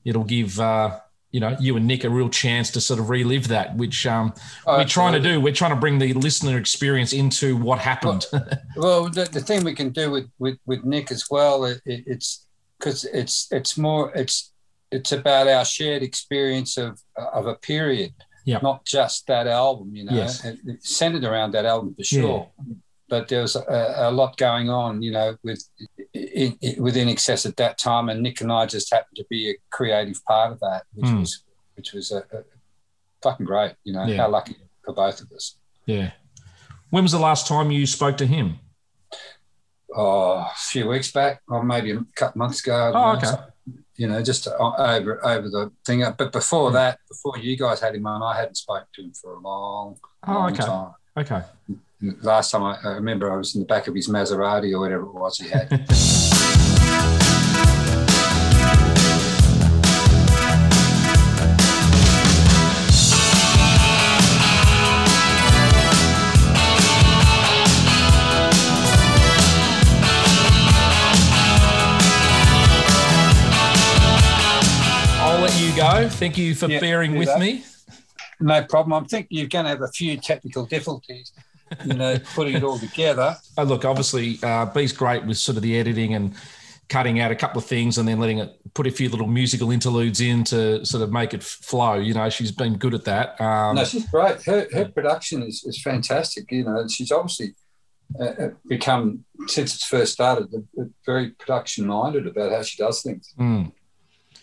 it'll 0.04 0.24
give 0.24 0.58
uh, 0.60 0.98
you 1.32 1.40
know 1.40 1.56
you 1.60 1.76
and 1.76 1.86
Nick 1.86 2.04
a 2.04 2.10
real 2.10 2.28
chance 2.28 2.70
to 2.72 2.80
sort 2.80 3.00
of 3.00 3.10
relive 3.10 3.48
that, 3.48 3.76
which 3.76 4.06
um, 4.06 4.32
Oh, 4.66 4.78
we're 4.78 4.84
trying 4.84 5.12
to 5.14 5.20
do. 5.20 5.40
We're 5.40 5.52
trying 5.54 5.72
to 5.74 5.80
bring 5.80 5.98
the 5.98 6.12
listener 6.14 6.56
experience 6.56 7.12
into 7.12 7.56
what 7.56 7.78
happened. 7.80 8.26
Well, 8.76 9.10
the, 9.10 9.24
the 9.24 9.40
thing 9.40 9.64
we 9.64 9.74
can 9.74 9.90
do 9.90 10.10
with 10.10 10.28
with, 10.38 10.56
with 10.66 10.84
Nick 10.84 11.10
as 11.10 11.24
well, 11.30 11.64
it, 11.64 11.80
it- 11.84 12.04
it's 12.06 12.46
because 12.78 13.04
it's 13.04 13.48
it's 13.52 13.76
more 13.76 14.10
it's 14.14 14.52
it's 14.90 15.12
about 15.12 15.46
our 15.48 15.64
shared 15.64 16.02
experience 16.02 16.76
of 16.76 17.00
of 17.16 17.46
a 17.46 17.54
period, 17.54 18.12
Yeah. 18.44 18.58
not 18.62 18.84
just 18.84 19.26
that 19.28 19.46
album. 19.46 19.94
You 19.94 20.04
know, 20.04 20.14
Yes. 20.14 20.44
it's 20.44 20.96
centered 20.96 21.24
around 21.24 21.52
that 21.52 21.64
album 21.66 21.94
for 21.94 22.04
sure. 22.04 22.50
But 23.08 23.26
there 23.28 23.42
was 23.42 23.56
a, 23.56 23.94
a 24.08 24.10
lot 24.10 24.36
going 24.36 24.70
on, 24.70 25.02
you 25.02 25.10
know, 25.12 25.36
with 25.42 25.62
in, 26.14 26.56
in, 26.60 26.82
with 26.82 26.94
INXS 26.96 27.44
at 27.46 27.56
that 27.56 27.76
time, 27.78 28.08
and 28.08 28.22
Nick 28.22 28.40
and 28.40 28.52
I 28.52 28.66
just 28.66 28.92
happened 28.92 29.16
to 29.16 29.26
be 29.28 29.50
a 29.50 29.54
creative 29.70 30.24
part 30.24 30.52
of 30.52 30.60
that, 30.60 30.82
which 30.94 31.08
Hmm. 31.10 31.20
was 31.20 31.44
which 31.76 31.92
was 31.92 32.12
a, 32.12 32.18
a 32.18 32.44
fucking 33.22 33.46
great. 33.46 33.74
You 33.84 33.92
know, 33.94 34.04
Yeah. 34.06 34.18
how 34.18 34.28
lucky 34.28 34.56
for 34.84 34.92
both 34.94 35.20
of 35.20 35.30
us. 35.32 35.56
yeah. 35.86 36.12
When 36.90 37.02
was 37.04 37.12
the 37.12 37.18
last 37.20 37.46
time 37.46 37.70
you 37.70 37.86
spoke 37.86 38.16
to 38.18 38.26
him? 38.26 38.58
oh, 39.94 40.32
a 40.38 40.52
few 40.56 40.86
weeks 40.88 41.10
back, 41.12 41.40
or 41.48 41.62
maybe 41.64 41.90
a 41.92 42.00
couple 42.14 42.38
months 42.38 42.60
ago. 42.60 42.92
Oh, 42.94 43.12
know. 43.12 43.18
okay. 43.18 43.42
You 44.00 44.08
know, 44.08 44.22
just 44.22 44.48
uh, 44.48 44.52
over 44.78 45.20
over 45.26 45.50
the 45.50 45.70
thing. 45.84 46.02
But 46.16 46.32
before 46.32 46.70
hmm. 46.70 46.74
that, 46.74 47.00
before 47.06 47.36
you 47.36 47.54
guys 47.54 47.80
had 47.80 47.94
him 47.94 48.06
on, 48.06 48.22
I 48.22 48.34
hadn't 48.40 48.56
spoken 48.56 48.86
to 48.94 49.02
him 49.02 49.12
for 49.12 49.34
a 49.34 49.40
long, 49.40 49.98
Oh, 50.26 50.32
long 50.32 50.52
okay. 50.52 50.64
time. 50.64 50.94
Okay. 51.18 51.42
Last 52.22 52.50
time 52.50 52.62
I, 52.62 52.78
I 52.82 52.92
remember, 52.92 53.30
I 53.30 53.36
was 53.36 53.54
in 53.54 53.60
the 53.60 53.66
back 53.66 53.88
of 53.88 53.94
his 53.94 54.08
Maserati 54.08 54.72
or 54.72 54.80
whatever 54.80 55.02
it 55.02 55.12
was 55.12 55.36
he 55.36 55.48
had. 55.50 55.68
go. 76.02 76.08
Thank 76.08 76.38
you 76.38 76.54
for 76.54 76.68
Yeah, 76.68 76.80
bearing 76.80 77.16
with 77.16 77.28
that. 77.28 77.38
me. 77.40 77.64
no 78.40 78.62
problem. 78.64 79.02
I 79.04 79.06
think 79.06 79.26
you're 79.30 79.48
going 79.48 79.64
to 79.64 79.70
have 79.70 79.82
a 79.82 79.88
few 79.88 80.16
technical 80.16 80.64
difficulties, 80.66 81.32
you 81.84 81.94
know, 81.94 82.18
putting 82.34 82.54
it 82.56 82.62
all 82.64 82.78
together. 82.78 83.36
Oh, 83.58 83.64
look, 83.64 83.84
obviously, 83.84 84.38
uh, 84.42 84.66
B's 84.66 84.92
great 84.92 85.24
with 85.24 85.36
sort 85.38 85.56
of 85.56 85.62
the 85.62 85.78
editing 85.78 86.14
and 86.14 86.34
cutting 86.88 87.20
out 87.20 87.30
a 87.30 87.36
couple 87.36 87.58
of 87.60 87.66
things 87.66 87.98
and 87.98 88.08
then 88.08 88.18
letting 88.18 88.38
it 88.38 88.52
put 88.74 88.86
a 88.86 88.90
few 88.90 89.08
little 89.08 89.28
musical 89.28 89.70
interludes 89.70 90.20
in 90.20 90.42
to 90.42 90.84
sort 90.84 91.02
of 91.02 91.12
make 91.12 91.32
it 91.34 91.42
flow. 91.42 91.94
You 91.94 92.14
know, 92.14 92.28
she's 92.30 92.50
been 92.50 92.76
good 92.78 92.94
at 92.94 93.04
that. 93.04 93.40
Um, 93.40 93.76
no, 93.76 93.84
she's 93.84 94.06
great. 94.06 94.42
Her, 94.42 94.66
her 94.72 94.86
production 94.86 95.42
is, 95.42 95.62
is 95.64 95.80
fantastic. 95.80 96.50
You 96.50 96.64
know, 96.64 96.80
and 96.80 96.90
she's 96.90 97.12
obviously 97.12 97.54
uh, 98.18 98.24
uh, 98.24 98.48
become 98.66 99.24
since 99.46 99.74
it's 99.76 99.84
first 99.84 100.12
started 100.14 100.48
very 101.06 101.30
production 101.30 101.86
minded 101.86 102.26
about 102.26 102.50
how 102.50 102.62
she 102.62 102.76
does 102.82 103.02
things. 103.02 103.34
mm. 103.38 103.70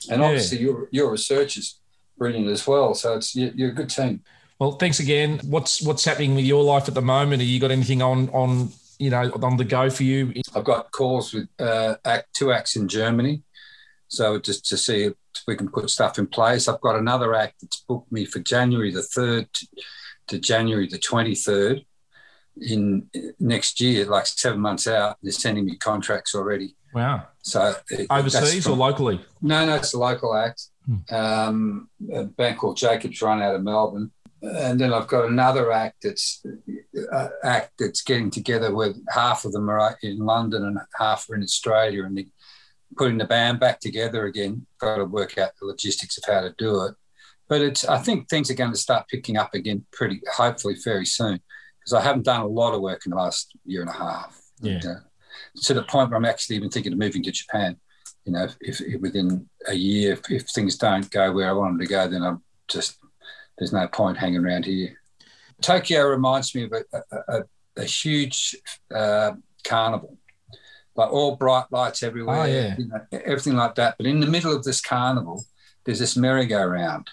And 0.10 0.22
Yeah. 0.22 0.28
obviously, 0.28 0.60
your 0.60 0.88
your 0.92 1.12
research 1.12 1.58
is 1.58 1.80
brilliant 2.18 2.48
as 2.48 2.66
well. 2.66 2.94
So 2.94 3.16
it's 3.16 3.36
you're, 3.36 3.70
a 3.70 3.74
good 3.74 3.90
team. 3.90 4.24
Well, 4.60 4.72
thanks 4.74 5.00
again. 5.00 5.40
What's 5.44 5.82
what's 5.82 6.04
happening 6.06 6.36
with 6.36 6.46
your 6.46 6.64
life 6.64 6.88
at 6.88 6.94
the 6.96 7.02
moment? 7.02 7.42
Have 7.42 7.50
you 7.50 7.60
got 7.60 7.72
anything 7.72 8.02
on 8.02 8.30
on 8.30 8.72
you 8.98 9.10
know 9.10 9.32
on 9.44 9.58
the 9.58 9.64
go 9.64 9.90
for 9.90 10.04
you? 10.04 10.34
I've 10.56 10.64
got 10.64 10.92
calls 10.92 11.34
with 11.34 11.48
uh, 11.60 11.96
act 12.06 12.34
two 12.36 12.52
acts 12.52 12.76
in 12.76 12.88
Germany, 12.88 13.44
so 14.08 14.40
just 14.40 14.66
to 14.70 14.78
see 14.78 15.04
if 15.04 15.14
we 15.48 15.56
can 15.56 15.70
put 15.70 15.90
stuff 15.90 16.18
in 16.18 16.26
place. 16.28 16.68
I've 16.68 16.82
got 16.82 16.96
another 16.96 17.36
act 17.36 17.62
that's 17.62 17.78
booked 17.88 18.12
me 18.12 18.26
for 18.26 18.40
January 18.40 18.92
the 18.92 19.04
third 19.04 19.54
to, 19.54 19.68
to 20.30 20.40
January 20.40 20.88
the 20.88 20.98
twenty 20.98 21.36
third 21.36 21.86
in 22.60 23.08
next 23.40 23.80
year, 23.80 24.06
like 24.06 24.26
seven 24.26 24.60
months 24.60 24.88
out. 24.88 25.18
They're 25.22 25.32
sending 25.32 25.66
me 25.66 25.76
contracts 25.78 26.34
already. 26.34 26.76
Wow. 26.94 27.28
So 27.44 27.76
it- 27.90 28.08
Overseas 28.10 28.68
or 28.68 28.76
locally? 28.76 29.22
No, 29.42 29.66
no, 29.66 29.76
it's 29.76 29.94
a 29.94 30.00
local 30.00 30.36
act. 30.36 30.64
Um, 31.12 31.90
a 32.14 32.24
band 32.24 32.58
called 32.58 32.78
Jacobs 32.78 33.22
run 33.22 33.42
out 33.42 33.56
of 33.56 33.64
Melbourne. 33.64 34.12
And 34.42 34.80
then 34.80 34.94
I've 34.94 35.08
got 35.08 35.26
another 35.28 35.72
act 35.72 36.04
that's 36.04 36.46
uh, 37.12 37.28
act 37.44 37.72
that's 37.80 38.04
getting 38.04 38.30
together 38.30 38.74
with 38.74 38.96
half 39.10 39.46
of 39.46 39.52
them 39.52 39.68
are 39.70 39.98
in 40.04 40.20
London 40.20 40.64
and 40.64 40.78
half 40.98 41.28
are 41.30 41.36
in 41.36 41.42
Australia, 41.44 42.06
and 42.06 42.24
putting 42.96 43.18
the 43.18 43.26
band 43.26 43.60
back 43.60 43.80
together 43.80 44.26
again. 44.26 44.66
Got 44.80 44.98
to 44.98 45.06
work 45.06 45.38
out 45.40 45.52
the 45.60 45.66
logistics 45.66 46.18
of 46.20 46.24
how 46.32 46.42
to 46.42 46.54
do 46.58 46.84
it. 46.84 46.94
But 47.50 47.62
it's 47.62 47.84
I 47.84 47.98
think 47.98 48.30
things 48.30 48.52
are 48.52 48.56
going 48.56 48.72
to 48.72 48.78
start 48.78 49.08
picking 49.10 49.38
up 49.38 49.56
again 49.56 49.86
pretty 49.92 50.22
hopefully 50.32 50.76
very 50.84 51.06
soon 51.08 51.40
because 51.80 51.94
I 51.94 52.02
haven't 52.02 52.26
done 52.26 52.42
a 52.42 52.48
lot 52.48 52.76
of 52.76 52.82
work 52.82 53.08
in 53.08 53.10
the 53.10 53.18
last 53.18 53.52
year 53.66 53.82
and 53.82 53.90
a 53.90 53.94
half. 53.94 54.40
Yeah. 54.62 54.74
And, 54.74 54.86
uh, 54.86 55.00
to 55.64 55.74
the 55.74 55.84
point 55.84 56.10
where 56.10 56.18
I'm 56.18 56.26
actually 56.26 56.56
even 56.56 56.70
thinking 56.70 56.94
of 56.94 57.00
moving 57.00 57.24
to 57.24 57.32
Japan. 57.32 57.78
You 58.26 58.34
know, 58.34 58.48
if, 58.62 58.82
if 58.82 59.02
within 59.02 59.48
a 59.68 59.74
year, 59.74 60.14
if, 60.14 60.30
if 60.30 60.50
things 60.50 60.76
don't 60.78 61.10
go 61.12 61.32
where 61.32 61.50
I 61.50 61.54
want 61.54 61.74
them 61.74 61.80
to 61.80 61.88
go, 61.88 62.08
then 62.08 62.24
I'm 62.24 62.44
just 62.68 62.98
there's 63.58 63.74
no 63.74 63.88
point 63.88 64.18
hanging 64.18 64.44
around 64.46 64.66
here. 64.66 64.98
Tokyo 65.62 66.08
reminds 66.08 66.54
me 66.54 66.64
of 66.64 66.74
a, 66.74 66.84
a, 67.12 67.38
a, 67.38 67.44
a 67.78 67.84
huge 67.86 68.56
uh, 68.94 69.32
carnival, 69.64 70.18
like 70.96 71.12
all 71.12 71.36
bright 71.36 71.66
lights 71.72 72.04
everywhere, 72.04 72.42
Oh, 72.42 72.46
yeah. 72.46 72.76
you 72.78 72.88
know, 72.88 73.02
everything 73.12 73.56
like 73.56 73.76
that. 73.76 73.96
But 73.98 74.06
in 74.06 74.20
the 74.20 74.28
middle 74.28 74.56
of 74.56 74.64
this 74.64 74.82
carnival, 74.82 75.44
there's 75.86 76.00
this 76.00 76.16
merry-go-round, 76.18 77.10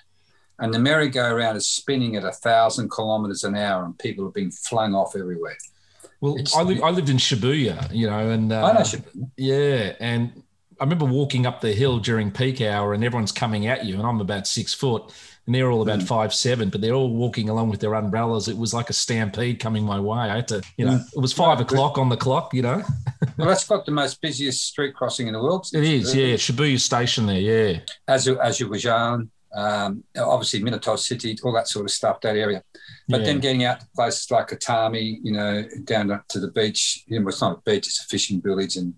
and 0.59 0.75
the 0.75 0.79
merry-go-round 0.79 1.57
is 1.57 1.69
spinning 1.69 2.17
at 2.17 2.25
a 2.25 2.33
thousand 2.33 2.91
kilometers 2.91 3.45
an 3.45 3.57
hour, 3.57 3.85
and 3.85 3.99
people 3.99 4.27
are 4.27 4.33
being 4.33 4.51
flung 4.51 4.95
off 4.95 5.17
everywhere. 5.17 5.57
Well, 6.25 6.37
I, 6.57 6.63
li- 6.63 6.81
I 6.83 6.91
lived 6.91 7.11
in 7.11 7.19
Shibuya, 7.19 7.93
you 7.93 8.07
know, 8.09 8.31
and 8.31 8.51
uh, 8.53 8.65
I 8.65 8.73
know 8.73 8.81
Shibuya. 8.81 9.31
Yeah, 9.37 9.93
and 10.01 10.43
I 10.81 10.85
remember 10.85 11.05
walking 11.05 11.45
up 11.47 11.61
the 11.61 11.73
hill 11.73 11.99
during 11.99 12.31
peak 12.31 12.61
hour, 12.61 12.95
and 12.95 13.05
everyone's 13.05 13.33
coming 13.33 13.67
at 13.67 13.85
you, 13.85 13.95
and 13.97 14.07
I'm 14.07 14.21
about 14.21 14.47
six 14.47 14.73
foot, 14.73 15.13
and 15.47 15.55
they're 15.55 15.71
all 15.71 15.83
about 15.83 15.99
Mm. 16.01 16.07
five 16.07 16.33
seven, 16.33 16.71
but 16.71 16.81
they're 16.81 16.95
all 16.95 17.11
walking 17.15 17.49
along 17.51 17.69
with 17.69 17.81
their 17.81 17.93
umbrellas. 17.95 18.49
It 18.49 18.57
was 18.57 18.73
like 18.73 18.89
a 18.89 18.95
stampede 18.95 19.61
coming 19.61 19.85
my 19.85 20.01
way. 20.01 20.19
I 20.19 20.37
had 20.37 20.49
to, 20.49 20.63
you 20.79 20.87
know, 20.87 20.93
Mm. 20.99 21.13
it 21.17 21.21
was 21.21 21.33
five 21.35 21.61
o'clock 21.61 21.99
on 21.99 22.09
the 22.09 22.17
clock, 22.17 22.55
you 22.55 22.63
know. 22.63 22.83
Well, 23.37 23.49
that's 23.49 23.67
got 23.67 23.85
the 23.85 23.91
most 23.93 24.21
busiest 24.21 24.65
street 24.65 24.95
crossing 24.95 25.27
in 25.27 25.33
the 25.33 25.43
world. 25.43 25.67
It 25.73 25.83
is, 25.83 26.15
yeah, 26.15 26.35
Shibuya 26.35 26.79
Station 26.79 27.27
there, 27.27 27.41
yeah. 27.41 27.81
Azu- 28.09 28.41
Azabu-Juban, 28.41 29.29
um, 29.55 30.05
obviously 30.17 30.61
Minato 30.63 30.97
City, 30.97 31.37
all 31.43 31.53
that 31.55 31.67
sort 31.67 31.85
of 31.85 31.91
stuff, 31.91 32.21
that 32.21 32.37
area. 32.37 32.63
But 33.09 33.21
Yeah. 33.21 33.27
then 33.27 33.41
getting 33.41 33.65
out 33.65 33.81
to 33.81 33.87
places 33.95 34.31
like 34.31 34.49
Atami, 34.49 35.19
you 35.23 35.33
know, 35.33 35.65
down 35.85 36.21
to 36.29 36.41
the 36.41 36.49
beach, 36.53 37.05
you 37.07 37.21
know, 37.21 37.29
it's 37.29 37.41
not 37.43 37.59
a 37.59 37.61
beach, 37.71 37.87
it's 37.87 38.01
a 38.01 38.05
fishing 38.05 38.41
village 38.41 38.77
and 38.77 38.95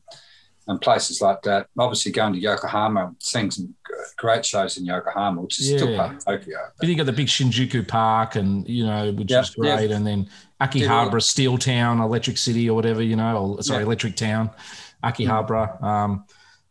and 0.69 0.81
places 0.81 1.21
like 1.21 1.41
that. 1.43 1.69
Obviously 1.79 2.11
going 2.11 2.33
to 2.33 2.41
Yokohama, 2.41 3.15
seeing 3.21 3.53
some 3.53 3.73
great 4.17 4.45
shows 4.45 4.77
in 4.77 4.85
Yokohama, 4.85 5.41
which 5.41 5.61
is 5.61 5.69
still 5.69 5.97
part 5.97 6.17
of 6.17 6.25
Tokyo. 6.25 6.59
But 6.81 6.89
you 6.89 6.97
got 6.97 7.07
the 7.07 7.13
big 7.13 7.29
Shinjuku 7.29 7.87
Park, 7.87 8.35
and 8.35 8.69
you 8.69 8.85
know, 8.85 9.13
which 9.13 9.31
Yeah, 9.31 9.43
is 9.43 9.51
great, 9.51 9.91
yeah. 9.91 9.97
and 9.97 10.05
then 10.05 10.29
Yeah. 10.61 10.67
Akihabara 10.67 11.23
Steel 11.23 11.57
Town, 11.57 12.01
Electric 12.01 12.37
City, 12.37 12.69
or 12.69 12.75
whatever, 12.75 13.01
you 13.01 13.15
know, 13.15 13.37
or 13.59 13.63
sorry, 13.63 13.81
Yeah. 13.83 13.87
Electric 13.87 14.17
Town, 14.17 14.51
Akihabara. 15.05 15.81
Um, 15.83 16.25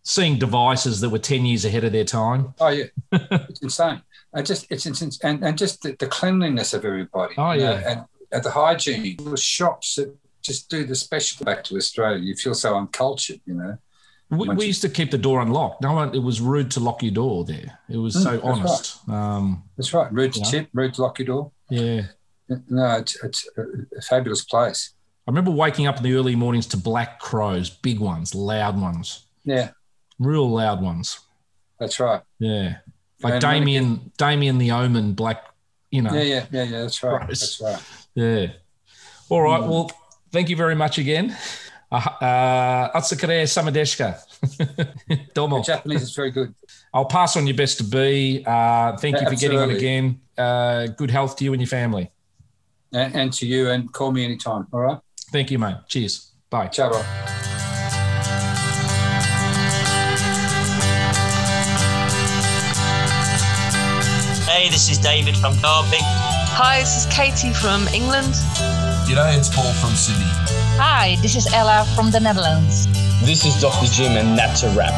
seeing 0.06 0.38
devices 0.39 1.01
that 1.01 1.10
were 1.10 1.20
ten 1.20 1.45
years 1.45 1.66
ahead 1.66 1.84
of 1.84 1.91
their 1.91 2.06
time. 2.06 2.53
Oh 2.62 2.70
yeah, 2.70 2.86
it's 3.12 3.62
insane. 3.62 4.01
I 4.34 4.41
just 4.41 4.68
it's 4.70 4.86
insane, 4.86 5.12
and 5.24 5.43
and 5.43 5.58
just 5.58 5.82
the, 5.82 5.95
the 5.99 6.08
cleanliness 6.08 6.74
of 6.74 6.86
everybody. 6.86 7.34
Oh, 7.38 7.51
you 7.51 7.62
know, 7.64 7.72
yeah. 7.74 7.91
and, 7.91 8.06
and 8.32 8.43
the 8.43 8.51
hygiene. 8.51 9.18
The 9.18 9.36
shops 9.36 9.95
that 9.95 10.16
just 10.41 10.70
do 10.70 10.86
the 10.86 10.95
special 10.95 11.43
back 11.43 11.64
to 11.66 11.76
Australia. 11.76 12.20
You 12.20 12.36
feel 12.36 12.53
so 12.53 12.78
uncultured, 12.78 13.41
you 13.45 13.56
know. 13.56 13.78
We, 14.32 14.49
we 14.49 14.66
used 14.66 14.82
to 14.82 14.89
keep 14.89 15.12
the 15.12 15.18
door 15.20 15.39
unlocked. 15.41 15.82
No 15.84 15.93
one. 15.93 16.14
It 16.16 16.20
was 16.24 16.41
rude 16.41 16.72
to 16.72 16.80
lock 16.80 17.03
your 17.03 17.12
door 17.14 17.45
there. 17.45 17.78
It 17.89 17.97
was 17.97 18.16
Mm, 18.16 18.24
so 18.24 18.32
that's 18.32 18.43
honest. 18.43 19.10
Um, 19.10 19.64
That's 19.78 19.93
right. 19.93 20.12
Rude 20.12 20.34
to 20.34 20.39
Yeah. 20.39 20.45
tip, 20.45 20.70
rude 20.74 20.95
to 20.95 21.01
lock 21.03 21.20
your 21.20 21.28
door. 21.28 21.51
yeah. 21.70 22.01
No, 22.70 22.97
it's, 22.97 23.24
it's 23.24 23.47
a 23.58 24.01
fabulous 24.01 24.43
place. 24.43 24.93
I 25.28 25.32
remember 25.32 25.49
waking 25.51 25.88
up 25.88 25.97
in 25.97 26.03
the 26.03 26.14
early 26.14 26.36
mornings 26.36 26.68
to 26.68 26.78
black 26.78 27.20
crows, 27.20 27.70
big 27.72 27.99
ones, 27.99 28.36
loud 28.36 28.80
ones, 28.80 29.26
Yeah, 29.45 29.72
real 30.20 30.49
loud 30.49 30.82
ones. 30.82 31.20
that's 31.80 31.99
right. 31.99 32.22
Yeah, 32.39 32.78
like 33.22 33.24
And 33.24 33.24
when 33.24 33.34
it 33.34 33.39
Damien, 33.39 34.11
Damien 34.18 34.57
the 34.57 34.72
Omen, 34.72 35.13
black. 35.13 35.43
You 35.91 36.01
know. 36.01 36.13
Yeah, 36.13 36.24
yeah, 36.24 36.45
yeah, 36.51 36.63
yeah. 36.63 36.82
That's 36.82 37.01
right. 37.03 37.26
Gross. 37.26 37.39
That's 37.39 37.61
right. 37.61 37.84
Yeah. 38.16 38.47
All 39.30 39.41
right. 39.41 39.61
Mm. 39.61 39.70
Well, 39.70 39.91
thank 40.32 40.49
you 40.49 40.55
very 40.55 40.76
much 40.76 40.97
again. 40.97 41.36
Uh, 41.91 41.95
uh, 41.95 42.99
Atsukare 42.99 43.43
samadeshka. 43.43 44.20
Domo. 45.34 45.57
The 45.57 45.63
Japanese 45.63 46.01
is 46.01 46.16
very 46.16 46.32
good. 46.32 46.53
I'll 46.93 47.05
pass 47.05 47.38
on 47.38 47.47
your 47.47 47.55
best 47.55 47.78
to 47.78 47.84
B. 47.84 48.43
Uh, 48.45 48.97
thank 48.97 49.20
you 49.20 49.30
for 49.30 49.36
getting 49.36 49.59
on 49.59 49.70
again. 49.70 50.20
Uh, 50.38 50.88
good 50.88 51.11
health 51.11 51.38
to 51.38 51.43
you 51.43 51.53
and 51.53 51.61
your 51.61 51.68
family. 51.68 52.11
And, 52.93 53.16
and 53.16 53.34
to 53.34 53.45
you, 53.45 53.70
and 53.70 53.91
call 53.91 54.11
me 54.11 54.24
anytime. 54.24 54.68
All 54.72 54.82
right. 54.82 54.99
Thank 55.32 55.51
you, 55.51 55.59
mate. 55.59 55.76
Cheers. 55.88 56.32
Bye. 56.49 56.68
Ciao. 56.68 56.89
bro. 56.89 57.55
Hey, 64.66 64.72
this 64.72 64.89
is 64.89 64.97
David 64.97 65.38
from 65.38 65.53
Derby. 65.57 66.01
Hi, 66.57 66.80
this 66.80 67.05
is 67.05 67.13
Katie 67.13 67.53
from 67.53 67.88
England. 67.89 68.34
G'day, 69.05 69.38
it's 69.38 69.55
Paul 69.55 69.72
from 69.74 69.91
Sydney. 69.91 70.26
Hi, 70.82 71.18
this 71.22 71.36
is 71.36 71.45
Ella 71.53 71.86
from 71.95 72.09
the 72.09 72.20
Netherlands. 72.20 72.88
This 73.24 73.45
is 73.45 73.61
Dr. 73.61 73.86
Jim, 73.93 74.13
and 74.13 74.36
that's 74.36 74.63
a 74.63 74.70
wrap. 74.76 74.91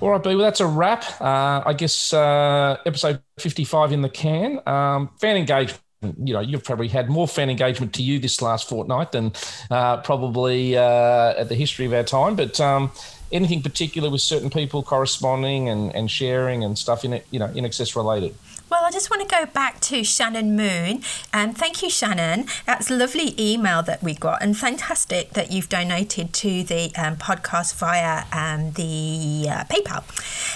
All 0.00 0.08
right, 0.08 0.22
B. 0.22 0.30
Well, 0.30 0.38
that's 0.38 0.60
a 0.60 0.66
wrap. 0.66 1.04
Uh, 1.20 1.62
I 1.66 1.74
guess 1.74 2.14
uh, 2.14 2.78
episode 2.86 3.20
55 3.40 3.92
in 3.92 4.00
the 4.00 4.08
can. 4.08 4.66
Um, 4.66 5.10
fan 5.20 5.36
engagement. 5.36 5.82
You 6.24 6.32
know, 6.32 6.40
you've 6.40 6.64
probably 6.64 6.88
had 6.88 7.10
more 7.10 7.28
fan 7.28 7.50
engagement 7.50 7.92
to 7.96 8.02
you 8.02 8.18
this 8.18 8.40
last 8.40 8.70
fortnight 8.70 9.12
than 9.12 9.34
uh, 9.70 9.98
probably 9.98 10.78
uh, 10.78 11.34
at 11.36 11.50
the 11.50 11.54
history 11.54 11.84
of 11.84 11.92
our 11.92 12.04
time. 12.04 12.36
But 12.36 12.58
um, 12.58 12.90
anything 13.32 13.62
particular 13.62 14.10
with 14.10 14.20
certain 14.20 14.50
people 14.50 14.82
corresponding 14.82 15.68
and, 15.68 15.94
and 15.94 16.10
sharing 16.10 16.64
and 16.64 16.78
stuff 16.78 17.04
in 17.04 17.12
it, 17.12 17.26
you 17.30 17.38
know, 17.38 17.48
INXS 17.48 17.96
related. 17.96 18.34
Well, 18.70 18.84
I 18.84 18.92
just 18.92 19.10
want 19.10 19.28
to 19.28 19.36
go 19.36 19.46
back 19.46 19.80
to 19.80 20.04
Shannon 20.04 20.54
Moon. 20.54 21.02
And 21.32 21.58
thank 21.58 21.82
you, 21.82 21.90
Shannon. 21.90 22.46
That's 22.66 22.88
lovely 22.88 23.34
email 23.36 23.82
that 23.82 24.00
we 24.00 24.14
got, 24.14 24.40
and 24.42 24.56
fantastic 24.56 25.30
that 25.32 25.50
you've 25.50 25.68
donated 25.68 26.32
to 26.34 26.62
the 26.62 26.92
um, 26.96 27.16
podcast 27.16 27.74
via 27.74 28.26
um, 28.32 28.70
the 28.72 29.48
uh, 29.50 29.64
PayPal. 29.64 30.04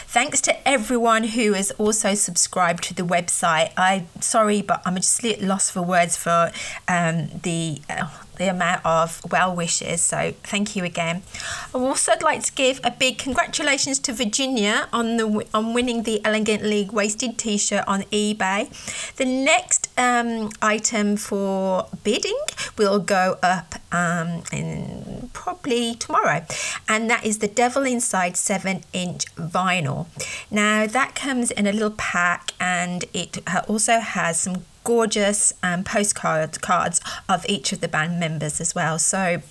Thanks 0.07 0.41
to 0.43 0.69
everyone 0.69 1.25
who 1.25 1.55
has 1.55 1.73
also 1.73 2.15
subscribed 2.15 2.85
to 2.85 2.95
the 2.95 3.03
website. 3.03 3.73
I'm 3.77 4.07
sorry, 4.21 4.63
but 4.63 4.81
I'm 4.87 4.95
just 4.95 5.25
lost 5.41 5.73
for 5.73 5.83
words 5.83 6.17
for 6.17 6.53
um, 6.87 7.31
the. 7.43 7.83
Uh, 7.91 8.09
the 8.37 8.49
amount 8.51 8.85
of 8.85 9.21
well 9.31 9.55
wishes. 9.55 10.01
So 10.03 10.35
thank 10.43 10.77
you 10.77 10.85
again. 10.85 11.23
I 11.75 11.79
also 11.79 12.13
would 12.13 12.23
like 12.23 12.43
to 12.45 12.53
give 12.53 12.81
a 12.85 12.91
big 12.91 13.19
congratulations 13.19 13.99
to 14.01 14.13
Virginia 14.13 14.89
on 14.93 15.17
the 15.17 15.47
on 15.53 15.75
winning 15.75 16.03
the 16.03 16.25
Elegantly 16.25 16.89
Wasted 16.93 17.39
T-shirt 17.39 17.85
on 17.87 18.03
eBay. 18.05 18.69
The 19.17 19.25
next 19.25 19.91
um, 19.99 20.51
item 20.61 21.17
for 21.17 21.87
bidding 22.03 22.39
will 22.77 22.99
go 22.99 23.39
up 23.43 23.77
um, 23.93 24.43
in 24.53 25.31
probably 25.33 25.95
tomorrow, 25.95 26.45
and 26.89 27.09
that 27.11 27.25
is 27.25 27.39
the 27.39 27.49
Devil 27.49 27.85
Inside 27.85 28.37
seven 28.37 28.83
inch 28.93 29.27
vinyl. 29.37 30.07
Now 30.51 30.87
that 30.87 31.15
comes 31.15 31.51
in 31.51 31.67
a 31.67 31.73
little 31.73 31.91
pack, 31.91 32.53
and 32.61 33.05
it 33.13 33.39
also 33.69 34.01
has 34.01 34.41
some 34.41 34.65
gorgeous 34.85 35.53
um, 35.63 35.83
postcard 35.83 36.61
cards 36.61 37.01
of 37.29 37.45
each 37.49 37.73
of 37.73 37.81
the 37.81 37.89
band 37.89 38.21
members 38.21 38.61
as 38.61 38.75
well. 38.75 38.99
So 38.99 39.43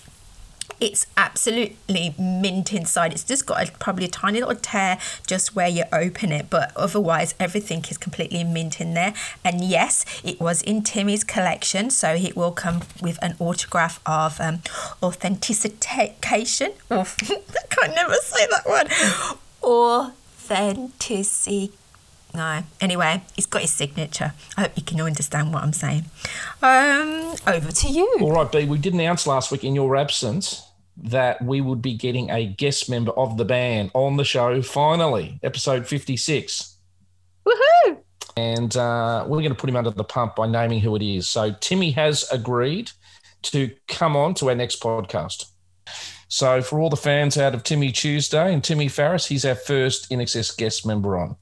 it's 0.80 1.06
absolutely 1.18 2.16
mint 2.20 2.72
inside. 2.74 3.14
It's 3.14 3.24
just 3.24 3.46
got 3.46 3.68
a, 3.68 3.72
probably 3.74 4.06
a 4.06 4.10
tiny 4.10 4.40
little 4.40 4.56
tear 4.56 4.98
just 5.28 5.56
where 5.56 5.68
you 5.68 5.84
open 5.92 6.32
it, 6.32 6.50
but 6.50 6.72
otherwise 6.76 7.36
everything 7.40 7.86
is 7.90 7.98
completely 7.98 8.44
mint 8.44 8.82
in 8.82 8.94
there. 8.94 9.14
And 9.44 9.64
yes, 9.64 10.06
it 10.24 10.40
was 10.40 10.62
in 10.62 10.84
Timmy's 10.84 11.24
collection, 11.24 11.90
so 11.90 12.14
it 12.14 12.36
will 12.36 12.52
come 12.52 12.82
with 13.02 13.18
an 13.22 13.36
autograph 13.40 14.00
of 14.06 14.40
um, 14.42 14.62
authentication. 15.02 16.74
I 16.92 17.06
can 17.06 17.96
never 17.96 18.16
say 18.16 18.46
that 18.50 18.66
word. 18.66 18.92
Authenticity 19.64 21.72
no. 22.34 22.64
Anyway, 22.82 23.22
he's 23.36 23.46
got 23.46 23.62
his 23.62 23.72
signature. 23.72 24.34
I 24.58 24.62
hope 24.62 24.72
you 24.76 24.84
can 24.84 25.00
understand 25.02 25.54
what 25.54 25.64
I'm 25.64 25.74
saying. 25.74 26.06
Um, 26.62 27.36
over 27.48 27.72
to 27.72 27.88
you. 27.88 28.18
All 28.22 28.32
right, 28.32 28.52
B. 28.52 28.66
We 28.66 28.78
did 28.78 28.94
announce 28.94 29.28
last 29.28 29.52
week 29.52 29.64
in 29.64 29.76
your 29.76 29.96
absence 29.96 30.64
that 30.98 31.42
we 31.42 31.62
would 31.62 31.82
be 31.82 31.94
getting 31.96 32.30
a 32.30 32.46
guest 32.46 32.90
member 32.90 33.12
of 33.12 33.38
the 33.38 33.46
band 33.46 33.92
on 33.94 34.18
the 34.18 34.24
show 34.24 34.62
finally, 34.62 35.40
episode 35.44 35.88
56. 35.88 36.78
Woohoo! 37.46 37.98
And 38.38 38.76
uh, 38.76 39.26
we're 39.28 39.40
going 39.40 39.50
to 39.50 39.56
put 39.56 39.70
him 39.70 39.76
under 39.76 39.92
the 39.92 40.04
pump 40.04 40.36
by 40.36 40.48
naming 40.48 40.80
who 40.80 40.96
it 40.96 41.02
is. 41.02 41.28
So 41.28 41.56
Timmy 41.60 41.92
has 41.92 42.28
agreed 42.32 42.92
to 43.44 43.72
come 43.88 44.16
on 44.16 44.34
to 44.36 44.50
our 44.50 44.56
next 44.56 44.82
podcast. 44.82 45.46
So 46.28 46.62
for 46.64 46.80
all 46.80 46.90
the 46.90 46.96
fans 46.96 47.38
out 47.38 47.54
of 47.54 47.64
Timmy 47.64 47.92
Tuesday 47.92 48.54
and 48.54 48.64
Timmy 48.64 48.88
Farriss, 48.88 49.28
he's 49.28 49.46
our 49.46 49.56
first 49.56 50.10
INXS 50.10 50.58
guest 50.58 50.86
member 50.86 51.18
on. 51.18 51.36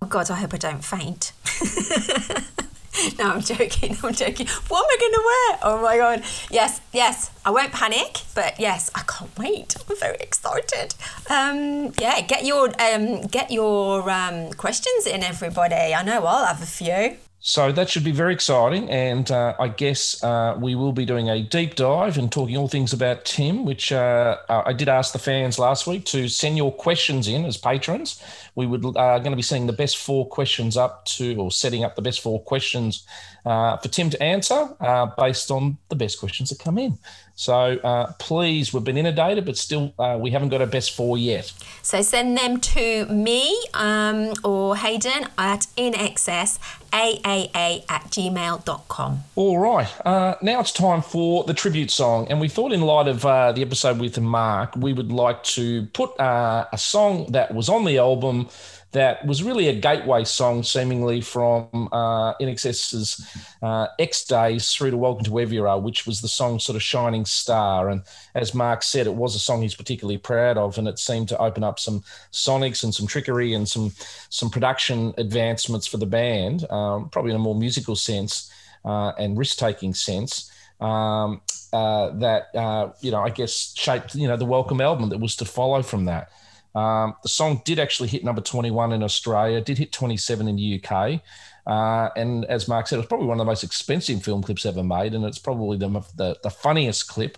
Oh 0.00 0.06
God, 0.06 0.30
I 0.30 0.36
hope 0.36 0.54
I 0.54 0.58
don't 0.58 0.84
faint. 0.84 1.32
no, 3.18 3.30
I'm 3.30 3.40
joking. 3.40 3.96
I'm 4.02 4.12
joking. 4.14 4.46
What 4.68 4.84
am 4.84 4.90
I 4.90 4.96
going 5.00 5.12
to 5.12 5.22
wear? 5.24 5.58
Oh 5.62 5.82
my 5.82 5.96
God. 5.96 6.24
Yes, 6.50 6.80
yes. 6.92 7.30
I 7.44 7.50
won't 7.50 7.72
panic, 7.72 8.22
but 8.34 8.60
yes, 8.60 8.90
I 8.94 9.02
can't 9.02 9.36
wait. 9.38 9.74
I'm 9.88 9.96
very 9.96 10.18
excited. 10.20 10.94
Um, 11.28 11.92
yeah, 12.00 12.20
get 12.20 12.44
your 12.44 12.70
um, 12.80 13.22
get 13.22 13.50
your 13.50 14.08
um, 14.08 14.52
questions 14.52 15.06
in, 15.06 15.22
everybody. 15.22 15.94
I 15.94 16.02
know 16.02 16.24
I'll 16.24 16.46
have 16.46 16.62
a 16.62 16.66
few. 16.66 17.16
So 17.40 17.70
that 17.70 17.88
should 17.88 18.02
be 18.02 18.10
very 18.10 18.34
exciting. 18.34 18.90
And 18.90 19.30
uh, 19.30 19.54
I 19.60 19.68
guess 19.68 20.22
uh, 20.24 20.56
we 20.60 20.74
will 20.74 20.92
be 20.92 21.04
doing 21.04 21.30
a 21.30 21.40
deep 21.40 21.76
dive 21.76 22.18
and 22.18 22.30
talking 22.30 22.56
all 22.56 22.66
things 22.66 22.92
about 22.92 23.24
Tim, 23.24 23.64
which 23.64 23.92
uh, 23.92 24.38
I 24.48 24.72
did 24.72 24.88
ask 24.88 25.12
the 25.12 25.20
fans 25.20 25.58
last 25.58 25.86
week 25.86 26.04
to 26.06 26.28
send 26.28 26.56
your 26.56 26.72
questions 26.72 27.28
in 27.28 27.44
as 27.44 27.56
patrons. 27.56 28.22
We 28.58 28.66
would 28.66 28.84
uh, 28.84 29.18
going 29.20 29.30
to 29.30 29.36
be 29.36 29.42
sending 29.42 29.68
the 29.68 29.72
best 29.72 29.98
four 29.98 30.26
questions 30.26 30.76
up 30.76 31.04
to, 31.16 31.36
or 31.36 31.52
setting 31.52 31.84
up 31.84 31.94
the 31.94 32.02
best 32.02 32.18
four 32.18 32.42
questions 32.42 33.06
uh, 33.46 33.76
for 33.76 33.86
Tim 33.86 34.10
to 34.10 34.20
answer 34.20 34.68
uh, 34.80 35.06
based 35.16 35.52
on 35.52 35.78
the 35.90 35.94
best 35.94 36.18
questions 36.18 36.50
that 36.50 36.58
come 36.58 36.76
in. 36.76 36.98
So 37.36 37.54
uh, 37.54 38.14
please, 38.18 38.74
we've 38.74 38.82
been 38.82 38.98
inundated, 38.98 39.44
but 39.44 39.56
still 39.56 39.94
uh, 39.96 40.18
we 40.20 40.32
haven't 40.32 40.48
got 40.48 40.60
a 40.60 40.66
best 40.66 40.96
four 40.96 41.16
yet. 41.16 41.52
So 41.82 42.02
send 42.02 42.36
them 42.36 42.58
to 42.58 43.06
me 43.06 43.64
um, 43.74 44.32
or 44.42 44.74
Hayden 44.76 45.28
at 45.38 45.68
inxsaaa 45.76 46.58
at 46.92 48.04
gmail.com. 48.10 49.24
All 49.36 49.58
right. 49.58 50.06
Uh, 50.06 50.34
now 50.42 50.58
it's 50.58 50.72
time 50.72 51.00
for 51.00 51.44
the 51.44 51.54
tribute 51.54 51.92
song. 51.92 52.26
And 52.28 52.40
we 52.40 52.48
thought, 52.48 52.72
in 52.72 52.80
light 52.80 53.06
of 53.06 53.24
uh, 53.24 53.52
the 53.52 53.62
episode 53.62 54.00
with 54.00 54.18
Mark, 54.18 54.74
we 54.74 54.92
would 54.92 55.12
like 55.12 55.44
to 55.44 55.86
put 55.92 56.18
uh, 56.18 56.66
a 56.72 56.78
song 56.78 57.26
that 57.30 57.54
was 57.54 57.68
on 57.68 57.84
the 57.84 57.98
album 57.98 58.47
that 58.92 59.26
was 59.26 59.42
really 59.42 59.68
a 59.68 59.74
gateway 59.74 60.24
song, 60.24 60.62
seemingly 60.62 61.20
from 61.20 61.88
uh, 61.92 62.30
uh, 62.30 63.86
X 63.98 64.24
Days 64.24 64.72
through 64.72 64.90
to 64.92 64.96
Welcome 64.96 65.24
to 65.24 65.30
Wherever 65.30 65.52
You 65.52 65.66
Are, 65.66 65.78
which 65.78 66.06
was 66.06 66.20
the 66.20 66.28
song 66.28 66.58
sort 66.58 66.76
of 66.76 66.82
Shining 66.82 67.26
Star. 67.26 67.90
And 67.90 68.02
as 68.34 68.54
Mark 68.54 68.82
said, 68.82 69.06
it 69.06 69.14
was 69.14 69.34
a 69.34 69.38
song 69.38 69.60
he's 69.60 69.74
particularly 69.74 70.16
proud 70.16 70.56
of, 70.56 70.78
and 70.78 70.88
it 70.88 70.98
seemed 70.98 71.28
to 71.28 71.38
open 71.38 71.62
up 71.62 71.78
some 71.78 72.02
sonics 72.32 72.82
and 72.82 72.94
some 72.94 73.06
trickery 73.06 73.52
and 73.52 73.68
some 73.68 73.92
some 74.30 74.48
production 74.48 75.12
advancements 75.18 75.86
for 75.86 75.98
the 75.98 76.06
band, 76.06 76.68
um, 76.70 77.10
probably 77.10 77.32
in 77.32 77.36
a 77.36 77.40
more 77.40 77.54
musical 77.54 77.94
sense 77.94 78.50
uh, 78.84 79.12
and 79.18 79.36
risk 79.36 79.58
taking 79.58 79.92
sense. 79.92 80.50
Um, 80.80 81.42
uh, 81.72 82.10
that 82.18 82.54
uh, 82.54 82.92
you 83.00 83.10
know, 83.10 83.22
I 83.22 83.28
guess 83.28 83.74
shaped 83.76 84.14
you 84.14 84.28
know 84.28 84.36
the 84.36 84.46
welcome 84.46 84.80
album 84.80 85.10
that 85.10 85.18
was 85.18 85.36
to 85.36 85.44
follow 85.44 85.82
from 85.82 86.06
that. 86.06 86.30
Um, 86.74 87.14
the 87.22 87.28
song 87.28 87.62
did 87.64 87.78
actually 87.78 88.08
hit 88.08 88.24
number 88.24 88.40
21 88.40 88.92
in 88.92 89.02
Australia, 89.02 89.60
did 89.60 89.78
hit 89.78 89.92
27 89.92 90.48
in 90.48 90.56
the 90.56 90.82
UK. 90.82 91.22
Uh, 91.66 92.08
and 92.16 92.46
as 92.46 92.66
Mark 92.66 92.86
said, 92.86 92.98
it's 92.98 93.08
probably 93.08 93.26
one 93.26 93.38
of 93.38 93.44
the 93.44 93.50
most 93.50 93.62
expensive 93.62 94.22
film 94.22 94.42
clips 94.42 94.64
ever 94.64 94.82
made. 94.82 95.14
And 95.14 95.24
it's 95.24 95.38
probably 95.38 95.76
the, 95.76 95.88
the, 96.16 96.36
the 96.42 96.50
funniest 96.50 97.08
clip 97.08 97.36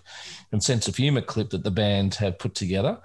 and 0.51 0.63
sense 0.63 0.87
of 0.87 0.95
humor 0.95 1.21
clip 1.21 1.49
that 1.49 1.63
the 1.63 1.71
band 1.71 2.15
have 2.15 2.39
put 2.39 2.55
together. 2.55 2.97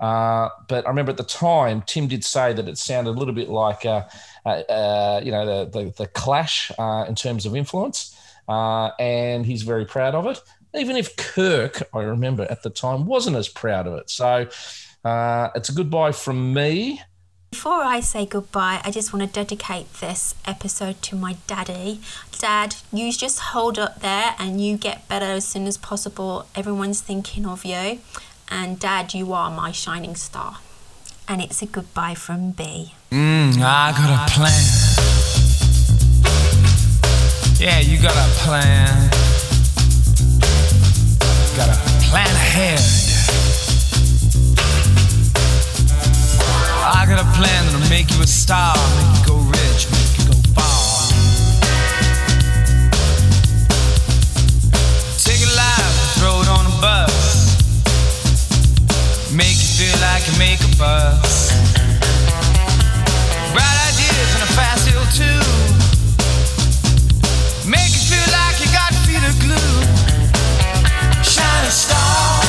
Uh, 0.00 0.48
but 0.68 0.84
I 0.84 0.88
remember 0.88 1.10
at 1.10 1.16
the 1.16 1.24
time, 1.24 1.82
Tim 1.86 2.06
did 2.06 2.24
say 2.24 2.52
that 2.52 2.68
it 2.68 2.76
sounded 2.76 3.10
a 3.10 3.18
little 3.18 3.34
bit 3.34 3.48
like, 3.48 3.86
uh, 3.86 4.04
uh, 4.44 4.48
uh 4.48 5.20
you 5.24 5.30
know, 5.30 5.46
the, 5.46 5.84
the, 5.84 5.90
the 5.96 6.06
Clash 6.08 6.70
uh, 6.78 7.06
in 7.08 7.14
terms 7.14 7.46
of 7.46 7.56
influence. 7.56 8.14
and 8.48 9.46
he's 9.46 9.62
very 9.62 9.86
proud 9.86 10.14
of 10.14 10.26
it. 10.26 10.40
Even 10.74 10.96
if 10.96 11.16
Kirk, 11.16 11.82
I 11.94 12.02
remember 12.02 12.46
at 12.50 12.62
the 12.62 12.70
time, 12.70 13.06
wasn't 13.06 13.36
as 13.36 13.48
proud 13.48 13.86
of 13.86 13.94
it. 13.94 14.10
So, 14.10 14.48
uh, 15.04 15.50
it's 15.54 15.68
a 15.68 15.72
goodbye 15.72 16.12
from 16.12 16.52
me. 16.54 17.00
Before 17.50 17.84
I 17.84 18.00
say 18.00 18.26
goodbye, 18.26 18.80
I 18.84 18.90
just 18.90 19.12
want 19.12 19.24
to 19.26 19.32
dedicate 19.32 19.92
this 20.00 20.34
episode 20.44 21.00
to 21.02 21.14
my 21.14 21.36
daddy. 21.46 22.00
Dad, 22.38 22.74
you 22.92 23.12
just 23.12 23.38
hold 23.38 23.78
up 23.78 24.00
there 24.00 24.34
and 24.40 24.60
you 24.60 24.76
get 24.76 25.06
better 25.08 25.26
as 25.26 25.46
soon 25.46 25.66
as 25.68 25.78
possible. 25.78 26.46
Everyone's 26.56 27.00
thinking 27.00 27.46
of 27.46 27.64
you. 27.64 28.00
And 28.48 28.80
Dad, 28.80 29.14
you 29.14 29.32
are 29.32 29.50
my 29.50 29.70
shining 29.70 30.16
star. 30.16 30.58
And 31.28 31.40
it's 31.40 31.62
a 31.62 31.66
goodbye 31.66 32.14
from 32.14 32.50
B. 32.50 32.92
Mmm, 33.10 33.54
I 33.62 33.92
got 33.92 34.10
a 34.10 34.34
plan. 34.34 34.64
Yeah, 37.60 37.78
you 37.78 38.02
got 38.02 38.16
a 38.16 38.30
plan. 38.42 39.10
Got 41.56 41.68
a 41.68 41.80
plan 42.10 42.26
ahead. 42.26 43.03
I 46.86 47.06
got 47.06 47.18
a 47.18 47.24
plan 47.32 47.64
that'll 47.64 47.88
make 47.88 48.10
you 48.10 48.20
a 48.22 48.26
star, 48.26 48.76
make 48.76 49.16
you 49.16 49.24
go 49.26 49.36
rich, 49.48 49.88
make 49.88 50.18
you 50.20 50.24
go 50.28 50.36
far. 50.52 51.08
Take 55.16 55.40
a 55.40 55.52
life, 55.56 55.96
throw 56.20 56.44
it 56.44 56.48
on 56.52 56.66
a 56.68 56.76
bus, 56.84 57.56
make 59.32 59.56
you 59.56 59.70
feel 59.80 59.96
like 60.04 60.28
you 60.28 60.36
make 60.38 60.60
a 60.60 60.76
buzz. 60.76 61.56
Bright 63.56 63.78
ideas 63.88 64.28
in 64.36 64.42
a 64.44 64.50
fast 64.52 64.84
hill 64.84 65.06
too, 65.16 65.40
make 67.64 67.96
you 67.96 68.04
feel 68.12 68.28
like 68.28 68.60
you 68.60 68.68
got 68.76 68.92
feet 69.08 69.24
of 69.24 69.32
glue. 69.40 69.80
Shine 71.24 71.64
a 71.64 71.70
star. 71.70 72.43